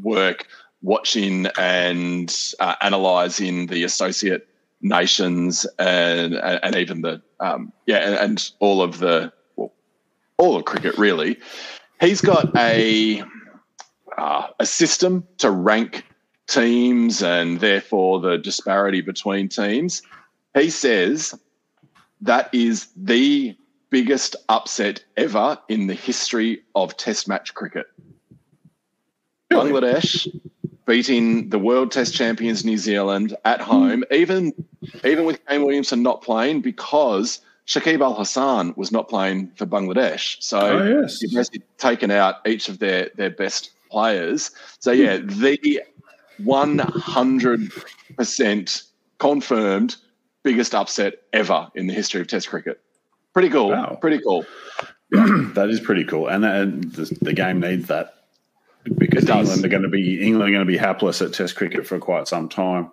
work 0.01 0.47
watching 0.83 1.47
and 1.57 2.53
uh, 2.59 2.75
analysing 2.81 3.67
the 3.67 3.83
associate 3.83 4.47
nations 4.81 5.65
and 5.79 6.35
and 6.35 6.75
even 6.75 7.01
the 7.01 7.21
um, 7.39 7.71
yeah 7.87 7.97
and, 7.97 8.15
and, 8.15 8.51
all 8.59 8.81
of 8.81 8.99
the 8.99 9.31
all 10.37 10.55
of 10.57 10.65
cricket 10.65 10.97
really. 10.97 11.39
He's 11.99 12.21
got 12.21 12.55
a 12.57 13.23
uh, 14.17 14.47
a 14.59 14.65
system 14.65 15.25
to 15.37 15.49
rank 15.49 16.05
teams 16.47 17.23
and 17.23 17.59
therefore 17.61 18.19
the 18.19 18.37
disparity 18.37 19.01
between 19.01 19.47
teams. 19.47 20.01
He 20.53 20.69
says 20.69 21.33
that 22.21 22.53
is 22.53 22.89
the 22.95 23.55
biggest 23.89 24.35
upset 24.49 25.03
ever 25.15 25.57
in 25.69 25.87
the 25.87 25.93
history 25.93 26.61
of 26.75 26.97
Test 26.97 27.27
match 27.27 27.53
cricket. 27.53 27.85
Bangladesh 29.49 30.27
beating 30.85 31.49
the 31.49 31.59
world 31.59 31.91
Test 31.91 32.13
champions 32.13 32.65
New 32.65 32.77
Zealand 32.77 33.35
at 33.45 33.61
home, 33.61 34.03
hmm. 34.07 34.13
even 34.13 34.53
even 35.05 35.25
with 35.25 35.45
Kane 35.45 35.63
Williamson 35.63 36.03
not 36.03 36.21
playing 36.21 36.61
because 36.61 37.39
Shakib 37.67 38.01
Al 38.01 38.15
Hasan 38.15 38.73
was 38.75 38.91
not 38.91 39.07
playing 39.07 39.51
for 39.55 39.65
Bangladesh. 39.65 40.35
So 40.41 40.59
oh, 40.59 41.01
yes. 41.01 41.21
you've 41.21 41.33
basically 41.33 41.63
taken 41.77 42.11
out 42.11 42.45
each 42.45 42.67
of 42.69 42.79
their, 42.79 43.09
their 43.15 43.29
best 43.29 43.71
players. 43.89 44.51
So, 44.79 44.91
yeah, 44.91 45.17
hmm. 45.17 45.41
the 45.41 45.81
100% 46.41 48.83
confirmed 49.19 49.95
biggest 50.43 50.75
upset 50.75 51.13
ever 51.31 51.71
in 51.75 51.87
the 51.87 51.93
history 51.93 52.19
of 52.19 52.27
Test 52.27 52.49
cricket. 52.49 52.81
Pretty 53.33 53.49
cool. 53.49 53.69
Wow. 53.69 53.97
Pretty 54.01 54.19
cool. 54.19 54.45
that 55.11 55.67
is 55.69 55.79
pretty 55.79 56.03
cool. 56.03 56.27
And, 56.27 56.43
and 56.43 56.83
the, 56.91 57.17
the 57.21 57.33
game 57.33 57.61
needs 57.61 57.87
that 57.87 58.22
because 58.97 59.29
England 59.29 59.65
are 59.65 59.69
going 59.69 59.83
to 59.83 59.89
be 59.89 60.25
England 60.25 60.49
are 60.49 60.53
going 60.53 60.65
to 60.65 60.71
be 60.71 60.77
hapless 60.77 61.21
at 61.21 61.33
Test 61.33 61.55
cricket 61.55 61.85
for 61.87 61.99
quite 61.99 62.27
some 62.27 62.49
time, 62.49 62.91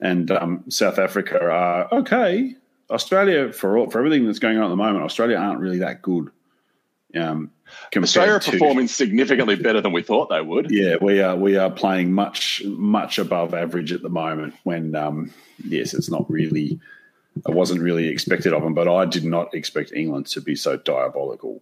and 0.00 0.30
um, 0.30 0.64
South 0.68 0.98
Africa 0.98 1.40
are 1.40 1.92
okay. 1.92 2.54
Australia, 2.90 3.52
for 3.52 3.76
all, 3.76 3.90
for 3.90 3.98
everything 3.98 4.26
that's 4.26 4.38
going 4.38 4.58
on 4.58 4.64
at 4.64 4.68
the 4.68 4.76
moment, 4.76 5.04
Australia 5.04 5.36
aren't 5.36 5.58
really 5.58 5.78
that 5.78 6.02
good. 6.02 6.30
Um, 7.16 7.50
Australia 7.96 8.34
are 8.34 8.40
performing 8.40 8.86
significantly 8.88 9.56
better 9.56 9.80
than 9.80 9.92
we 9.92 10.02
thought 10.02 10.28
they 10.28 10.40
would. 10.40 10.70
Yeah, 10.70 10.96
we 11.00 11.20
are. 11.20 11.36
We 11.36 11.56
are 11.56 11.70
playing 11.70 12.12
much 12.12 12.62
much 12.64 13.18
above 13.18 13.54
average 13.54 13.92
at 13.92 14.02
the 14.02 14.08
moment. 14.08 14.54
When 14.64 14.94
um, 14.94 15.32
yes, 15.64 15.94
it's 15.94 16.10
not 16.10 16.30
really. 16.30 16.78
I 17.46 17.50
wasn't 17.50 17.82
really 17.82 18.08
expected 18.08 18.54
of 18.54 18.62
them, 18.62 18.72
but 18.72 18.88
I 18.88 19.04
did 19.04 19.24
not 19.24 19.52
expect 19.52 19.92
England 19.92 20.26
to 20.28 20.40
be 20.40 20.56
so 20.56 20.78
diabolical, 20.78 21.60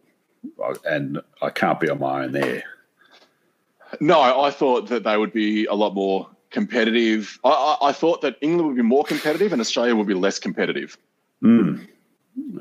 and 0.84 1.20
I 1.42 1.50
can't 1.50 1.80
be 1.80 1.90
on 1.90 1.98
my 1.98 2.24
own 2.24 2.32
there. 2.32 2.62
No, 4.00 4.20
I 4.20 4.50
thought 4.50 4.88
that 4.88 5.04
they 5.04 5.16
would 5.16 5.32
be 5.32 5.66
a 5.66 5.74
lot 5.74 5.94
more 5.94 6.28
competitive. 6.50 7.38
I, 7.44 7.50
I, 7.50 7.88
I 7.88 7.92
thought 7.92 8.22
that 8.22 8.36
England 8.40 8.68
would 8.68 8.76
be 8.76 8.82
more 8.82 9.04
competitive 9.04 9.52
and 9.52 9.60
Australia 9.60 9.94
would 9.94 10.06
be 10.06 10.14
less 10.14 10.38
competitive. 10.38 10.96
Mm. 11.42 11.86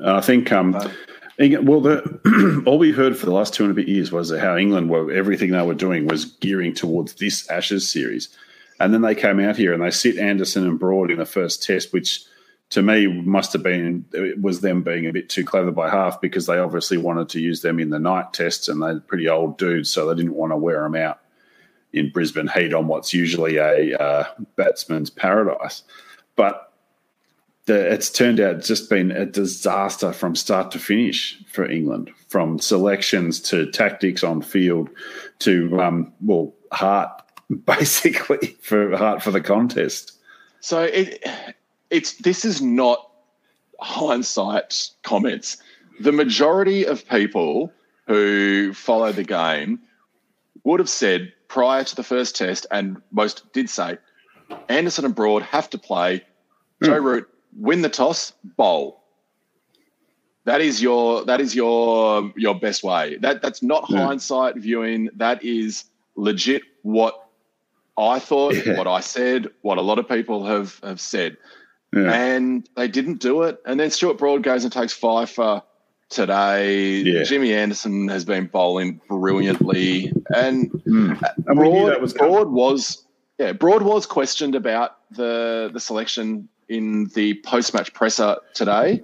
I 0.04 0.20
think, 0.20 0.52
um, 0.52 0.72
well, 0.72 1.80
the, 1.80 2.62
all 2.66 2.78
we 2.78 2.92
heard 2.92 3.16
for 3.16 3.26
the 3.26 3.32
last 3.32 3.54
two 3.54 3.64
and 3.64 3.72
a 3.72 3.74
bit 3.74 3.88
years 3.88 4.12
was 4.12 4.30
how 4.30 4.56
England 4.56 4.90
were 4.90 5.10
everything 5.12 5.50
they 5.50 5.62
were 5.62 5.74
doing 5.74 6.06
was 6.06 6.26
gearing 6.26 6.74
towards 6.74 7.14
this 7.14 7.48
Ashes 7.50 7.90
series, 7.90 8.28
and 8.80 8.92
then 8.92 9.02
they 9.02 9.14
came 9.14 9.40
out 9.40 9.56
here 9.56 9.72
and 9.72 9.82
they 9.82 9.90
sit 9.90 10.18
Anderson 10.18 10.66
and 10.66 10.78
Broad 10.78 11.10
in 11.10 11.18
the 11.18 11.26
first 11.26 11.62
Test, 11.62 11.92
which 11.92 12.24
to 12.70 12.82
me 12.82 13.06
must 13.06 13.52
have 13.52 13.62
been 13.62 14.04
it 14.12 14.40
was 14.40 14.60
them 14.60 14.82
being 14.82 15.06
a 15.06 15.12
bit 15.12 15.28
too 15.28 15.44
clever 15.44 15.70
by 15.70 15.88
half 15.88 16.20
because 16.20 16.46
they 16.46 16.58
obviously 16.58 16.96
wanted 16.96 17.28
to 17.30 17.40
use 17.40 17.62
them 17.62 17.78
in 17.78 17.90
the 17.90 17.98
night 17.98 18.32
tests 18.32 18.68
and 18.68 18.82
they're 18.82 19.00
pretty 19.00 19.28
old 19.28 19.58
dudes, 19.58 19.90
so 19.90 20.06
they 20.06 20.14
didn't 20.14 20.34
want 20.34 20.52
to 20.52 20.56
wear 20.56 20.82
them 20.82 20.96
out 20.96 21.20
in 21.94 22.10
Brisbane 22.10 22.48
heat 22.48 22.74
on 22.74 22.86
what's 22.86 23.14
usually 23.14 23.56
a 23.56 23.98
uh, 23.98 24.24
batsman's 24.56 25.10
paradise. 25.10 25.82
But 26.36 26.72
the, 27.66 27.92
it's 27.92 28.10
turned 28.10 28.40
out 28.40 28.62
just 28.62 28.90
been 28.90 29.10
a 29.10 29.24
disaster 29.24 30.12
from 30.12 30.34
start 30.34 30.70
to 30.72 30.78
finish 30.78 31.42
for 31.46 31.68
England, 31.68 32.10
from 32.28 32.58
selections 32.58 33.40
to 33.40 33.70
tactics 33.70 34.22
on 34.22 34.42
field 34.42 34.90
to 35.40 35.80
um, 35.80 36.12
well 36.20 36.52
heart 36.72 37.10
basically 37.66 38.56
for 38.60 38.96
heart 38.96 39.22
for 39.22 39.30
the 39.30 39.40
contest. 39.40 40.18
So 40.60 40.82
it 40.82 41.24
it's 41.90 42.14
this 42.18 42.44
is 42.44 42.60
not 42.60 43.10
hindsight 43.80 44.90
comments. 45.02 45.58
The 46.00 46.12
majority 46.12 46.84
of 46.84 47.08
people 47.08 47.72
who 48.06 48.74
follow 48.74 49.12
the 49.12 49.24
game 49.24 49.80
would 50.64 50.80
have 50.80 50.88
said 50.88 51.32
prior 51.54 51.84
to 51.84 51.94
the 51.94 52.02
first 52.02 52.34
test, 52.34 52.66
and 52.72 53.00
most 53.12 53.52
did 53.52 53.70
say, 53.70 53.96
Anderson 54.68 55.04
and 55.04 55.14
Broad 55.14 55.42
have 55.44 55.70
to 55.70 55.78
play. 55.78 56.24
Joe 56.82 57.00
mm. 57.00 57.04
Root 57.04 57.28
win 57.56 57.80
the 57.82 57.88
toss, 57.88 58.32
bowl. 58.42 59.00
That 60.46 60.60
is 60.60 60.82
your 60.82 61.24
that 61.26 61.40
is 61.40 61.54
your 61.54 62.32
your 62.36 62.58
best 62.58 62.82
way. 62.82 63.18
That 63.18 63.40
that's 63.40 63.62
not 63.62 63.86
yeah. 63.88 64.04
hindsight 64.04 64.56
viewing. 64.56 65.10
That 65.14 65.44
is 65.44 65.84
legit 66.16 66.62
what 66.82 67.14
I 67.96 68.18
thought, 68.18 68.54
yeah. 68.54 68.76
what 68.76 68.88
I 68.88 68.98
said, 68.98 69.46
what 69.62 69.78
a 69.78 69.82
lot 69.82 70.00
of 70.00 70.08
people 70.08 70.44
have 70.44 70.80
have 70.82 71.00
said. 71.00 71.36
Yeah. 71.94 72.12
And 72.12 72.68
they 72.76 72.88
didn't 72.88 73.20
do 73.20 73.42
it. 73.42 73.60
And 73.64 73.78
then 73.78 73.92
Stuart 73.92 74.18
Broad 74.18 74.42
goes 74.42 74.64
and 74.64 74.72
takes 74.72 74.92
five 74.92 75.30
for 75.30 75.62
today. 76.08 76.96
Yeah. 77.00 77.22
Jimmy 77.24 77.54
Anderson 77.54 78.08
has 78.08 78.24
been 78.24 78.46
bowling 78.46 79.00
brilliantly. 79.08 80.12
And, 80.34 80.70
mm. 80.70 81.20
and 81.46 81.56
Broad, 81.58 82.00
was 82.00 82.12
Broad 82.12 82.50
was 82.50 83.04
yeah, 83.38 83.52
Broad 83.52 83.82
was 83.82 84.06
questioned 84.06 84.54
about 84.54 84.98
the 85.10 85.70
the 85.72 85.80
selection 85.80 86.48
in 86.68 87.06
the 87.14 87.34
post 87.44 87.74
match 87.74 87.92
presser 87.92 88.36
today, 88.54 89.00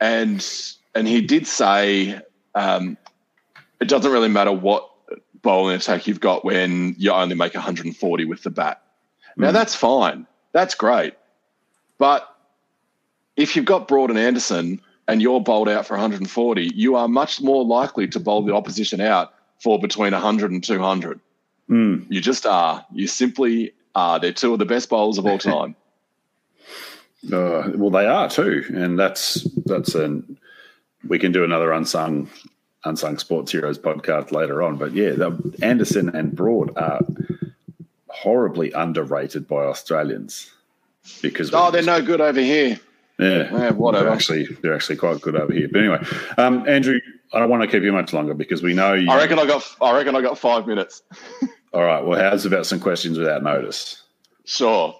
and 0.00 0.46
and 0.94 1.08
he 1.08 1.20
did 1.20 1.46
say 1.46 2.20
um, 2.54 2.96
it 3.80 3.88
doesn't 3.88 4.12
really 4.12 4.28
matter 4.28 4.52
what 4.52 4.88
bowling 5.42 5.74
attack 5.74 6.06
you've 6.06 6.20
got 6.20 6.44
when 6.44 6.94
you 6.98 7.10
only 7.10 7.34
make 7.34 7.54
140 7.54 8.24
with 8.26 8.42
the 8.42 8.50
bat. 8.50 8.82
Mm. 9.36 9.42
Now 9.42 9.48
hmm. 9.48 9.54
that's 9.54 9.74
fine, 9.74 10.26
that's 10.52 10.74
great, 10.74 11.14
but 11.98 12.28
if 13.36 13.56
you've 13.56 13.64
got 13.64 13.88
Broad 13.88 14.10
and 14.10 14.18
Anderson 14.18 14.80
and 15.10 15.22
you're 15.22 15.40
bowled 15.40 15.68
out 15.68 15.86
for 15.86 15.94
140, 15.94 16.70
you 16.74 16.96
are 16.96 17.08
much 17.08 17.40
more 17.40 17.64
likely 17.64 18.06
to 18.08 18.20
bowl 18.20 18.42
the 18.42 18.54
opposition 18.54 19.00
out 19.00 19.34
for 19.62 19.78
between 19.78 20.12
100 20.12 20.50
and 20.50 20.62
200. 20.62 21.20
Mm. 21.68 22.06
You 22.08 22.20
just 22.20 22.46
are. 22.46 22.84
You 22.92 23.06
simply 23.06 23.72
are. 23.94 24.18
They're 24.18 24.32
two 24.32 24.52
of 24.52 24.58
the 24.58 24.64
best 24.64 24.88
bowlers 24.88 25.18
of 25.18 25.26
all 25.26 25.38
time. 25.54 25.76
Uh, 27.26 27.70
well, 27.74 27.90
they 27.90 28.06
are 28.06 28.30
too, 28.30 28.64
and 28.72 28.98
that's 28.98 29.42
that's 29.66 29.94
an. 29.94 30.38
We 31.06 31.18
can 31.18 31.32
do 31.32 31.44
another 31.44 31.70
unsung 31.70 32.30
Unsung 32.84 33.18
Sports 33.18 33.52
Heroes 33.52 33.78
podcast 33.78 34.32
later 34.32 34.62
on. 34.62 34.76
But 34.76 34.94
yeah, 34.94 35.30
Anderson 35.62 36.14
and 36.14 36.34
Broad 36.34 36.76
are 36.76 37.00
horribly 38.08 38.72
underrated 38.72 39.46
by 39.46 39.64
Australians 39.64 40.50
because 41.20 41.50
oh, 41.52 41.70
they're 41.70 41.82
no 41.82 42.00
good 42.00 42.20
over 42.20 42.40
here. 42.40 42.80
Yeah, 43.20 43.52
yeah 43.52 43.70
whatever. 43.70 44.04
They're 44.04 44.14
actually, 44.14 44.46
they're 44.62 44.74
actually 44.74 44.96
quite 44.96 45.20
good 45.20 45.36
over 45.36 45.52
here. 45.52 45.68
But 45.70 45.80
anyway, 45.80 46.04
um, 46.38 46.68
Andrew, 46.68 47.00
I 47.32 47.38
don't 47.38 47.50
want 47.50 47.62
to 47.62 47.68
keep 47.68 47.82
you 47.82 47.92
much 47.92 48.12
longer 48.12 48.34
because 48.34 48.62
we 48.62 48.74
know 48.74 48.94
you. 48.94 49.10
I 49.10 49.16
reckon 49.16 49.38
I 49.38 49.46
got. 49.46 49.64
I 49.80 49.94
reckon 49.96 50.16
I 50.16 50.20
got 50.20 50.38
five 50.38 50.66
minutes. 50.66 51.02
All 51.72 51.84
right. 51.84 52.04
Well, 52.04 52.18
how's 52.18 52.46
about 52.46 52.66
some 52.66 52.80
questions 52.80 53.18
without 53.18 53.42
notice? 53.42 54.02
Sure. 54.44 54.96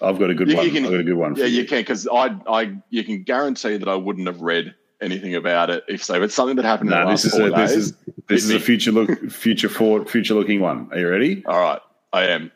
I've 0.00 0.18
got 0.18 0.30
a 0.30 0.34
good 0.34 0.48
you, 0.48 0.56
one. 0.56 0.66
You 0.66 0.72
can, 0.72 0.84
I've 0.84 0.90
got 0.90 1.00
a 1.00 1.04
good 1.04 1.16
one. 1.16 1.36
Yeah, 1.36 1.46
you. 1.46 1.62
you 1.62 1.66
can 1.66 1.80
because 1.80 2.06
I, 2.08 2.36
I, 2.48 2.76
you 2.90 3.04
can 3.04 3.22
guarantee 3.22 3.76
that 3.76 3.88
I 3.88 3.94
wouldn't 3.94 4.26
have 4.26 4.40
read 4.40 4.74
anything 5.00 5.34
about 5.34 5.70
it 5.70 5.84
if 5.88 6.02
so. 6.02 6.22
It's 6.22 6.34
something 6.34 6.56
that 6.56 6.64
happened. 6.64 6.90
No, 6.90 7.08
this 7.10 7.24
is 7.24 7.34
a, 7.38 7.50
this 7.50 7.72
is 7.72 7.94
this 8.28 8.44
is 8.44 8.50
a 8.50 8.60
future 8.60 8.92
look, 8.92 9.30
future 9.30 9.68
forward, 9.68 10.08
future 10.08 10.34
looking 10.34 10.60
one. 10.60 10.88
Are 10.92 10.98
you 10.98 11.08
ready? 11.08 11.44
All 11.46 11.60
right, 11.60 11.80
I 12.12 12.26
am. 12.28 12.50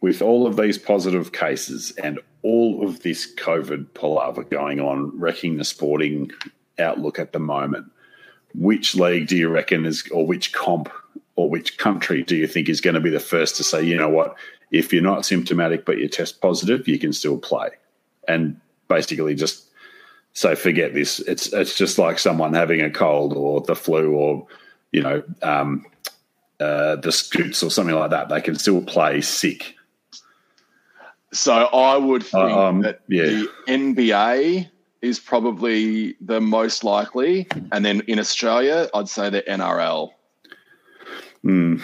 With 0.00 0.22
all 0.22 0.46
of 0.46 0.56
these 0.56 0.78
positive 0.78 1.32
cases 1.32 1.92
and 2.02 2.20
all 2.42 2.86
of 2.86 3.02
this 3.02 3.34
COVID 3.34 3.94
palaver 3.94 4.44
going 4.44 4.80
on, 4.80 5.18
wrecking 5.18 5.56
the 5.56 5.64
sporting 5.64 6.30
outlook 6.78 7.18
at 7.18 7.32
the 7.32 7.40
moment, 7.40 7.90
which 8.54 8.94
league 8.94 9.26
do 9.26 9.36
you 9.36 9.48
reckon 9.48 9.84
is, 9.84 10.08
or 10.12 10.26
which 10.26 10.52
comp, 10.52 10.88
or 11.36 11.50
which 11.50 11.78
country 11.78 12.22
do 12.22 12.36
you 12.36 12.46
think 12.46 12.68
is 12.68 12.80
going 12.80 12.94
to 12.94 13.00
be 13.00 13.10
the 13.10 13.20
first 13.20 13.56
to 13.56 13.64
say, 13.64 13.82
you 13.82 13.96
know 13.96 14.08
what, 14.08 14.36
if 14.70 14.92
you're 14.92 15.02
not 15.02 15.24
symptomatic 15.24 15.84
but 15.84 15.98
you 15.98 16.08
test 16.08 16.40
positive, 16.40 16.86
you 16.88 16.98
can 16.98 17.12
still 17.12 17.38
play, 17.38 17.70
and 18.26 18.60
basically 18.88 19.34
just 19.34 19.68
say, 20.32 20.54
forget 20.54 20.94
this. 20.94 21.20
It's 21.20 21.52
it's 21.52 21.76
just 21.76 21.98
like 21.98 22.18
someone 22.18 22.54
having 22.54 22.80
a 22.80 22.90
cold 22.90 23.34
or 23.34 23.60
the 23.60 23.76
flu 23.76 24.12
or 24.12 24.46
you 24.92 25.02
know 25.02 25.22
um, 25.42 25.86
uh, 26.60 26.96
the 26.96 27.12
scoots 27.12 27.62
or 27.62 27.70
something 27.70 27.94
like 27.94 28.10
that. 28.10 28.28
They 28.28 28.40
can 28.40 28.56
still 28.56 28.82
play 28.82 29.20
sick. 29.20 29.74
So 31.32 31.52
I 31.52 31.96
would 31.96 32.22
think 32.22 32.50
uh, 32.50 32.68
um, 32.68 32.82
that 32.82 33.00
yeah. 33.08 33.24
the 33.24 33.48
NBA 33.66 34.70
is 35.02 35.20
probably 35.20 36.16
the 36.20 36.40
most 36.40 36.84
likely, 36.84 37.46
and 37.70 37.84
then 37.84 38.00
in 38.06 38.18
Australia, 38.18 38.88
I'd 38.94 39.08
say 39.08 39.30
the 39.30 39.42
NRL. 39.42 40.10
Hmm. 41.42 41.76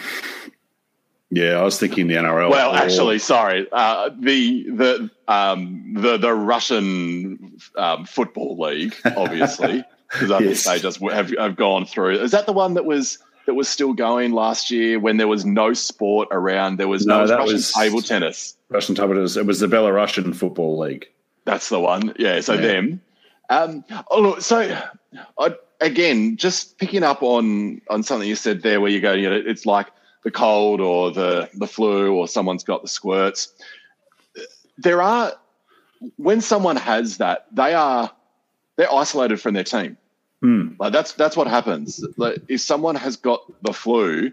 Yeah, 1.29 1.59
I 1.59 1.63
was 1.63 1.79
thinking 1.79 2.07
the 2.07 2.15
NRL. 2.15 2.49
Well, 2.49 2.71
or... 2.71 2.77
actually, 2.77 3.19
sorry, 3.19 3.67
uh, 3.71 4.09
the 4.17 4.69
the 4.69 5.09
um, 5.27 5.93
the 5.95 6.17
the 6.17 6.33
Russian 6.33 7.57
um, 7.77 8.05
football 8.05 8.57
league, 8.57 8.95
obviously, 9.17 9.83
because 10.11 10.31
I 10.31 10.39
yes. 10.43 10.63
think 10.63 10.77
they 10.77 10.81
just 10.81 11.01
have 11.01 11.31
have 11.37 11.55
gone 11.55 11.85
through. 11.85 12.19
Is 12.19 12.31
that 12.31 12.45
the 12.45 12.53
one 12.53 12.75
that 12.75 12.85
was 12.85 13.19
that 13.45 13.53
was 13.53 13.69
still 13.69 13.93
going 13.93 14.31
last 14.31 14.71
year 14.71 14.99
when 14.99 15.17
there 15.17 15.27
was 15.27 15.45
no 15.45 15.73
sport 15.73 16.27
around? 16.31 16.77
There 16.77 16.87
was 16.87 17.05
no, 17.05 17.25
no 17.25 17.37
Russian 17.37 17.53
was 17.53 17.71
table 17.71 18.01
tennis. 18.01 18.57
Russian 18.69 18.95
table 18.95 19.13
tennis. 19.13 19.37
It 19.37 19.45
was 19.45 19.59
the 19.59 19.67
Belarusian 19.67 20.35
football 20.35 20.77
league. 20.79 21.07
That's 21.45 21.69
the 21.69 21.79
one. 21.79 22.13
Yeah. 22.17 22.39
So 22.41 22.53
yeah. 22.53 22.61
them. 22.61 23.01
Um, 23.49 23.85
oh, 24.09 24.21
look, 24.21 24.41
so 24.41 24.77
I, 25.39 25.55
again, 25.81 26.37
just 26.37 26.77
picking 26.77 27.03
up 27.03 27.21
on 27.21 27.81
on 27.89 28.03
something 28.03 28.27
you 28.27 28.35
said 28.35 28.63
there, 28.63 28.81
where 28.81 28.89
you 28.89 28.99
go, 28.99 29.13
you 29.13 29.29
know, 29.29 29.41
it's 29.45 29.65
like 29.65 29.87
the 30.23 30.31
cold 30.31 30.81
or 30.81 31.11
the 31.11 31.49
the 31.53 31.67
flu 31.67 32.13
or 32.13 32.27
someone's 32.27 32.63
got 32.63 32.81
the 32.81 32.87
squirts. 32.87 33.53
There 34.77 35.01
are 35.01 35.33
when 36.17 36.41
someone 36.41 36.75
has 36.75 37.17
that, 37.17 37.45
they 37.51 37.73
are 37.73 38.11
they're 38.75 38.91
isolated 38.93 39.39
from 39.39 39.53
their 39.53 39.63
team. 39.63 39.97
Mm. 40.45 40.75
Like 40.79 40.93
that's 40.93 41.13
that's 41.13 41.35
what 41.35 41.47
happens. 41.47 42.05
Like 42.17 42.37
if 42.47 42.61
someone 42.61 42.95
has 42.95 43.17
got 43.17 43.41
the 43.63 43.73
flu, 43.73 44.31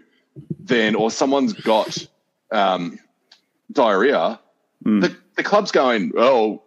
then 0.59 0.93
or 0.93 1.09
someone's 1.09 1.53
got 1.53 2.07
um, 2.51 2.99
diarrhea, 3.71 4.39
mm. 4.85 5.01
the, 5.01 5.17
the 5.37 5.43
club's 5.43 5.71
going, 5.71 6.11
oh, 6.15 6.61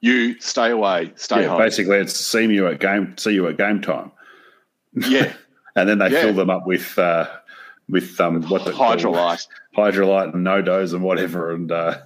you 0.00 0.40
stay 0.40 0.70
away, 0.70 1.12
stay 1.14 1.42
yeah, 1.42 1.48
home. 1.48 1.58
Basically, 1.58 1.98
it's 1.98 2.18
see 2.18 2.44
you 2.46 2.66
at 2.66 2.80
game, 2.80 3.16
see 3.18 3.34
you 3.34 3.46
at 3.46 3.56
game 3.56 3.80
time. 3.80 4.10
Yeah, 4.94 5.32
and 5.76 5.88
then 5.88 5.98
they 5.98 6.10
yeah. 6.10 6.22
fill 6.22 6.34
them 6.34 6.50
up 6.50 6.66
with 6.66 6.98
uh, 6.98 7.28
with 7.88 8.20
um, 8.20 8.42
what 8.48 8.62
Hydralyte, 8.62 9.46
Hydralyte 9.76 10.34
and 10.34 10.42
no 10.42 10.60
NoDoz 10.60 10.92
and 10.92 11.04
whatever, 11.04 11.52
and 11.52 11.70
uh, 11.70 11.98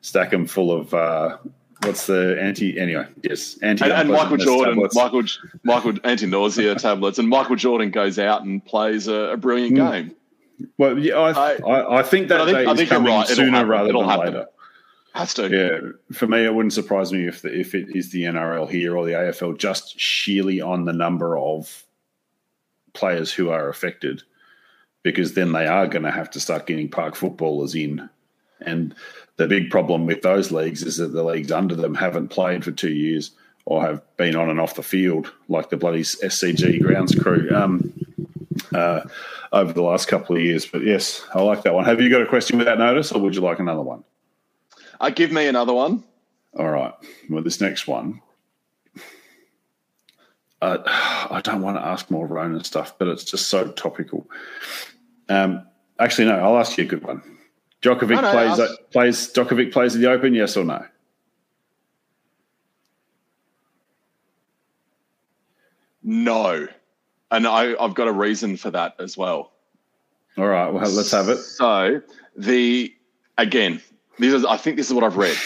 stack 0.00 0.30
them 0.30 0.46
full 0.46 0.72
of 0.72 0.92
uh, 0.92 1.38
what's 1.86 2.06
the 2.06 2.36
anti 2.40 2.78
anyway? 2.78 3.06
Yes, 3.22 3.58
anti. 3.62 3.84
And, 3.84 3.92
and 3.92 4.10
Michael 4.10 4.36
Jordan, 4.36 4.74
tablets. 4.74 4.94
Michael 4.94 5.22
Michael 5.64 5.94
anti 6.04 6.26
nausea 6.26 6.74
tablets, 6.78 7.18
and 7.18 7.28
Michael 7.28 7.56
Jordan 7.56 7.90
goes 7.90 8.18
out 8.18 8.44
and 8.44 8.64
plays 8.64 9.08
a, 9.08 9.32
a 9.32 9.36
brilliant 9.36 9.76
mm. 9.76 9.92
game. 9.92 10.16
Well, 10.78 10.98
yeah, 10.98 11.16
I, 11.16 11.52
I, 11.54 11.98
I 11.98 12.02
think 12.02 12.28
that 12.28 12.40
I 12.40 12.64
think, 12.64 12.76
day 12.76 12.82
is 12.84 12.88
coming 12.88 13.12
right. 13.12 13.28
sooner 13.28 13.66
rather 13.66 13.90
It'll 13.90 14.02
than 14.02 14.10
happen. 14.10 14.26
later. 14.34 14.46
Has 15.14 15.34
to. 15.34 15.48
Yeah, 15.48 16.16
for 16.16 16.26
me, 16.26 16.44
it 16.44 16.54
wouldn't 16.54 16.72
surprise 16.72 17.12
me 17.12 17.26
if 17.26 17.42
the, 17.42 17.58
if 17.58 17.74
it 17.74 17.94
is 17.94 18.10
the 18.10 18.24
NRL 18.24 18.68
here 18.68 18.96
or 18.96 19.04
the 19.06 19.12
AFL, 19.12 19.58
just 19.58 19.98
sheerly 19.98 20.60
on 20.60 20.84
the 20.84 20.92
number 20.92 21.38
of 21.38 21.84
players 22.92 23.32
who 23.32 23.50
are 23.50 23.68
affected 23.68 24.22
because 25.02 25.34
then 25.34 25.52
they 25.52 25.66
are 25.66 25.86
going 25.86 26.02
to 26.02 26.10
have 26.10 26.30
to 26.32 26.40
start 26.40 26.66
getting 26.66 26.88
park 26.88 27.14
footballers 27.14 27.74
in. 27.74 28.10
And 28.60 28.94
the 29.36 29.46
big 29.46 29.70
problem 29.70 30.06
with 30.06 30.22
those 30.22 30.50
leagues 30.50 30.82
is 30.82 30.96
that 30.96 31.12
the 31.12 31.22
leagues 31.22 31.52
under 31.52 31.74
them 31.74 31.94
haven't 31.94 32.28
played 32.28 32.64
for 32.64 32.72
two 32.72 32.92
years 32.92 33.32
or 33.66 33.82
have 33.82 34.00
been 34.16 34.36
on 34.36 34.48
and 34.48 34.60
off 34.60 34.76
the 34.76 34.82
field 34.82 35.32
like 35.48 35.70
the 35.70 35.76
bloody 35.76 36.02
SCG 36.02 36.80
grounds 36.82 37.14
crew 37.14 37.48
um, 37.54 37.92
uh, 38.74 39.02
over 39.52 39.72
the 39.72 39.82
last 39.82 40.08
couple 40.08 40.36
of 40.36 40.42
years. 40.42 40.64
But 40.66 40.82
yes, 40.84 41.24
I 41.34 41.42
like 41.42 41.62
that 41.64 41.74
one. 41.74 41.84
Have 41.84 42.00
you 42.00 42.08
got 42.08 42.22
a 42.22 42.26
question 42.26 42.58
without 42.58 42.78
notice, 42.78 43.12
or 43.12 43.20
would 43.20 43.34
you 43.34 43.42
like 43.42 43.58
another 43.58 43.82
one? 43.82 44.04
Uh, 45.00 45.10
give 45.10 45.32
me 45.32 45.46
another 45.46 45.74
one. 45.74 46.02
All 46.58 46.70
right. 46.70 46.94
Well, 47.28 47.42
this 47.42 47.60
next 47.60 47.86
one. 47.86 48.22
Uh, 50.62 50.78
I 51.30 51.42
don't 51.44 51.60
want 51.60 51.76
to 51.76 51.84
ask 51.84 52.10
more 52.10 52.26
Rona 52.26 52.64
stuff, 52.64 52.98
but 52.98 53.08
it's 53.08 53.24
just 53.24 53.48
so 53.48 53.70
topical. 53.72 54.26
Um, 55.28 55.66
actually, 55.98 56.28
no. 56.28 56.38
I'll 56.38 56.56
ask 56.56 56.78
you 56.78 56.84
a 56.84 56.86
good 56.86 57.02
one. 57.02 57.35
Djokovic 57.86 58.20
no, 58.20 58.32
plays 58.32 58.58
ask. 58.58 58.74
plays 58.90 59.32
Djokovic 59.32 59.72
plays 59.72 59.94
in 59.94 60.00
the 60.00 60.10
Open. 60.10 60.34
Yes 60.34 60.56
or 60.56 60.64
no? 60.64 60.84
No, 66.02 66.68
and 67.30 67.46
I, 67.46 67.74
I've 67.82 67.94
got 67.94 68.08
a 68.08 68.12
reason 68.12 68.56
for 68.56 68.70
that 68.70 68.94
as 69.00 69.16
well. 69.16 69.52
All 70.38 70.46
right, 70.46 70.72
well, 70.72 70.88
let's 70.90 71.10
have 71.10 71.28
it. 71.28 71.38
So 71.38 72.00
the 72.36 72.92
again, 73.38 73.80
this 74.18 74.32
is 74.32 74.44
I 74.44 74.56
think 74.56 74.76
this 74.76 74.88
is 74.88 74.94
what 74.94 75.04
I've 75.04 75.16
read. 75.16 75.36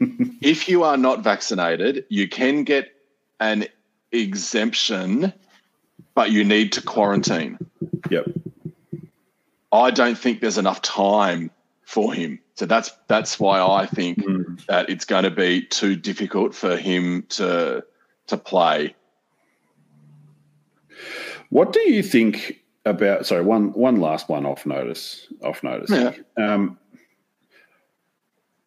if 0.40 0.68
you 0.68 0.84
are 0.84 0.96
not 0.96 1.22
vaccinated, 1.22 2.04
you 2.08 2.28
can 2.28 2.64
get 2.64 2.92
an 3.40 3.66
exemption, 4.12 5.32
but 6.14 6.30
you 6.30 6.44
need 6.44 6.72
to 6.72 6.82
quarantine. 6.82 7.58
Yep. 8.10 8.26
I 9.72 9.90
don't 9.90 10.16
think 10.16 10.40
there's 10.40 10.58
enough 10.58 10.82
time 10.82 11.50
for 11.84 12.12
him. 12.12 12.38
So 12.54 12.66
that's 12.66 12.90
that's 13.08 13.38
why 13.38 13.60
I 13.60 13.86
think 13.86 14.18
mm. 14.18 14.64
that 14.66 14.88
it's 14.88 15.04
going 15.04 15.24
to 15.24 15.30
be 15.30 15.62
too 15.62 15.96
difficult 15.96 16.54
for 16.54 16.76
him 16.76 17.24
to 17.30 17.84
to 18.28 18.36
play. 18.36 18.94
What 21.50 21.72
do 21.72 21.80
you 21.80 22.02
think 22.02 22.60
about? 22.84 23.26
Sorry, 23.26 23.42
one 23.42 23.72
one 23.72 24.00
last 24.00 24.28
one 24.28 24.46
off 24.46 24.66
notice. 24.66 25.26
Off 25.42 25.62
notice. 25.62 25.90
Yeah. 25.90 26.14
Um, 26.36 26.78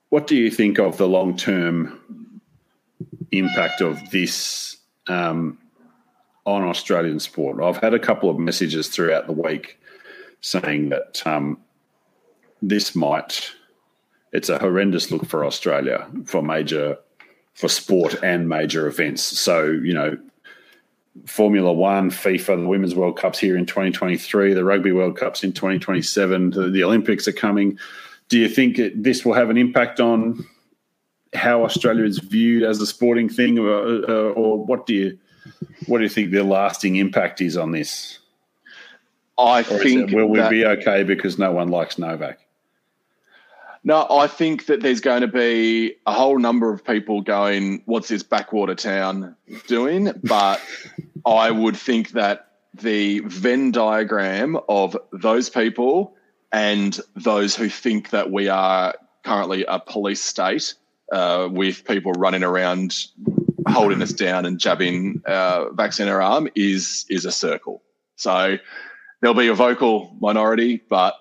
what 0.09 0.27
do 0.27 0.35
you 0.35 0.49
think 0.49 0.79
of 0.79 0.97
the 0.97 1.07
long 1.07 1.35
term 1.35 2.41
impact 3.31 3.81
of 3.81 4.09
this 4.11 4.77
um, 5.07 5.57
on 6.45 6.63
Australian 6.63 7.19
sport? 7.19 7.61
I've 7.61 7.81
had 7.81 7.93
a 7.93 7.99
couple 7.99 8.29
of 8.29 8.37
messages 8.37 8.87
throughout 8.89 9.27
the 9.27 9.33
week 9.33 9.79
saying 10.41 10.89
that 10.89 11.25
um, 11.25 11.59
this 12.61 12.95
might 12.95 13.51
it's 14.31 14.49
a 14.49 14.59
horrendous 14.59 15.11
look 15.11 15.25
for 15.25 15.45
Australia 15.45 16.07
for 16.25 16.41
major 16.41 16.97
for 17.53 17.67
sport 17.67 18.15
and 18.21 18.47
major 18.47 18.87
events. 18.87 19.23
So 19.23 19.65
you 19.65 19.93
know, 19.93 20.17
Formula 21.25 21.73
One, 21.73 22.11
FIFA, 22.11 22.61
the 22.61 22.67
Women's 22.67 22.95
World 22.95 23.17
Cup's 23.17 23.39
here 23.39 23.57
in 23.57 23.65
2023, 23.65 24.53
the 24.53 24.63
Rugby 24.63 24.91
World 24.91 25.17
Cup's 25.17 25.43
in 25.43 25.53
2027, 25.53 26.51
the, 26.51 26.69
the 26.69 26.83
Olympics 26.83 27.27
are 27.27 27.33
coming. 27.33 27.79
Do 28.29 28.37
you 28.37 28.49
think 28.49 28.77
it, 28.77 29.01
this 29.01 29.25
will 29.25 29.33
have 29.33 29.49
an 29.49 29.57
impact 29.57 29.99
on 29.99 30.45
how 31.33 31.63
Australia 31.63 32.03
is 32.03 32.19
viewed 32.19 32.63
as 32.63 32.79
a 32.81 32.85
sporting 32.85 33.29
thing, 33.29 33.57
or, 33.57 33.69
uh, 33.69 34.29
or 34.31 34.63
what 34.63 34.85
do 34.85 34.93
you 34.93 35.17
what 35.87 35.99
do 35.99 36.03
you 36.03 36.09
think 36.09 36.31
the 36.31 36.43
lasting 36.43 36.97
impact 36.97 37.41
is 37.41 37.55
on 37.57 37.71
this? 37.71 38.19
I 39.37 39.61
or 39.61 39.63
think. 39.63 40.11
It, 40.11 40.15
will 40.15 40.27
we 40.27 40.47
be 40.49 40.65
okay 40.65 41.03
because 41.03 41.39
no 41.39 41.51
one 41.51 41.69
likes 41.69 41.97
Novak? 41.97 42.39
No, 43.87 44.05
I 44.11 44.27
think 44.27 44.65
that 44.65 44.81
there's 44.81 44.99
going 44.99 45.21
to 45.21 45.29
be 45.29 45.95
a 46.05 46.11
whole 46.11 46.37
number 46.39 46.73
of 46.73 46.83
people 46.83 47.21
going, 47.21 47.83
"What's 47.85 48.09
this 48.09 48.21
backwater 48.21 48.75
town 48.75 49.37
doing?" 49.67 50.11
But 50.25 50.59
I 51.25 51.51
would 51.51 51.77
think 51.77 52.09
that 52.09 52.51
the 52.73 53.21
Venn 53.21 53.71
diagram 53.71 54.57
of 54.67 54.97
those 55.13 55.49
people 55.49 56.17
and 56.51 56.99
those 57.15 57.55
who 57.55 57.69
think 57.69 58.09
that 58.09 58.29
we 58.29 58.49
are 58.49 58.93
currently 59.23 59.63
a 59.63 59.79
police 59.79 60.21
state 60.21 60.73
uh, 61.13 61.47
with 61.49 61.85
people 61.85 62.11
running 62.11 62.43
around 62.43 63.05
holding 63.69 64.01
us 64.01 64.11
down 64.11 64.45
and 64.45 64.59
jabbing 64.59 65.21
uh, 65.25 65.69
vaccine 65.69 66.09
our 66.09 66.21
arm 66.21 66.49
is 66.55 67.05
is 67.09 67.23
a 67.23 67.31
circle. 67.31 67.81
So 68.17 68.57
there'll 69.21 69.33
be 69.33 69.47
a 69.47 69.53
vocal 69.53 70.13
minority, 70.19 70.83
but 70.89 71.13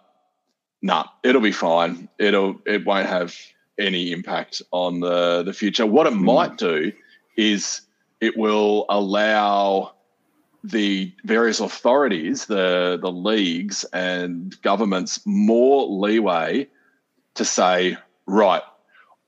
nah, 0.82 1.06
it'll 1.22 1.40
be 1.40 1.52
fine. 1.52 2.08
It'll 2.18 2.60
it 2.66 2.84
won't 2.84 3.08
have 3.08 3.34
any 3.78 4.12
impact 4.12 4.62
on 4.70 5.00
the 5.00 5.42
the 5.42 5.52
future. 5.52 5.86
What 5.86 6.06
it 6.06 6.12
mm. 6.12 6.22
might 6.22 6.56
do 6.56 6.92
is 7.36 7.82
it 8.20 8.36
will 8.36 8.86
allow 8.88 9.92
the 10.64 11.12
various 11.24 11.60
authorities, 11.60 12.46
the 12.46 12.98
the 13.00 13.12
leagues 13.12 13.84
and 13.92 14.60
governments 14.62 15.20
more 15.24 15.86
leeway 15.86 16.68
to 17.34 17.44
say, 17.44 17.96
right, 18.26 18.62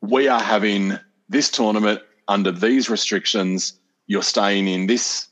we 0.01 0.29
are 0.29 0.41
having 0.41 0.99
this 1.29 1.51
tournament 1.51 2.01
under 2.27 2.51
these 2.51 2.91
restrictions. 2.91 3.75
You're 4.07 4.23
staying 4.23 4.67
in 4.67 4.87
this 4.87 5.29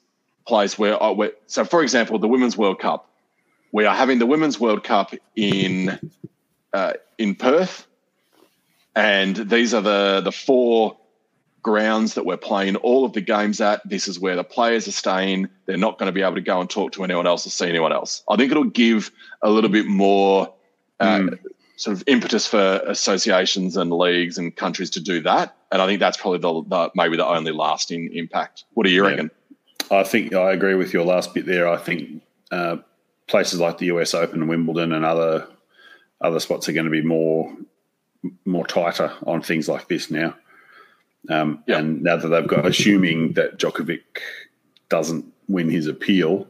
place 0.47 0.79
where, 0.79 1.03
oh, 1.03 1.13
where 1.13 1.33
so 1.47 1.65
for 1.65 1.83
example, 1.83 2.19
the 2.19 2.29
Women's 2.29 2.57
World 2.57 2.79
Cup. 2.79 3.11
We 3.77 3.85
are 3.85 3.95
having 3.95 4.19
the 4.19 4.25
Women's 4.25 4.59
World 4.59 4.85
Cup 4.85 5.13
in 5.37 6.01
uh, 6.73 6.95
in 7.19 7.35
Perth, 7.35 7.87
and 8.95 9.37
these 9.37 9.75
are 9.75 9.83
the 9.83 10.23
the 10.25 10.33
four 10.33 10.97
grounds 11.61 12.15
that 12.15 12.25
we're 12.25 12.39
playing 12.39 12.77
all 12.77 13.05
of 13.05 13.13
the 13.13 13.21
games 13.21 13.61
at. 13.61 13.87
This 13.87 14.09
is 14.09 14.19
where 14.19 14.35
the 14.35 14.45
players 14.45 14.89
are 14.89 14.93
staying. 14.93 15.51
They're 15.67 15.77
not 15.77 15.99
going 15.99 16.07
to 16.07 16.13
be 16.13 16.23
able 16.23 16.37
to 16.37 16.41
go 16.41 16.59
and 16.59 16.71
talk 16.71 16.93
to 16.93 17.05
anyone 17.05 17.27
else 17.27 17.47
or 17.47 17.51
see 17.51 17.69
anyone 17.69 17.93
else. 17.93 18.23
I 18.31 18.37
think 18.37 18.51
it'll 18.51 18.65
give 18.65 19.11
a 19.43 19.51
little 19.51 19.69
bit 19.69 19.85
more 19.85 20.55
uh, 20.99 21.19
mm. 21.19 21.39
sort 21.77 21.99
of 21.99 22.05
impetus 22.07 22.47
for 22.47 22.81
associations 22.87 23.77
and 23.77 23.93
leagues 23.93 24.39
and 24.39 24.57
countries 24.57 24.89
to 24.93 25.01
do 25.01 25.21
that. 25.21 25.55
And 25.71 25.83
I 25.83 25.87
think 25.87 26.01
that's 26.01 26.17
probably 26.17 26.39
the, 26.39 26.63
the 26.67 26.91
maybe 26.95 27.19
the 27.19 27.27
only 27.27 27.53
lasting 27.53 28.11
impact. 28.15 28.65
What 28.73 28.87
do 28.87 28.91
you 28.91 29.05
yeah. 29.05 29.11
reckon? 29.11 29.31
I 29.91 30.03
think 30.03 30.33
I 30.33 30.53
agree 30.53 30.77
with 30.77 30.95
your 30.95 31.05
last 31.05 31.35
bit 31.35 31.45
there. 31.45 31.69
I 31.69 31.77
think 31.77 32.23
uh, 32.51 32.79
places 33.27 33.61
like 33.61 33.79
the 33.79 33.87
US 33.87 34.15
Open 34.15 34.41
and 34.41 34.49
Wimbledon 34.49 34.93
and 34.93 35.05
other 35.05 35.49
other 36.21 36.41
spots 36.41 36.69
are 36.69 36.73
going 36.73 36.87
to 36.87 36.91
be 36.91 37.03
more 37.03 37.55
more 38.45 38.67
tighter 38.67 39.13
on 39.27 39.43
things 39.43 39.69
like 39.69 39.89
this 39.89 40.11
now. 40.11 40.35
Um, 41.29 41.63
yeah. 41.67 41.79
And 41.79 42.03
now 42.03 42.17
that 42.17 42.29
they've 42.29 42.47
got, 42.47 42.67
assuming 42.67 43.33
that 43.33 43.59
Djokovic 43.59 44.01
doesn't 44.89 45.25
win 45.49 45.71
his 45.71 45.87
appeal, 45.87 46.47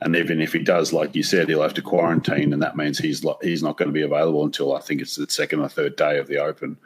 and 0.00 0.16
even 0.16 0.40
if 0.40 0.52
he 0.52 0.60
does, 0.60 0.92
like 0.92 1.14
you 1.14 1.22
said, 1.22 1.48
he'll 1.48 1.62
have 1.62 1.74
to 1.74 1.82
quarantine, 1.82 2.52
and 2.52 2.62
that 2.62 2.76
means 2.76 2.98
he's 2.98 3.24
he's 3.42 3.62
not 3.62 3.76
going 3.76 3.88
to 3.88 3.92
be 3.92 4.02
available 4.02 4.44
until 4.44 4.74
I 4.74 4.80
think 4.80 5.00
it's 5.00 5.16
the 5.16 5.28
second 5.28 5.60
or 5.60 5.68
third 5.68 5.96
day 5.96 6.18
of 6.18 6.26
the 6.26 6.38
Open. 6.38 6.76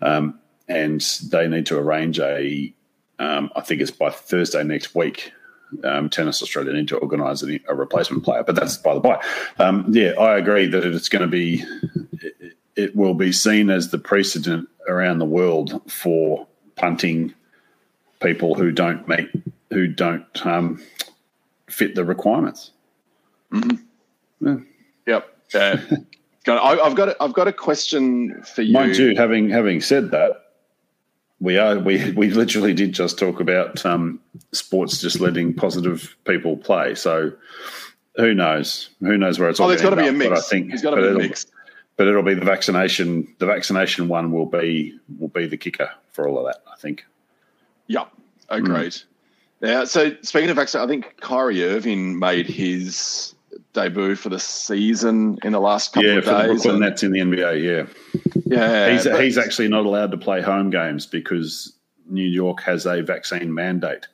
Um, 0.00 0.40
and 0.68 1.00
they 1.30 1.48
need 1.48 1.66
to 1.66 1.78
arrange 1.78 2.20
a, 2.20 2.72
um, 3.18 3.50
I 3.56 3.62
think 3.62 3.80
it's 3.80 3.90
by 3.90 4.10
Thursday 4.10 4.62
next 4.62 4.94
week. 4.94 5.32
Um, 5.84 6.08
Tennis 6.08 6.42
Australia 6.42 6.72
need 6.72 6.88
to 6.88 6.96
organise 6.98 7.42
a, 7.42 7.60
a, 7.68 7.74
replacement 7.74 8.24
player, 8.24 8.42
but 8.42 8.54
that's 8.54 8.76
by 8.76 8.94
the 8.94 9.00
by. 9.00 9.22
Um, 9.58 9.86
yeah, 9.90 10.12
I 10.18 10.38
agree 10.38 10.66
that 10.66 10.84
it's 10.84 11.08
going 11.08 11.22
to 11.22 11.28
be, 11.28 11.62
it, 12.12 12.56
it 12.74 12.96
will 12.96 13.14
be 13.14 13.32
seen 13.32 13.68
as 13.68 13.90
the 13.90 13.98
precedent 13.98 14.68
around 14.88 15.18
the 15.18 15.26
world 15.26 15.80
for 15.90 16.46
punting 16.76 17.34
people 18.20 18.54
who 18.54 18.72
don't 18.72 19.06
make 19.06 19.28
who 19.70 19.86
don't 19.86 20.46
um, 20.46 20.82
fit 21.68 21.94
the 21.94 22.04
requirements. 22.04 22.70
Mm-hmm. 23.52 23.76
Yeah. 24.40 24.58
Yep. 25.06 25.36
Uh, 25.54 25.76
I've 26.48 26.94
got 26.94 27.10
a, 27.10 27.22
I've 27.22 27.34
got 27.34 27.48
a 27.48 27.52
question 27.52 28.42
for 28.42 28.62
you. 28.62 28.72
Mind 28.72 28.96
you, 28.96 29.14
having 29.16 29.50
having 29.50 29.80
said 29.80 30.10
that, 30.12 30.47
we 31.40 31.56
are 31.58 31.78
we 31.78 32.12
we 32.12 32.30
literally 32.30 32.74
did 32.74 32.92
just 32.92 33.18
talk 33.18 33.40
about 33.40 33.84
um, 33.86 34.20
sports 34.52 35.00
just 35.00 35.20
letting 35.20 35.54
positive 35.54 36.16
people 36.24 36.56
play. 36.56 36.94
So 36.94 37.32
who 38.16 38.34
knows? 38.34 38.90
Who 39.00 39.16
knows 39.16 39.38
where 39.38 39.48
it's 39.48 39.60
oh, 39.60 39.64
all? 39.64 39.68
There's 39.68 39.82
got 39.82 39.90
to 39.90 39.96
be 39.96 40.08
a 40.08 40.12
mix. 40.12 40.28
But 40.28 40.38
I 40.38 40.40
think 40.40 40.68
there's 40.68 40.82
got 40.82 40.94
to 40.94 41.02
be 41.02 41.08
a 41.08 41.14
mix 41.14 41.46
but 41.98 42.06
it'll 42.06 42.22
be 42.22 42.34
the 42.34 42.44
vaccination. 42.44 43.34
The 43.38 43.46
vaccination 43.46 44.08
one 44.08 44.32
will 44.32 44.46
be 44.46 44.98
will 45.18 45.28
be 45.28 45.46
the 45.46 45.58
kicker 45.58 45.90
for 46.10 46.26
all 46.26 46.38
of 46.38 46.46
that. 46.46 46.62
I 46.72 46.76
think. 46.76 47.04
Yeah, 47.88 48.04
agreed. 48.48 48.92
Mm. 48.92 49.04
Yeah. 49.60 49.84
So 49.84 50.16
speaking 50.22 50.48
of 50.48 50.56
vaccine, 50.56 50.80
I 50.80 50.86
think 50.86 51.16
Kyrie 51.20 51.64
Irving 51.64 52.18
made 52.18 52.46
his 52.46 53.34
debut 53.72 54.14
for 54.14 54.28
the 54.28 54.38
season 54.38 55.38
in 55.42 55.52
the 55.52 55.60
last 55.60 55.92
couple 55.92 56.08
yeah, 56.08 56.18
of 56.18 56.24
days. 56.24 56.32
Yeah, 56.32 56.40
for 56.40 56.46
the 56.46 56.54
Brooklyn 56.54 56.80
Nets 56.80 57.02
in 57.02 57.12
the 57.12 57.20
NBA. 57.20 57.62
Yeah. 57.62 58.22
Yeah. 58.46 58.92
He's 58.92 59.04
but, 59.04 59.22
he's 59.22 59.38
actually 59.38 59.68
not 59.68 59.86
allowed 59.86 60.10
to 60.10 60.18
play 60.18 60.40
home 60.40 60.70
games 60.70 61.06
because 61.06 61.72
New 62.08 62.26
York 62.26 62.62
has 62.62 62.86
a 62.86 63.02
vaccine 63.02 63.52
mandate. 63.52 64.06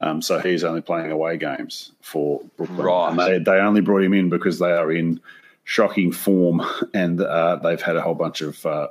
Um, 0.00 0.22
so 0.22 0.38
he's 0.38 0.64
only 0.64 0.80
playing 0.80 1.10
away 1.10 1.36
games 1.36 1.92
for 2.00 2.40
Brooklyn. 2.56 2.78
Right. 2.78 3.10
And 3.10 3.18
they, 3.18 3.38
they 3.38 3.58
only 3.58 3.80
brought 3.80 4.02
him 4.02 4.14
in 4.14 4.28
because 4.28 4.58
they 4.58 4.70
are 4.70 4.92
in 4.92 5.20
shocking 5.64 6.10
form, 6.12 6.62
and 6.94 7.20
uh, 7.20 7.56
they've 7.56 7.82
had 7.82 7.96
a 7.96 8.00
whole 8.00 8.14
bunch 8.14 8.40
of 8.40 8.64
uh, 8.64 8.88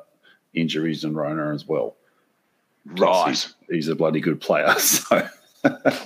injuries 0.54 1.04
and 1.04 1.16
Rona 1.16 1.54
as 1.54 1.68
well. 1.68 1.96
Right, 2.86 3.30
he's, 3.30 3.54
he's, 3.70 3.88
a 3.90 3.96
bloody 3.96 4.22
good 4.22 4.40
player. 4.40 4.74
So, 4.80 5.28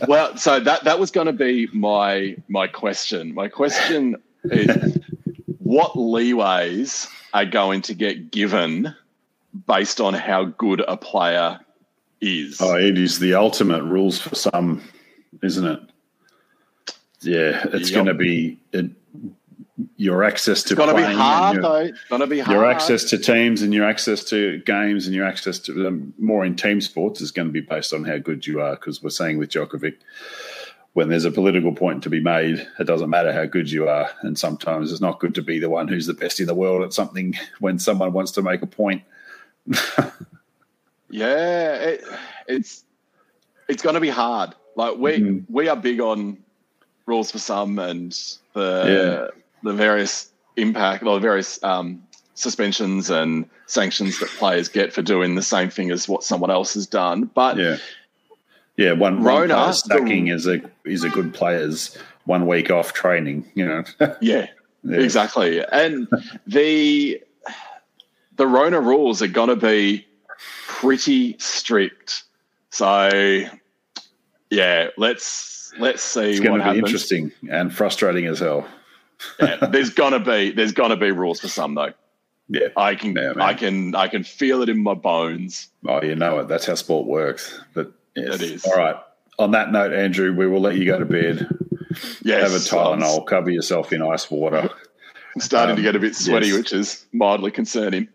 well, 0.07 0.35
so 0.37 0.59
that 0.59 0.83
that 0.83 0.99
was 0.99 1.11
going 1.11 1.27
to 1.27 1.33
be 1.33 1.67
my 1.73 2.35
my 2.47 2.67
question. 2.67 3.33
My 3.33 3.47
question 3.47 4.15
is, 4.45 4.97
what 5.59 5.93
leeways 5.93 7.07
are 7.33 7.45
going 7.45 7.81
to 7.83 7.93
get 7.93 8.31
given 8.31 8.93
based 9.67 10.01
on 10.01 10.13
how 10.13 10.45
good 10.45 10.83
a 10.87 10.97
player 10.97 11.59
is? 12.19 12.61
Oh, 12.61 12.75
it 12.75 12.97
is 12.97 13.19
the 13.19 13.33
ultimate 13.33 13.83
rules 13.83 14.19
for 14.19 14.35
some, 14.35 14.81
isn't 15.43 15.65
it? 15.65 15.79
Yeah, 17.21 17.65
it's 17.73 17.91
yep. 17.91 17.95
going 17.95 18.07
to 18.07 18.13
be. 18.13 18.59
It, 18.71 18.91
your 20.01 20.23
access 20.23 20.63
to 20.63 20.73
it's 20.73 20.83
to 20.83 20.95
be 20.95 21.03
hard 21.03 21.53
your, 21.53 21.61
though. 21.61 21.75
It's 21.75 22.03
going 22.05 22.21
to 22.21 22.27
be 22.27 22.39
hard. 22.39 22.55
Your 22.55 22.65
access 22.65 23.03
to 23.11 23.19
teams 23.19 23.61
and 23.61 23.71
your 23.71 23.85
access 23.85 24.23
to 24.25 24.57
games 24.61 25.05
and 25.05 25.15
your 25.15 25.27
access 25.27 25.59
to 25.59 25.87
um, 25.87 26.11
more 26.17 26.43
in 26.43 26.55
team 26.55 26.81
sports 26.81 27.21
is 27.21 27.29
going 27.29 27.47
to 27.47 27.51
be 27.51 27.61
based 27.61 27.93
on 27.93 28.03
how 28.03 28.17
good 28.17 28.47
you 28.47 28.61
are. 28.61 28.71
Because 28.71 29.03
we're 29.03 29.11
saying 29.11 29.37
with 29.37 29.51
Djokovic, 29.51 29.97
when 30.93 31.09
there's 31.09 31.25
a 31.25 31.29
political 31.29 31.71
point 31.71 32.01
to 32.01 32.09
be 32.09 32.19
made, 32.19 32.67
it 32.79 32.85
doesn't 32.85 33.11
matter 33.11 33.31
how 33.31 33.45
good 33.45 33.69
you 33.69 33.87
are. 33.87 34.09
And 34.23 34.39
sometimes 34.39 34.91
it's 34.91 35.01
not 35.01 35.19
good 35.19 35.35
to 35.35 35.43
be 35.43 35.59
the 35.59 35.69
one 35.69 35.87
who's 35.87 36.07
the 36.07 36.15
best 36.15 36.39
in 36.39 36.47
the 36.47 36.55
world 36.55 36.81
at 36.81 36.93
something 36.93 37.37
when 37.59 37.77
someone 37.77 38.11
wants 38.11 38.31
to 38.31 38.41
make 38.41 38.63
a 38.63 38.67
point. 38.67 39.03
yeah, 41.11 41.75
it, 41.75 42.03
it's 42.47 42.85
it's 43.67 43.83
going 43.83 43.93
to 43.93 44.01
be 44.01 44.09
hard. 44.09 44.55
Like 44.75 44.97
we 44.97 45.19
mm-hmm. 45.19 45.53
we 45.53 45.67
are 45.67 45.75
big 45.75 45.99
on 45.99 46.39
rules 47.05 47.29
for 47.29 47.39
some 47.39 47.77
and 47.77 48.11
the 48.53 49.29
yeah 49.31 49.40
the 49.63 49.73
various 49.73 50.31
impact 50.57 51.03
or 51.03 51.15
the 51.15 51.19
various 51.19 51.61
um, 51.63 52.01
suspensions 52.35 53.09
and 53.09 53.49
sanctions 53.67 54.19
that 54.19 54.29
players 54.29 54.67
get 54.67 54.91
for 54.93 55.01
doing 55.01 55.35
the 55.35 55.41
same 55.41 55.69
thing 55.69 55.91
as 55.91 56.07
what 56.07 56.23
someone 56.23 56.51
else 56.51 56.73
has 56.73 56.87
done. 56.87 57.25
But 57.33 57.57
yeah, 57.57 57.77
yeah, 58.77 58.93
one, 58.93 59.23
Rona, 59.23 59.55
one 59.55 59.73
stacking 59.73 60.25
the, 60.25 60.31
is 60.31 60.47
a 60.47 60.61
is 60.85 61.03
a 61.03 61.09
good 61.09 61.33
player's 61.33 61.97
one 62.25 62.47
week 62.47 62.71
off 62.71 62.93
training. 62.93 63.49
You 63.55 63.65
know, 63.67 63.83
yeah, 64.21 64.47
yeah, 64.83 64.99
exactly. 64.99 65.63
And 65.63 66.07
the 66.47 67.21
the 68.37 68.47
Rona 68.47 68.81
rules 68.81 69.21
are 69.21 69.27
going 69.27 69.49
to 69.49 69.55
be 69.55 70.07
pretty 70.67 71.37
strict. 71.37 72.23
So 72.71 73.43
yeah, 74.49 74.87
let's 74.97 75.73
let's 75.79 76.03
see. 76.03 76.31
It's 76.31 76.39
going 76.39 76.53
to 76.53 76.57
be 76.59 76.63
happens. 76.63 76.89
interesting 76.89 77.31
and 77.49 77.73
frustrating 77.73 78.25
as 78.25 78.39
hell 78.39 78.67
yeah, 79.39 79.57
there's 79.67 79.89
gonna 79.89 80.19
be 80.19 80.51
there's 80.51 80.71
gonna 80.71 80.97
be 80.97 81.11
rules 81.11 81.39
for 81.39 81.47
some 81.47 81.75
though. 81.75 81.93
Yeah, 82.49 82.67
I 82.75 82.95
can 82.95 83.15
yeah, 83.15 83.33
I 83.37 83.53
can 83.53 83.95
I 83.95 84.07
can 84.07 84.23
feel 84.23 84.61
it 84.61 84.69
in 84.69 84.83
my 84.83 84.93
bones. 84.93 85.69
Oh, 85.87 86.01
you 86.03 86.15
know 86.15 86.39
it. 86.39 86.47
That's 86.47 86.65
how 86.65 86.75
sport 86.75 87.07
works. 87.07 87.59
But 87.73 87.93
yes. 88.15 88.35
it 88.35 88.41
is. 88.41 88.65
All 88.65 88.75
right. 88.75 88.95
On 89.39 89.51
that 89.51 89.71
note, 89.71 89.93
Andrew, 89.93 90.35
we 90.35 90.47
will 90.47 90.59
let 90.59 90.75
you 90.75 90.85
go 90.85 90.99
to 90.99 91.05
bed. 91.05 91.47
Yes, 92.23 92.43
have 92.43 92.51
a 92.51 92.63
Tylenol. 92.63 93.25
Cover 93.25 93.49
yourself 93.49 93.91
in 93.91 94.01
ice 94.01 94.29
water. 94.29 94.69
I'm 95.35 95.41
starting 95.41 95.71
um, 95.71 95.75
to 95.77 95.81
get 95.81 95.95
a 95.95 95.99
bit 95.99 96.15
sweaty, 96.15 96.47
yes. 96.47 96.57
which 96.57 96.73
is 96.73 97.05
mildly 97.13 97.51
concerning. 97.51 98.07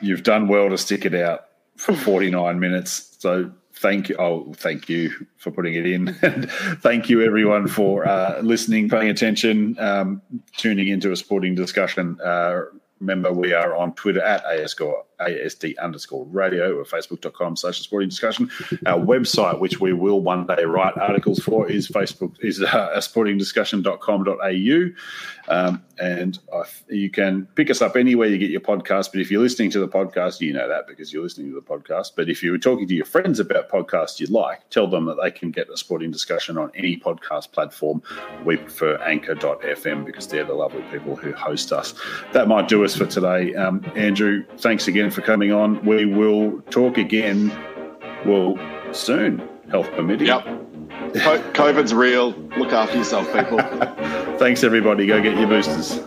You've 0.00 0.22
done 0.22 0.48
well 0.48 0.70
to 0.70 0.78
stick 0.78 1.04
it 1.04 1.14
out 1.14 1.46
for 1.76 1.94
49 1.94 2.58
minutes. 2.58 3.16
So 3.18 3.50
thank 3.84 4.08
you. 4.08 4.16
Oh, 4.18 4.54
thank 4.54 4.88
you 4.88 5.10
for 5.36 5.50
putting 5.50 5.74
it 5.74 5.84
in. 5.84 6.14
Thank 6.80 7.10
you, 7.10 7.20
everyone, 7.20 7.68
for 7.68 8.08
uh, 8.08 8.40
listening, 8.40 8.88
paying 8.88 9.10
attention, 9.10 9.78
um, 9.78 10.22
tuning 10.56 10.88
into 10.88 11.12
a 11.12 11.16
sporting 11.16 11.54
discussion. 11.54 12.18
Uh, 12.24 12.62
remember, 12.98 13.30
we 13.30 13.52
are 13.52 13.76
on 13.76 13.94
Twitter 13.94 14.22
at 14.22 14.42
ASCore 14.46 15.02
ASD 15.20 15.78
underscore 15.78 16.26
radio 16.26 16.78
or 16.78 16.84
facebook.com 16.84 17.56
slash 17.56 17.80
sporting 17.80 18.08
discussion. 18.08 18.50
Our 18.86 18.98
website, 18.98 19.60
which 19.60 19.80
we 19.80 19.92
will 19.92 20.20
one 20.20 20.46
day 20.46 20.64
write 20.64 20.96
articles 20.98 21.40
for, 21.40 21.68
is 21.70 21.88
Facebook 21.88 22.34
is 22.40 22.62
uh, 22.62 22.90
sportingdiscussion.com.au. 22.96 24.90
Um, 25.46 25.82
and 25.98 26.38
uh, 26.52 26.64
you 26.88 27.10
can 27.10 27.46
pick 27.54 27.70
us 27.70 27.80
up 27.82 27.96
anywhere 27.96 28.28
you 28.28 28.38
get 28.38 28.50
your 28.50 28.60
podcast. 28.60 29.12
But 29.12 29.20
if 29.20 29.30
you're 29.30 29.42
listening 29.42 29.70
to 29.70 29.78
the 29.78 29.88
podcast, 29.88 30.40
you 30.40 30.52
know 30.52 30.68
that 30.68 30.86
because 30.86 31.12
you're 31.12 31.22
listening 31.22 31.50
to 31.50 31.54
the 31.54 31.60
podcast. 31.60 32.12
But 32.16 32.28
if 32.28 32.42
you 32.42 32.50
were 32.50 32.58
talking 32.58 32.88
to 32.88 32.94
your 32.94 33.04
friends 33.04 33.38
about 33.40 33.68
podcasts 33.68 34.18
you 34.20 34.26
like, 34.26 34.68
tell 34.70 34.86
them 34.86 35.04
that 35.06 35.18
they 35.22 35.30
can 35.30 35.50
get 35.50 35.68
a 35.70 35.76
sporting 35.76 36.10
discussion 36.10 36.58
on 36.58 36.70
any 36.74 36.96
podcast 36.96 37.52
platform. 37.52 38.02
We 38.44 38.56
prefer 38.56 38.96
anchor.fm 38.98 40.04
because 40.04 40.26
they're 40.26 40.44
the 40.44 40.54
lovely 40.54 40.82
people 40.90 41.16
who 41.16 41.32
host 41.32 41.72
us. 41.72 41.94
That 42.32 42.48
might 42.48 42.68
do 42.68 42.84
us 42.84 42.96
for 42.96 43.06
today. 43.06 43.54
Um, 43.54 43.84
Andrew, 43.94 44.44
thanks 44.58 44.88
again 45.04 45.14
for 45.14 45.22
coming 45.22 45.52
on. 45.52 45.84
We 45.84 46.06
will 46.06 46.60
talk 46.70 46.96
again, 46.96 47.50
well, 48.24 48.58
soon, 48.92 49.46
health 49.70 49.90
permitting. 49.92 50.26
Yep. 50.26 50.44
COVID's 51.54 51.94
real. 51.94 52.30
Look 52.56 52.72
after 52.72 52.96
yourself, 52.96 53.26
people. 53.32 53.58
Thanks, 54.38 54.64
everybody. 54.64 55.06
Go 55.06 55.20
get 55.22 55.38
your 55.38 55.48
boosters. 55.48 56.00